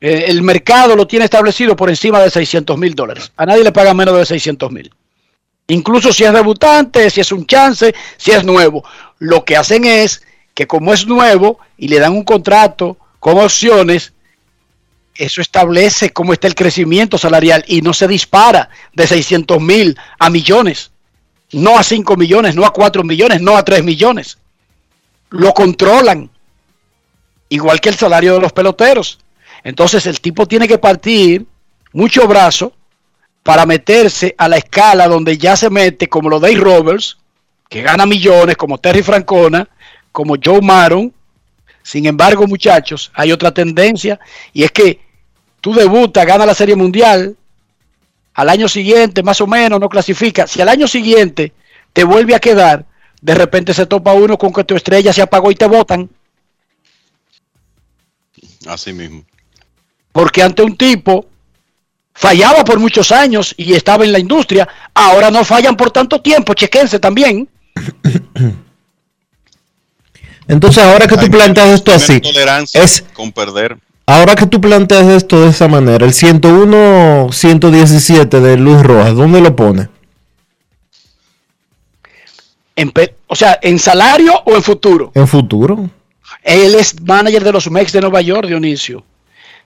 [0.00, 3.32] eh, el mercado lo tiene establecido por encima de 600 mil dólares.
[3.36, 4.90] A nadie le paga menos de 600 mil.
[5.68, 8.84] Incluso si es debutante, si es un chance, si es nuevo.
[9.18, 14.12] Lo que hacen es que como es nuevo y le dan un contrato con opciones,
[15.14, 20.28] eso establece cómo está el crecimiento salarial y no se dispara de 600 mil a
[20.28, 20.90] millones,
[21.52, 24.38] no a 5 millones, no a 4 millones, no a 3 millones.
[25.30, 26.30] Lo controlan,
[27.48, 29.18] igual que el salario de los peloteros.
[29.62, 31.46] Entonces el tipo tiene que partir
[31.92, 32.72] mucho brazo
[33.42, 37.18] para meterse a la escala donde ya se mete como lo de Roberts,
[37.68, 39.68] que gana millones, como Terry Francona,
[40.12, 41.12] como Joe Maron,
[41.84, 44.18] sin embargo, muchachos, hay otra tendencia
[44.54, 45.00] y es que
[45.60, 47.36] tú debutas, ganas la Serie Mundial,
[48.32, 50.46] al año siguiente más o menos no clasifica.
[50.46, 51.52] Si al año siguiente
[51.92, 52.86] te vuelve a quedar,
[53.20, 56.08] de repente se topa uno con que tu estrella se apagó y te votan.
[58.66, 59.24] Así mismo.
[60.12, 61.26] Porque ante un tipo
[62.14, 66.54] fallaba por muchos años y estaba en la industria, ahora no fallan por tanto tiempo,
[66.54, 67.48] chequense también.
[70.46, 72.20] Entonces, ahora que tú planteas esto así,
[72.74, 73.78] es con perder.
[74.06, 79.40] Ahora que tú planteas esto de esa manera, el 101 117 de Luis Rojas, ¿dónde
[79.40, 79.88] lo pone?
[83.28, 85.10] o sea, ¿en salario o en futuro?
[85.14, 85.88] En futuro.
[86.42, 89.04] Él es manager de los Mex de Nueva York, Dionisio.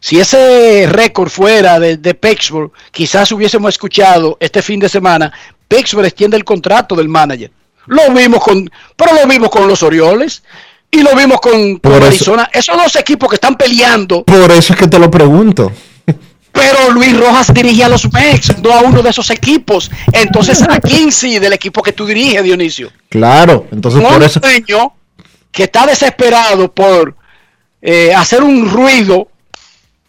[0.00, 5.32] Si ese récord fuera de, de Pittsburgh, quizás hubiésemos escuchado este fin de semana,
[5.66, 7.50] Pittsburgh extiende el contrato del manager.
[7.86, 10.42] Lo vimos con, pero lo vimos con los Orioles.
[10.90, 12.48] Y lo vimos con, Arizona.
[12.52, 14.24] Esos dos equipos que están peleando.
[14.24, 15.70] Por eso es que te lo pregunto.
[16.52, 19.90] Pero Luis Rojas dirigía a los Mex, no a uno de esos equipos.
[20.12, 22.90] Entonces, ¿a quién sí del equipo que tú diriges, Dionisio?
[23.10, 24.40] Claro, entonces por eso.
[24.40, 24.94] dueño
[25.52, 27.16] que está desesperado por
[27.82, 29.28] eh, hacer un ruido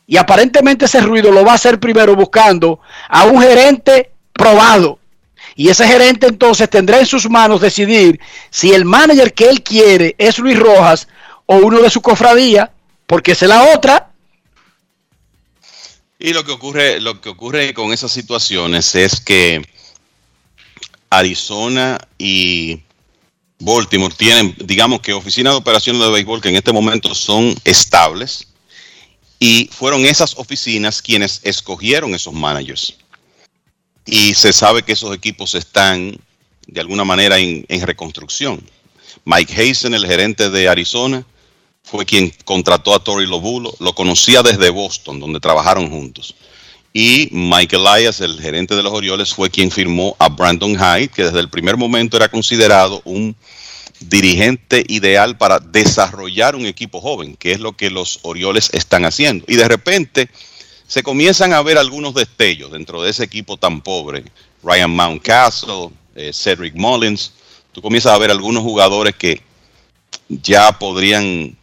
[0.08, 5.00] y aparentemente ese ruido lo va a hacer primero buscando a un gerente probado
[5.60, 8.18] y ese gerente entonces tendrá en sus manos decidir
[8.50, 11.10] si el manager que él quiere es Luis Rojas
[11.46, 12.72] o uno de su cofradía,
[13.06, 14.10] porque es la otra.
[16.18, 19.62] Y lo que ocurre, lo que ocurre con esas situaciones es que
[21.10, 22.84] Arizona y
[23.60, 28.48] Baltimore tienen, digamos que oficinas de operaciones de béisbol que en este momento son estables
[29.38, 32.96] y fueron esas oficinas quienes escogieron esos managers
[34.06, 36.18] y se sabe que esos equipos están
[36.68, 38.62] de alguna manera en, reconstrucción.
[39.26, 41.26] Mike Hazen, el gerente de Arizona,
[41.84, 46.36] fue quien contrató a Tori Lobulo, lo conocía desde Boston, donde trabajaron juntos.
[46.94, 51.24] Y Mike Elias, el gerente de los Orioles, fue quien firmó a Brandon Hyde, que
[51.24, 53.36] desde el primer momento era considerado un
[54.00, 59.46] dirigente ideal para desarrollar un equipo joven, que es lo que los Orioles están haciendo.
[59.48, 60.30] Y de repente
[60.88, 64.24] se comienzan a ver algunos destellos dentro de ese equipo tan pobre.
[64.64, 67.34] Ryan Mountcastle, eh, Cedric Mullins,
[67.72, 69.42] tú comienzas a ver algunos jugadores que
[70.28, 71.56] ya podrían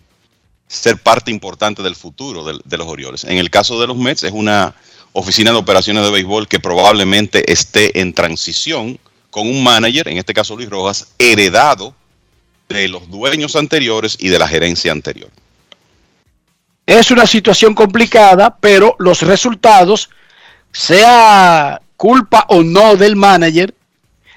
[0.69, 3.25] ser parte importante del futuro de, de los Orioles.
[3.25, 4.75] En el caso de los Mets es una
[5.19, 8.99] oficina de operaciones de béisbol que probablemente esté en transición
[9.31, 11.95] con un manager, en este caso Luis Rojas, heredado
[12.69, 15.31] de los dueños anteriores y de la gerencia anterior.
[16.85, 20.11] Es una situación complicada, pero los resultados,
[20.71, 23.75] sea culpa o no del manager,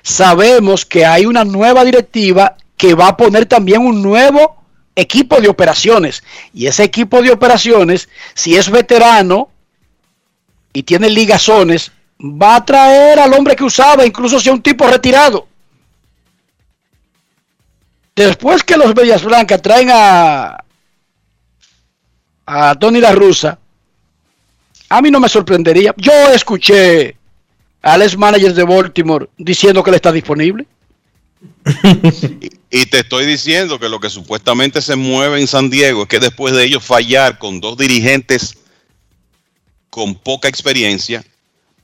[0.01, 4.63] sabemos que hay una nueva directiva que va a poner también un nuevo
[4.95, 6.23] equipo de operaciones.
[6.53, 9.49] Y ese equipo de operaciones, si es veterano
[10.79, 11.91] y tiene ligazones,
[12.21, 15.45] va a traer al hombre que usaba, incluso si es un tipo retirado.
[18.15, 20.63] Después que los Bellas Blancas traen a,
[22.45, 23.59] a Tony La Russa,
[24.87, 25.93] a mí no me sorprendería.
[25.97, 27.17] Yo escuché
[27.81, 30.65] al ex manager de Baltimore diciendo que él está disponible.
[32.71, 36.21] y te estoy diciendo que lo que supuestamente se mueve en San Diego es que
[36.21, 38.55] después de ellos fallar con dos dirigentes
[39.89, 41.23] con poca experiencia,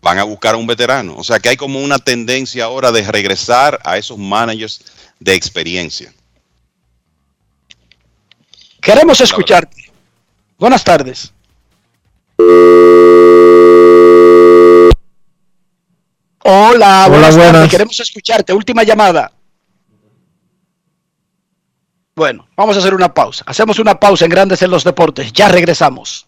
[0.01, 1.15] van a buscar a un veterano.
[1.17, 4.81] O sea que hay como una tendencia ahora de regresar a esos managers
[5.19, 6.13] de experiencia.
[8.81, 9.91] Queremos escucharte.
[10.59, 11.33] Buenas tardes.
[16.47, 17.53] Hola, buenas, buenas.
[17.53, 17.71] tardes.
[17.71, 18.53] Queremos escucharte.
[18.53, 19.31] Última llamada.
[22.15, 23.43] Bueno, vamos a hacer una pausa.
[23.47, 25.33] Hacemos una pausa en Grandes en los Deportes.
[25.33, 26.27] Ya regresamos.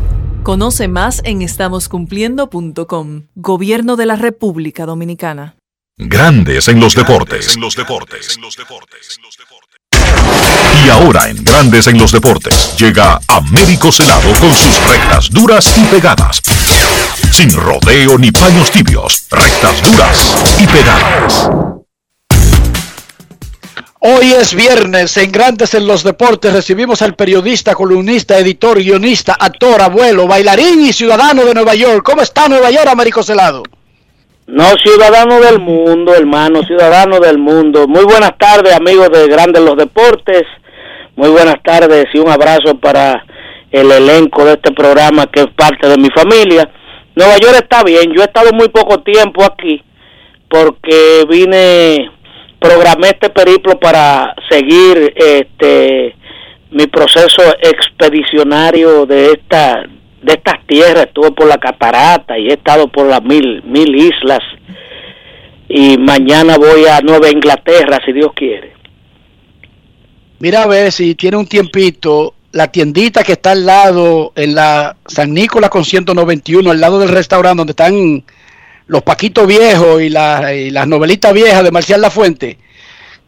[0.43, 3.27] Conoce más en estamoscumpliendo.com.
[3.35, 5.55] Gobierno de la República Dominicana.
[5.97, 7.55] Grandes en los deportes.
[10.83, 15.83] Y ahora en Grandes en los deportes llega Américo Celado con sus rectas duras y
[15.85, 16.41] pegadas.
[17.31, 21.49] Sin rodeo ni paños tibios, rectas duras y pegadas.
[24.03, 29.79] Hoy es viernes, en Grandes en los Deportes recibimos al periodista, columnista, editor, guionista, actor,
[29.79, 32.01] abuelo, bailarín y ciudadano de Nueva York.
[32.03, 33.61] ¿Cómo está Nueva York, Américo Celado?
[34.47, 37.87] No, ciudadano del mundo, hermano, ciudadano del mundo.
[37.87, 40.45] Muy buenas tardes, amigos de Grandes en los Deportes.
[41.15, 43.23] Muy buenas tardes y un abrazo para
[43.69, 46.67] el elenco de este programa que es parte de mi familia.
[47.15, 49.83] Nueva York está bien, yo he estado muy poco tiempo aquí
[50.49, 52.09] porque vine
[52.61, 56.15] programé este periplo para seguir este
[56.69, 59.83] mi proceso expedicionario de esta
[60.21, 61.07] de estas tierras.
[61.07, 64.39] Estuve por la catarata y he estado por las mil mil islas.
[65.67, 68.73] Y mañana voy a Nueva Inglaterra si Dios quiere.
[70.39, 74.97] Mira a ver si tiene un tiempito la tiendita que está al lado en la
[75.07, 78.23] San Nicolás con 191 al lado del restaurante donde están
[78.87, 82.57] los paquitos viejos y, la, y las novelitas viejas de Marcial La Fuente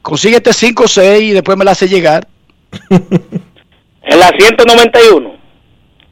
[0.04, 2.28] consíguete 5 o 6 y después me la hace llegar.
[2.90, 5.42] en la 191.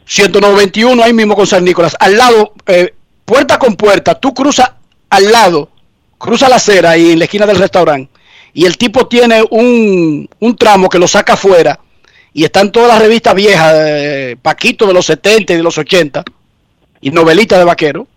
[0.06, 1.96] 191 ahí mismo con San Nicolás.
[2.00, 4.72] Al lado, eh, puerta con puerta, tú cruzas
[5.10, 5.70] al lado,
[6.18, 8.12] cruza la acera ahí en la esquina del restaurante.
[8.54, 11.80] Y el tipo tiene un, un tramo que lo saca afuera
[12.34, 16.24] y están todas las revistas viejas, de Paquito de los 70 y de los 80,
[17.02, 18.08] y novelitas de vaquero.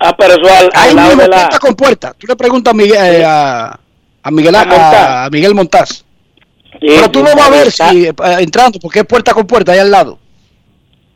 [0.00, 1.36] Ah, pero eso al, Ahí al lado mismo, de la...
[1.36, 2.14] puerta con puerta.
[2.18, 3.78] Tú le preguntas a Miguel, eh, a,
[4.22, 5.26] a Miguel, A a, Montaz.
[5.26, 5.88] a Miguel Montaz.
[5.90, 9.46] Sí, Pero tú sí, no vas a ver si eh, entrando, porque es puerta con
[9.46, 10.18] puerta ahí al lado.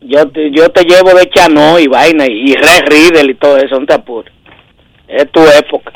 [0.02, 3.80] Yo te, yo te llevo de Chano y vaina y, Red Riddle y todo eso,
[3.80, 4.32] no te apures.
[5.08, 5.92] Es tu época.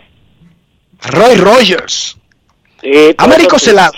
[1.02, 2.16] Roy Rogers.
[2.80, 3.66] Sí, Américo sí.
[3.66, 3.92] Celado.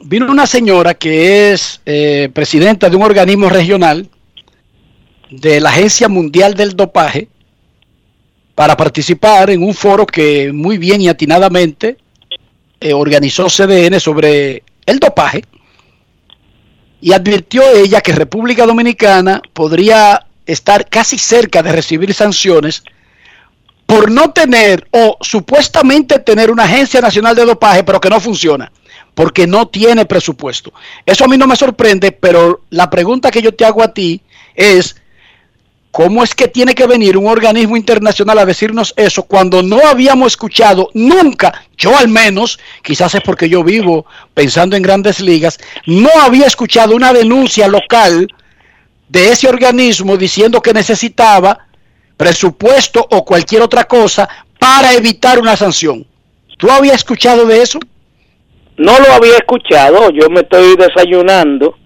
[0.00, 4.08] Vino una señora que es eh, presidenta de un organismo regional
[5.30, 7.28] de la Agencia Mundial del Dopaje
[8.54, 11.96] para participar en un foro que muy bien y atinadamente
[12.80, 15.44] eh, organizó CDN sobre el dopaje
[17.00, 22.82] y advirtió ella que República Dominicana podría estar casi cerca de recibir sanciones
[23.86, 28.70] por no tener o supuestamente tener una agencia nacional de dopaje, pero que no funciona,
[29.14, 30.72] porque no tiene presupuesto.
[31.06, 34.20] Eso a mí no me sorprende, pero la pregunta que yo te hago a ti
[34.54, 34.96] es,
[35.98, 40.34] ¿cómo es que tiene que venir un organismo internacional a decirnos eso cuando no habíamos
[40.34, 46.08] escuchado nunca, yo al menos, quizás es porque yo vivo pensando en grandes ligas, no
[46.22, 48.28] había escuchado una denuncia local
[49.08, 51.66] de ese organismo diciendo que necesitaba
[52.16, 56.06] presupuesto o cualquier otra cosa para evitar una sanción.
[56.58, 57.80] ¿Tú habías escuchado de eso?
[58.76, 61.76] No lo había escuchado, yo me estoy desayunando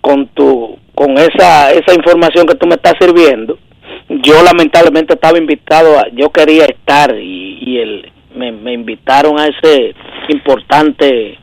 [0.00, 3.56] con tu con esa esa información que tú me estás sirviendo.
[4.08, 9.46] Yo lamentablemente estaba invitado, a, yo quería estar y, y el, me, me invitaron a
[9.46, 9.94] ese
[10.28, 11.38] importante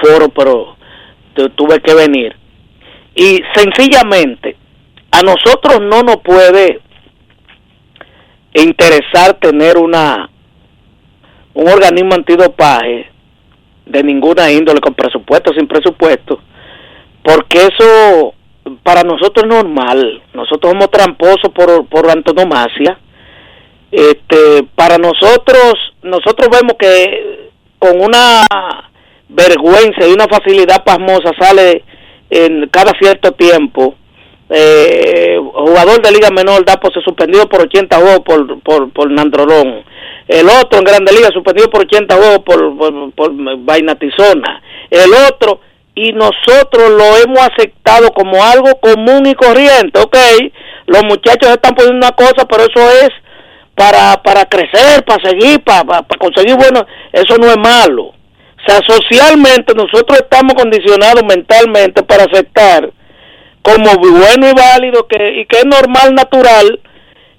[0.00, 0.76] foro, pero
[1.34, 2.36] tu- tuve que venir.
[3.14, 4.56] Y sencillamente,
[5.10, 6.80] a nosotros no nos puede
[8.54, 10.28] interesar tener una
[11.54, 13.10] un organismo antidopaje
[13.86, 16.40] de ninguna índole con presupuesto sin presupuesto
[17.22, 18.34] porque eso
[18.82, 22.98] para nosotros es normal nosotros somos tramposos por, por antonomasia
[23.90, 28.46] este para nosotros nosotros vemos que con una
[29.28, 31.84] vergüenza y una facilidad pasmosa sale
[32.30, 33.96] en cada cierto tiempo
[34.54, 39.82] eh, jugador de liga menor da por suspendido por 80 juegos por, por, por Nandrolón.
[40.28, 43.32] El otro en Grande Liga suspendido por 80 juegos por, por, por
[43.64, 44.62] vaina tizona.
[44.90, 45.60] El otro,
[45.94, 50.16] y nosotros lo hemos aceptado como algo común y corriente, ok.
[50.86, 53.10] Los muchachos están poniendo una cosa, pero eso es
[53.74, 58.04] para, para crecer, para seguir, para, para, conseguir bueno, eso no es malo.
[58.04, 62.90] O sea, socialmente nosotros estamos condicionados mentalmente para aceptar
[63.62, 66.80] como bueno y válido que, y que es normal, natural,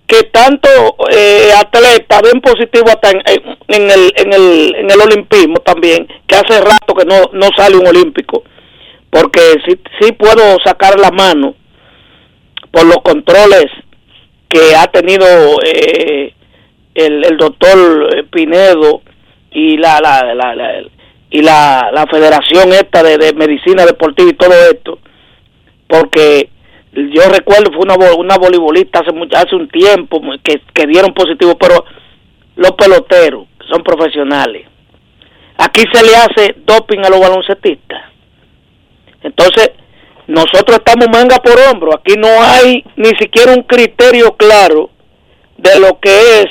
[0.08, 0.70] que tanto
[1.12, 3.22] eh, atletas ven positivo hasta en,
[3.68, 7.78] en- el, en, el, en el olimpismo también, que hace rato que no, no sale
[7.78, 8.44] un olímpico,
[9.10, 11.56] porque sí, sí puedo sacar la mano
[12.72, 13.66] por los controles
[14.50, 15.26] que ha tenido
[15.66, 16.34] eh,
[16.96, 19.02] el, el doctor Pinedo
[19.52, 20.84] y la, la, la, la-
[21.30, 25.00] y la, la federación esta de, de medicina deportiva y todo esto
[25.88, 26.50] porque
[26.94, 31.57] yo recuerdo fue una una voleibolista hace mucho, hace un tiempo que, que dieron positivo
[31.57, 31.86] pero
[32.56, 34.68] los peloteros son profesionales.
[35.57, 38.14] Aquí se le hace doping a los baloncetistas
[39.24, 39.72] entonces
[40.28, 41.95] nosotros estamos manga por hombro.
[41.95, 44.90] Aquí no hay ni siquiera un criterio claro
[45.57, 46.45] de lo que es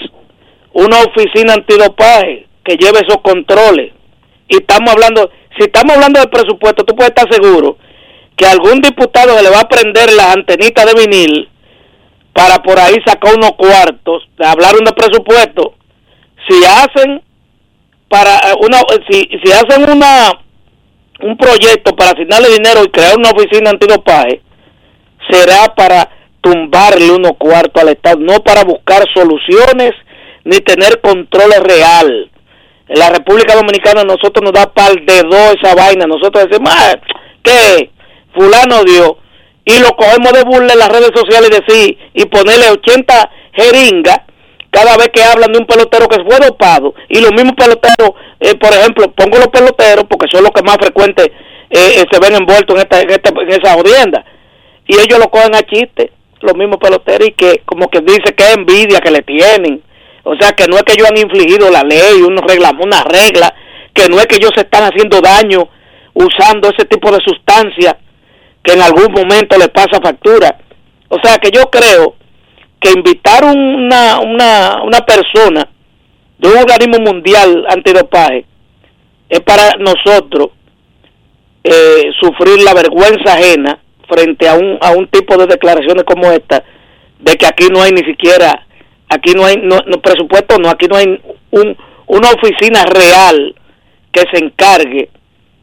[0.73, 3.93] una oficina antidopaje que lleve esos controles.
[4.48, 7.77] Y estamos hablando si estamos hablando de presupuesto tú puedes estar seguro
[8.36, 11.48] que algún diputado se le va a prender las antenitas de vinil
[12.32, 15.74] para por ahí sacar unos cuartos, de hablar de presupuesto.
[16.48, 17.22] Si hacen
[18.09, 18.78] para eh, una
[19.09, 20.32] si, si hacen una
[21.20, 24.42] un proyecto para asignarle dinero y crear una oficina antidopaje,
[25.30, 26.09] será para
[26.40, 29.92] tumbarle unos cuartos al Estado, no para buscar soluciones
[30.44, 32.30] ni tener control real.
[32.88, 36.94] En la República Dominicana nosotros nos da par de dos esa vaina, nosotros decimos, ah,
[37.42, 37.91] ¿qué?
[38.34, 39.18] Fulano dio
[39.64, 44.20] y lo cogemos de burla en las redes sociales y decir y ponerle 80 jeringas
[44.70, 46.94] cada vez que hablan de un pelotero que fue dopado.
[47.09, 50.76] Y los mismos peloteros eh, por ejemplo pongo los peloteros porque son los que más
[50.78, 51.28] frecuentes
[51.70, 54.24] eh, se ven envueltos en esta, en esta en esa audiencia
[54.86, 58.44] y ellos lo cogen a chiste los mismos peloteros y que como que dice que
[58.44, 59.82] es envidia que le tienen.
[60.24, 63.54] O sea que no es que ellos han infligido la ley unos regla, una regla
[63.94, 65.68] que no es que ellos se están haciendo daño
[66.14, 67.96] usando ese tipo de sustancias
[68.62, 70.59] que en algún momento le pasa factura.
[71.09, 72.16] O sea que yo creo
[72.80, 75.68] que invitar una, una, una persona
[76.39, 78.44] de un organismo mundial antidopaje
[79.28, 80.51] es para nosotros
[81.64, 83.78] eh, sufrir la vergüenza ajena
[84.09, 86.64] frente a un, a un tipo de declaraciones como esta,
[87.20, 88.66] de que aquí no hay ni siquiera,
[89.09, 91.20] aquí no hay no, presupuesto, no, aquí no hay
[91.52, 91.76] un,
[92.09, 93.55] una oficina real
[94.10, 95.09] que se encargue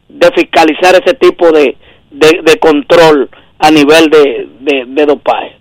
[0.07, 1.77] de fiscalizar ese tipo de,
[2.11, 3.30] de, control
[3.60, 5.57] a nivel de, de, de dopaje.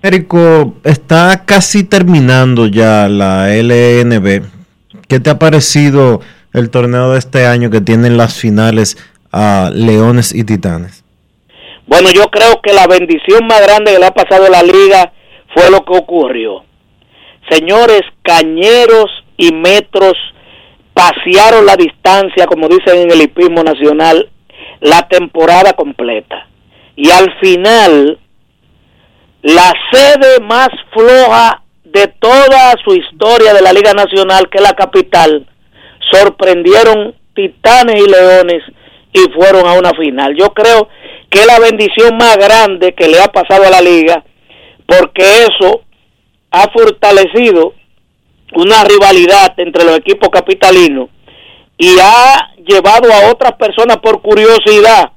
[0.00, 4.42] Érico, está casi terminando ya la LNB.
[5.08, 6.20] ¿Qué te ha parecido
[6.52, 8.96] el torneo de este año que tienen las finales
[9.32, 11.04] a Leones y Titanes?
[11.86, 15.12] Bueno, yo creo que la bendición más grande que le ha pasado a la liga
[15.54, 16.62] fue lo que ocurrió.
[17.50, 20.14] Señores, cañeros y metros
[20.98, 24.28] pasearon la distancia, como dicen en el hipismo nacional,
[24.80, 26.48] la temporada completa.
[26.96, 28.18] Y al final,
[29.42, 34.72] la sede más floja de toda su historia de la Liga Nacional, que es la
[34.72, 35.46] capital,
[36.10, 38.64] sorprendieron titanes y leones
[39.12, 40.34] y fueron a una final.
[40.36, 40.88] Yo creo
[41.30, 44.24] que es la bendición más grande que le ha pasado a la liga,
[44.84, 45.82] porque eso
[46.50, 47.74] ha fortalecido
[48.54, 51.08] una rivalidad entre los equipos capitalinos
[51.76, 55.12] y ha llevado a otras personas por curiosidad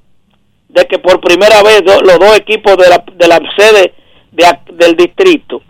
[0.70, 3.94] de que por primera vez los dos equipos de la, de la sede
[4.32, 5.62] del distrito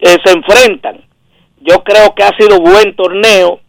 [0.00, 1.00] eh, se enfrentan.
[1.60, 3.60] Yo creo que ha sido buen torneo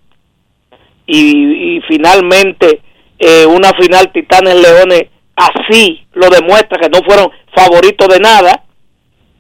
[1.05, 2.81] y, finalmente
[3.17, 5.05] eh, una final Titanes Leones
[5.35, 8.63] así lo demuestra que no fueron favoritos de nada,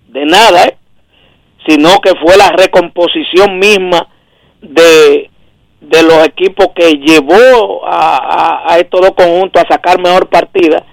[0.07, 0.77] de nada, ¿eh?
[1.67, 4.07] Sino que fue la recomposición misma
[4.61, 5.29] de,
[5.81, 10.85] de los equipos que llevó a, estos dos conjuntos a sacar mejor partida.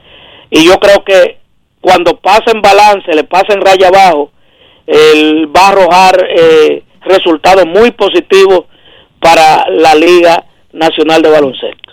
[0.50, 1.38] Y yo creo que
[1.80, 4.30] cuando pasa en balance, le pasa en raya abajo,
[4.86, 8.64] él va a arrojar eh, resultados muy positivos
[9.20, 11.92] para la Liga Nacional de Baloncesto.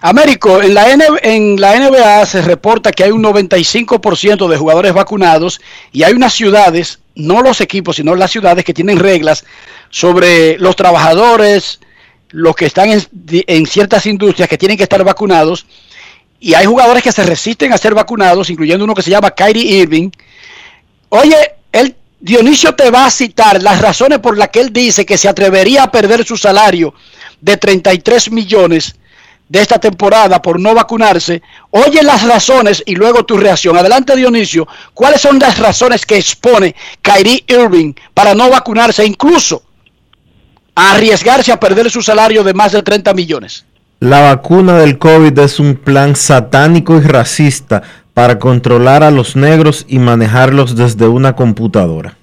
[0.00, 0.86] Américo, en la,
[1.22, 5.60] en la NBA se reporta que hay un 95% de jugadores vacunados
[5.92, 9.44] y hay unas ciudades, no los equipos, sino las ciudades que tienen reglas
[9.90, 11.80] sobre los trabajadores,
[12.30, 15.66] los que están en, ciertas industrias que tienen que estar vacunados
[16.38, 19.78] y hay jugadores que se resisten a ser vacunados, incluyendo uno que se llama Kyrie
[19.78, 20.10] Irving.
[21.08, 21.36] Oye,
[21.72, 25.28] él, Dionisio te va a citar las razones por las que él dice que se
[25.28, 26.92] atrevería a perder su salario
[27.40, 28.96] de 33 millones
[29.48, 31.42] de esta temporada por no vacunarse.
[31.70, 33.76] Oye las razones y luego tu reacción.
[33.76, 39.62] Adelante Dionisio, ¿cuáles son las razones que expone Kyrie Irving para no vacunarse, incluso
[40.74, 43.64] a arriesgarse a perder su salario de más de 30 millones?
[44.00, 47.82] La vacuna del COVID es un plan satánico y racista
[48.12, 52.16] para controlar a los negros y manejarlos desde una computadora.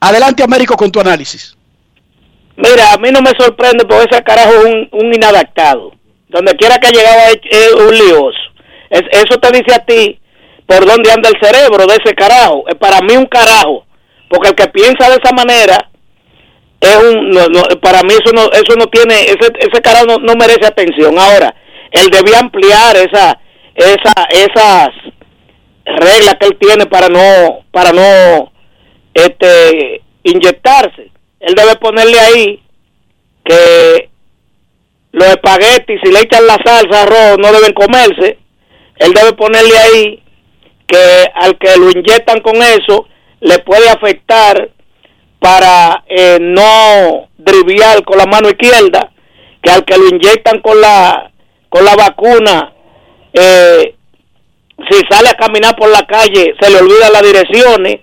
[0.00, 1.56] Adelante, Américo, con tu análisis.
[2.56, 5.92] Mira, a mí no me sorprende porque ese carajo es un, inadaptado.
[6.30, 7.18] Donde quiera que ha llegado
[7.50, 8.38] es, un lioso.
[8.88, 10.20] eso te dice a ti
[10.66, 12.64] por dónde anda el cerebro de ese carajo.
[12.68, 13.84] Es para mí un carajo.
[14.28, 15.90] Porque el que piensa de esa manera
[16.80, 21.18] es un para mí eso no eso no tiene ese ese carajo no, merece atención
[21.18, 21.54] ahora
[21.90, 23.38] él debía ampliar esa
[23.74, 24.88] esa esas
[25.84, 28.50] reglas que él tiene para no para no
[29.12, 32.62] este inyectarse él debe ponerle ahí
[33.44, 34.09] que
[35.12, 38.38] los espaguetis si le echan la salsa arroz no deben comerse
[38.96, 40.22] él debe ponerle ahí
[40.86, 43.06] que al que lo inyectan con eso
[43.40, 44.70] le puede afectar
[45.38, 49.10] para eh, no driviar con la mano izquierda,
[49.62, 51.30] que al que lo inyectan con la
[51.68, 52.72] con la vacuna,
[53.32, 53.94] eh,
[54.90, 58.00] si sale a caminar por la calle se le olvida las direcciones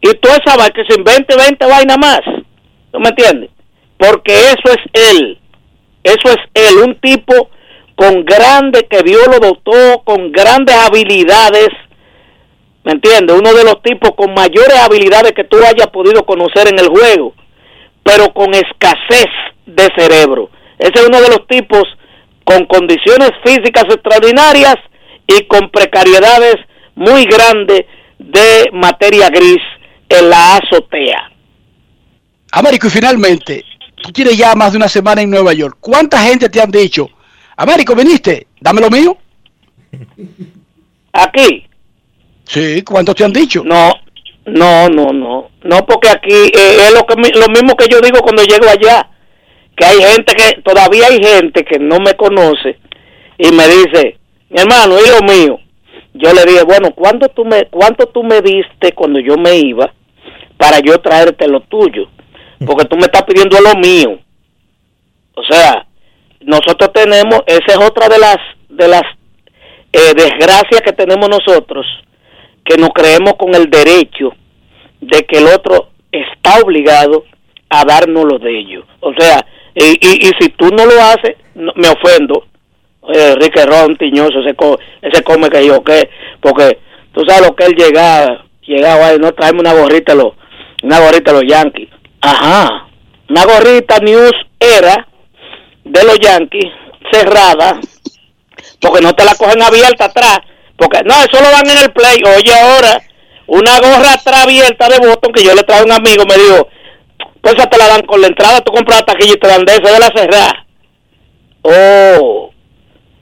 [0.00, 2.20] y tú sabes que se invente 20 vainas más,
[2.92, 3.50] ¿no me entiendes?
[3.96, 5.38] Porque eso es él,
[6.08, 7.50] eso es él, un tipo
[7.94, 11.68] con grande, que vio lo doctor, con grandes habilidades,
[12.84, 13.36] ¿me entiendes?
[13.36, 17.34] Uno de los tipos con mayores habilidades que tú hayas podido conocer en el juego,
[18.04, 19.26] pero con escasez
[19.66, 20.50] de cerebro.
[20.78, 21.82] Ese es uno de los tipos
[22.44, 24.76] con condiciones físicas extraordinarias
[25.26, 26.56] y con precariedades
[26.94, 27.84] muy grandes
[28.18, 29.62] de materia gris
[30.08, 31.30] en la azotea.
[32.52, 33.64] Américo, y finalmente,
[34.02, 35.78] tú tienes ya más de una semana en Nueva York.
[35.80, 37.08] ¿Cuánta gente te han dicho,
[37.56, 39.16] Américo, viniste, dame lo mío?
[41.12, 41.66] Aquí.
[42.44, 43.62] Sí, ¿cuántos te han dicho?
[43.64, 43.92] No,
[44.46, 45.50] no, no, no.
[45.62, 49.08] No, porque aquí eh, es lo, que, lo mismo que yo digo cuando llego allá.
[49.76, 52.78] Que hay gente que, todavía hay gente que no me conoce
[53.38, 54.18] y me dice,
[54.50, 55.60] mi hermano, ¿y lo mío?
[56.14, 59.92] Yo le dije, bueno, ¿cuánto tú me, cuánto tú me diste cuando yo me iba
[60.56, 62.08] para yo traerte lo tuyo?
[62.66, 64.18] Porque tú me estás pidiendo lo mío.
[65.34, 65.86] O sea,
[66.40, 68.36] nosotros tenemos, esa es otra de las
[68.68, 69.02] de las
[69.92, 71.86] eh, desgracias que tenemos nosotros,
[72.64, 74.32] que nos creemos con el derecho
[75.00, 77.24] de que el otro está obligado
[77.70, 78.84] a darnos lo de ellos.
[79.00, 79.44] O sea,
[79.74, 82.46] y, y, si tú no lo haces, me ofendo.
[83.00, 84.56] Oye, Enrique Ron, tiñoso, ese,
[85.02, 86.10] ese come que yo, ¿qué?
[86.40, 86.78] Porque
[87.12, 90.34] tú sabes lo que él llegaba, llegaba y no traemos una gorrita, lo,
[90.82, 91.88] una gorrita los Yankees.
[92.20, 92.88] Ajá,
[93.28, 95.06] una gorrita News era
[95.84, 96.72] de los Yankees
[97.12, 97.80] cerrada,
[98.80, 100.38] porque no te la cogen abierta atrás,
[100.76, 102.18] porque no, eso lo dan en el play.
[102.36, 103.00] Oye, ahora,
[103.46, 106.68] una gorra atrás abierta de botón que yo le traje a un amigo, me dijo,
[107.40, 109.64] pues esa te la dan con la entrada, tú compras la taquilla y te dan
[109.64, 110.66] de eso de la cerrada.
[111.62, 112.50] Oh,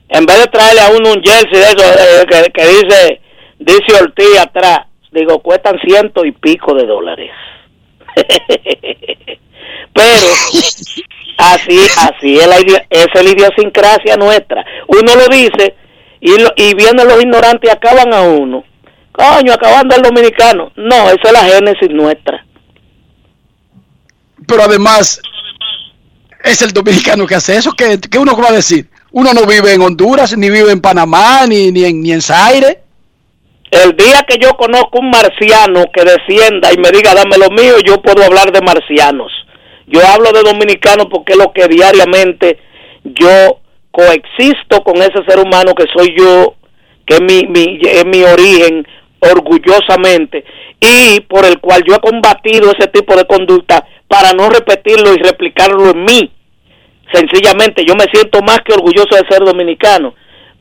[0.09, 3.21] en vez de traerle a uno un jersey de eso eh, que, que dice,
[3.59, 7.31] dice Ortiz atrás, digo, cuestan ciento y pico de dólares.
[9.93, 10.27] Pero
[11.37, 12.57] así, así es la,
[12.89, 14.65] es la idiosincrasia nuestra.
[14.87, 15.75] Uno lo dice
[16.19, 18.63] y, y vienen los ignorantes acaban a uno.
[19.11, 20.71] Coño, acabando el dominicano.
[20.75, 22.45] No, esa es la génesis nuestra.
[24.47, 25.19] Pero además,
[26.43, 27.71] es el dominicano que hace eso.
[27.71, 28.89] ¿Qué, qué uno va a decir?
[29.11, 32.83] Uno no vive en Honduras, ni vive en Panamá, ni, ni en, ni en Zaire.
[33.71, 37.75] El día que yo conozco un marciano que descienda y me diga dame lo mío,
[37.85, 39.31] yo puedo hablar de marcianos.
[39.87, 42.59] Yo hablo de dominicanos porque es lo que diariamente
[43.03, 43.59] yo
[43.91, 46.55] coexisto con ese ser humano que soy yo,
[47.05, 48.87] que es mi, mi, es mi origen
[49.19, 50.45] orgullosamente
[50.79, 55.17] y por el cual yo he combatido ese tipo de conducta para no repetirlo y
[55.17, 56.31] replicarlo en mí.
[57.11, 60.13] Sencillamente yo me siento más que orgulloso de ser dominicano,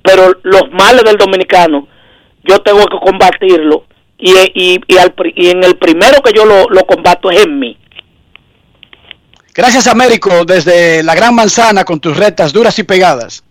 [0.03, 1.89] pero los males del dominicano
[2.49, 3.85] yo tengo que combatirlo
[4.19, 7.77] y, y, y, en el primero que yo lo, lo combato es en mí.
[9.55, 13.43] Gracias, Américo, desde la Gran Manzana con tus retas duras y pegadas.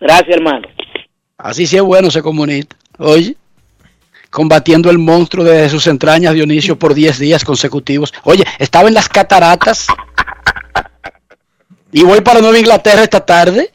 [0.00, 0.68] Gracias, hermano.
[1.36, 2.76] Así sí es bueno se comunica.
[2.98, 3.36] Oye,
[4.30, 8.12] combatiendo el monstruo de sus entrañas, Dionisio, por 10 días consecutivos.
[8.24, 9.86] Oye, estaba en las cataratas
[11.92, 13.70] y voy para Nueva Inglaterra esta tarde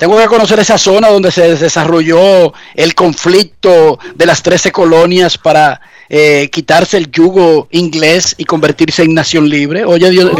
[0.00, 5.82] tengo que conocer esa zona donde se desarrolló el conflicto de las 13 colonias para
[6.08, 9.84] eh, quitarse el yugo inglés y convertirse en nación libre.
[9.84, 10.32] Oye, Dios,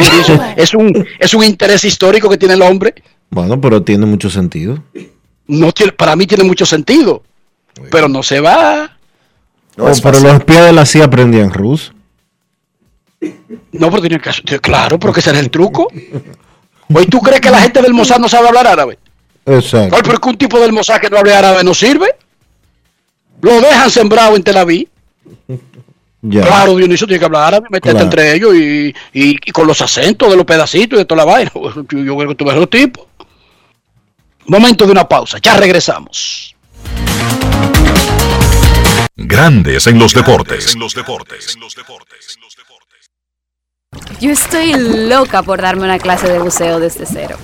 [0.56, 2.94] es un es un interés histórico que tiene el hombre.
[3.28, 4.82] Bueno, pero tiene mucho sentido.
[5.46, 7.22] No tiene, para mí tiene mucho sentido,
[7.90, 8.96] pero no se va.
[9.76, 11.92] No, pero los espías de la CIA aprendían ruso.
[13.72, 15.88] No, pero tenía que claro, porque ese era el truco.
[16.94, 18.98] Oye, ¿tú crees que la gente del Mossad no sabe hablar árabe?
[19.50, 19.96] Exacto.
[19.96, 22.14] Ay, pero que un tipo del Mossad que no hable árabe no sirve.
[23.40, 24.88] Lo dejan sembrado en Tel Aviv.
[26.22, 26.42] Ya.
[26.42, 30.36] Claro, Dionisio tiene que hablar árabe, meterte entre ellos y, y, con los acentos de
[30.36, 31.50] los pedacitos y de toda la vaina.
[31.54, 33.06] Yo, creo que tú ves los tipos.
[34.44, 36.54] Momento de una pausa, ya regresamos.
[39.16, 40.74] Grandes en los deportes.
[40.74, 41.56] En los deportes.
[44.20, 44.74] Yo estoy
[45.08, 47.38] loca por darme una clase de buceo desde cero.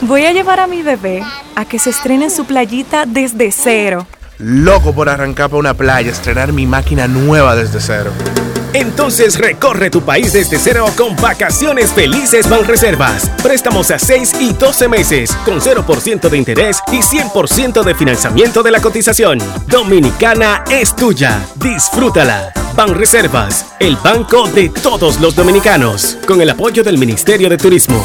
[0.00, 1.22] Voy a llevar a mi bebé
[1.54, 4.06] a que se estrene en su playita desde cero.
[4.38, 8.10] Loco por arrancar para una playa, estrenar mi máquina nueva desde cero.
[8.74, 13.30] Entonces recorre tu país desde cero con vacaciones felices Banreservas.
[13.40, 18.72] Préstamos a 6 y 12 meses con 0% de interés y 100% de financiamiento de
[18.72, 19.38] la cotización.
[19.68, 21.40] Dominicana es tuya.
[21.54, 22.52] Disfrútala.
[22.74, 28.04] Banreservas, el banco de todos los dominicanos, con el apoyo del Ministerio de Turismo.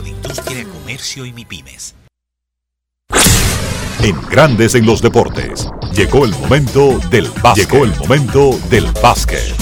[0.00, 1.94] de Industria, Comercio y MIPIMES.
[4.02, 7.70] En Grandes en los Deportes, llegó el momento del básquet.
[7.70, 9.54] Llegó el momento del básquet.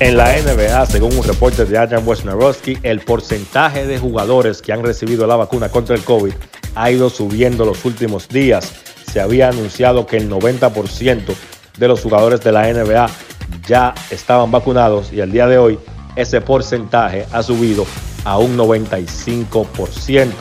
[0.00, 4.82] En la NBA, según un reporte de Adam Wojnarowski, el porcentaje de jugadores que han
[4.82, 6.34] recibido la vacuna contra el COVID
[6.74, 8.72] ha ido subiendo los últimos días.
[9.10, 11.34] Se había anunciado que el 90%
[11.78, 13.06] de los jugadores de la NBA
[13.66, 15.78] ya estaban vacunados y al día de hoy
[16.16, 17.86] ese porcentaje ha subido
[18.24, 20.32] a un 95%.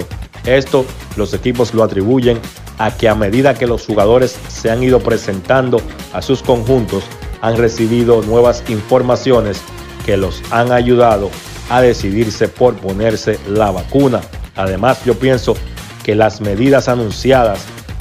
[0.45, 0.85] Esto
[1.15, 2.39] los equipos lo atribuyen
[2.77, 5.79] a que a medida que los jugadores se han ido presentando
[6.11, 7.03] a sus conjuntos,
[7.41, 9.61] han recibido nuevas informaciones
[10.05, 11.29] que los han ayudado
[11.69, 14.21] a decidirse por ponerse la vacuna.
[14.55, 15.55] Además, yo pienso
[16.03, 17.59] que las medidas anunciadas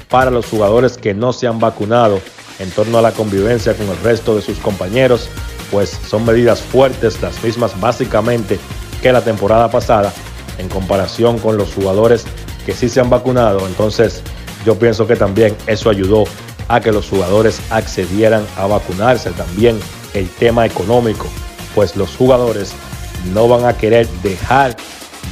[0.08, 2.20] para los jugadores que no se han vacunado
[2.58, 5.28] en torno a la convivencia con el resto de sus compañeros,
[5.70, 8.58] pues son medidas fuertes, las mismas básicamente
[9.02, 10.12] que la temporada pasada,
[10.58, 12.24] en comparación con los jugadores
[12.64, 13.66] que sí se han vacunado.
[13.66, 14.22] Entonces,
[14.64, 16.24] yo pienso que también eso ayudó
[16.68, 19.30] a que los jugadores accedieran a vacunarse.
[19.32, 19.78] También
[20.14, 21.26] el tema económico,
[21.74, 22.72] pues los jugadores
[23.34, 24.76] no van a querer dejar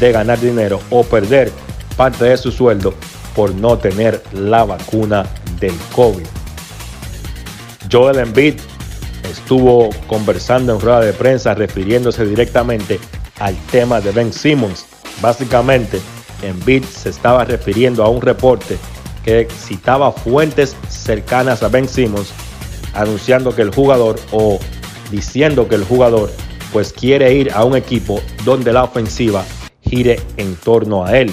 [0.01, 1.53] de ganar dinero o perder
[1.97, 2.95] parte de su sueldo
[3.35, 5.27] por no tener la vacuna
[5.61, 6.27] del COVID.
[7.91, 8.55] Joel Embiid
[9.31, 12.99] estuvo conversando en rueda de prensa refiriéndose directamente
[13.41, 14.87] al tema de Ben Simmons.
[15.21, 16.01] Básicamente,
[16.43, 18.79] Embiid se estaba refiriendo a un reporte
[19.25, 22.33] que citaba fuentes cercanas a Ben Simmons
[22.95, 24.59] anunciando que el jugador o
[25.11, 26.31] diciendo que el jugador
[26.73, 29.45] pues quiere ir a un equipo donde la ofensiva
[29.83, 31.33] gire en torno a él.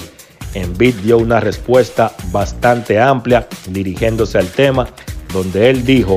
[0.54, 4.88] Embiid dio una respuesta bastante amplia dirigiéndose al tema
[5.32, 6.16] donde él dijo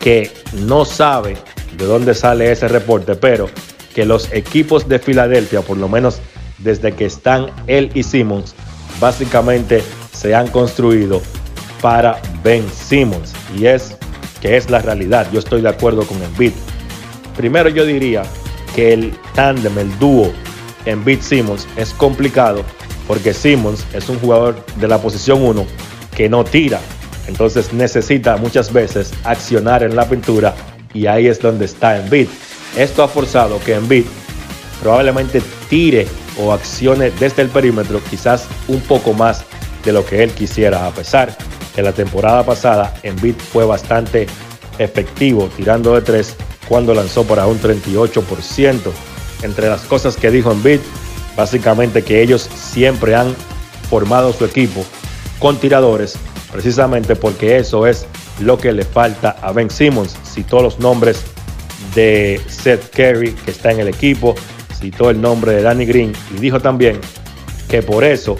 [0.00, 0.30] que
[0.64, 1.36] no sabe
[1.76, 3.48] de dónde sale ese reporte, pero
[3.94, 6.20] que los equipos de Filadelfia, por lo menos
[6.58, 8.54] desde que están él y Simmons,
[9.00, 9.82] básicamente
[10.12, 11.20] se han construido
[11.80, 13.32] para Ben Simmons.
[13.56, 13.96] Y es
[14.40, 15.28] que es la realidad.
[15.32, 16.52] Yo estoy de acuerdo con Embiid.
[17.36, 18.22] Primero yo diría
[18.74, 20.32] que el tándem, el dúo
[20.86, 22.64] Embiid-Simmons es complicado
[23.06, 25.66] porque Simmons es un jugador de la posición 1
[26.16, 26.80] que no tira.
[27.28, 30.54] Entonces necesita muchas veces accionar en la pintura
[30.92, 32.28] y ahí es donde está Embiid.
[32.76, 34.04] Esto ha forzado que Embiid
[34.80, 36.06] probablemente tire
[36.38, 39.44] o accione desde el perímetro quizás un poco más
[39.84, 41.36] de lo que él quisiera, a pesar
[41.74, 44.26] que la temporada pasada Embiid fue bastante
[44.78, 46.36] efectivo tirando de tres
[46.68, 48.80] cuando lanzó para un 38%.
[49.42, 50.80] Entre las cosas que dijo Embiid,
[51.36, 53.34] básicamente que ellos siempre han
[53.90, 54.84] formado su equipo
[55.38, 56.14] con tiradores,
[56.50, 58.06] precisamente porque eso es
[58.40, 60.16] lo que le falta a Ben Simmons.
[60.24, 61.24] Citó los nombres
[61.94, 64.34] de Seth Curry, que está en el equipo,
[64.78, 67.00] citó el nombre de Danny Green y dijo también
[67.68, 68.36] que por eso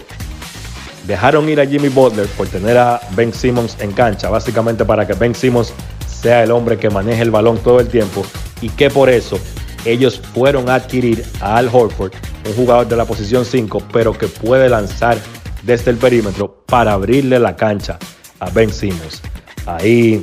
[1.07, 5.13] dejaron ir a Jimmy Butler por tener a Ben Simmons en cancha, básicamente para que
[5.13, 5.73] Ben Simmons
[6.07, 8.25] sea el hombre que maneje el balón todo el tiempo
[8.61, 9.39] y que por eso
[9.85, 12.13] ellos fueron a adquirir a Al Horford,
[12.45, 15.17] un jugador de la posición 5, pero que puede lanzar
[15.63, 17.99] desde el perímetro para abrirle la cancha
[18.39, 19.21] a Ben Simmons.
[19.65, 20.21] Ahí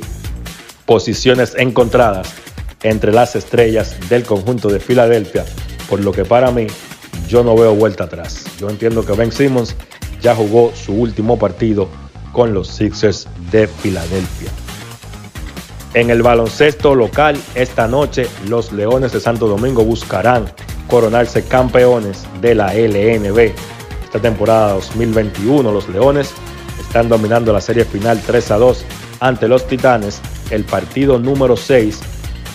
[0.85, 2.33] posiciones encontradas
[2.83, 5.45] entre las estrellas del conjunto de Filadelfia,
[5.89, 6.67] por lo que para mí
[7.27, 8.45] yo no veo vuelta atrás.
[8.59, 9.75] Yo entiendo que Ben Simmons
[10.21, 11.87] ya jugó su último partido
[12.31, 14.49] con los Sixers de Filadelfia.
[15.93, 20.45] En el baloncesto local, esta noche los Leones de Santo Domingo buscarán
[20.87, 23.53] coronarse campeones de la LNB.
[24.03, 26.33] Esta temporada 2021 los Leones
[26.79, 28.85] están dominando la serie final 3 a 2
[29.19, 30.21] ante los Titanes.
[30.49, 31.99] El partido número 6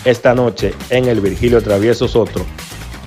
[0.09, 2.45] esta noche en el Virgilio Travieso Soto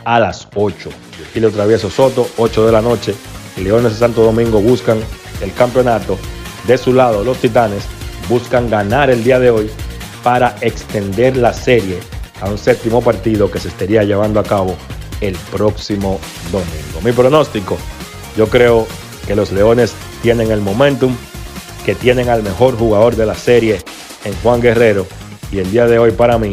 [0.04, 0.90] a las 8.
[1.18, 3.14] Virgilio Travieso Soto, 8 de la noche,
[3.56, 4.98] Leones de Santo Domingo buscan
[5.40, 6.18] el campeonato.
[6.66, 7.84] De su lado, los Titanes
[8.28, 9.70] buscan ganar el día de hoy
[10.22, 11.98] para extender la serie
[12.42, 14.76] a un séptimo partido que se estaría llevando a cabo
[15.22, 16.20] el próximo
[16.52, 17.00] domingo.
[17.02, 17.78] Mi pronóstico,
[18.36, 18.86] yo creo
[19.26, 21.16] que los Leones tienen el momentum,
[21.86, 23.80] que tienen al mejor jugador de la serie
[24.26, 25.06] en Juan Guerrero
[25.50, 26.52] y el día de hoy para mí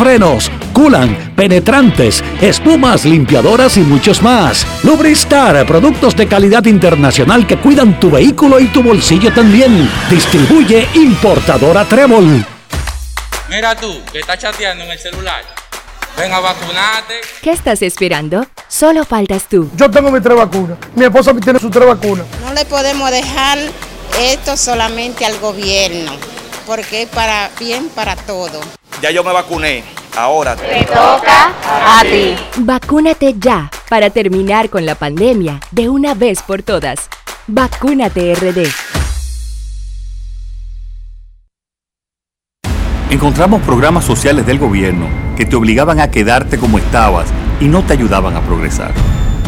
[0.01, 4.65] frenos, culan, penetrantes, espumas, limpiadoras y muchos más.
[4.83, 9.87] Lubristar, productos de calidad internacional que cuidan tu vehículo y tu bolsillo también.
[10.09, 12.43] Distribuye importadora Trébol.
[13.47, 15.43] Mira tú, que estás chateando en el celular.
[16.17, 17.21] Ven a vacunarte.
[17.43, 18.47] ¿Qué estás esperando?
[18.67, 19.69] Solo faltas tú.
[19.75, 20.79] Yo tengo mis tres vacunas.
[20.95, 22.25] Mi esposa tiene sus tres vacunas.
[22.43, 23.59] No le podemos dejar
[24.19, 26.11] esto solamente al gobierno,
[26.65, 28.61] porque es para bien para todo.
[29.01, 29.83] Ya yo me vacuné.
[30.15, 32.35] Ahora te toca a ti.
[32.57, 37.09] Vacúnate ya para terminar con la pandemia de una vez por todas.
[37.47, 38.67] Vacúnate RD.
[43.09, 47.27] Encontramos programas sociales del gobierno que te obligaban a quedarte como estabas
[47.59, 48.93] y no te ayudaban a progresar.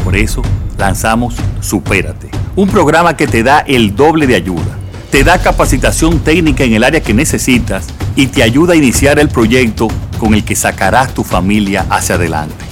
[0.03, 0.41] Por eso
[0.77, 4.82] lanzamos Supérate, un programa que te da el doble de ayuda.
[5.14, 7.85] Te da capacitación técnica en el área que necesitas
[8.15, 9.88] y te ayuda a iniciar el proyecto
[10.18, 12.65] con el que sacarás tu familia hacia adelante.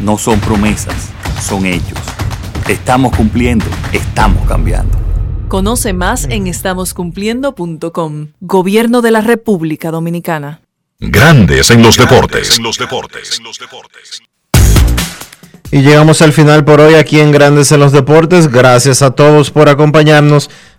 [0.00, 1.98] No son promesas, son hechos.
[2.66, 4.96] Estamos cumpliendo, estamos cambiando.
[5.48, 8.28] Conoce más en estamoscumpliendo.com.
[8.40, 10.62] Gobierno de la República Dominicana.
[10.98, 12.58] Grandes en los deportes.
[15.70, 18.48] Y llegamos al final por hoy aquí en Grandes en los Deportes.
[18.48, 20.48] Gracias a todos por acompañarnos.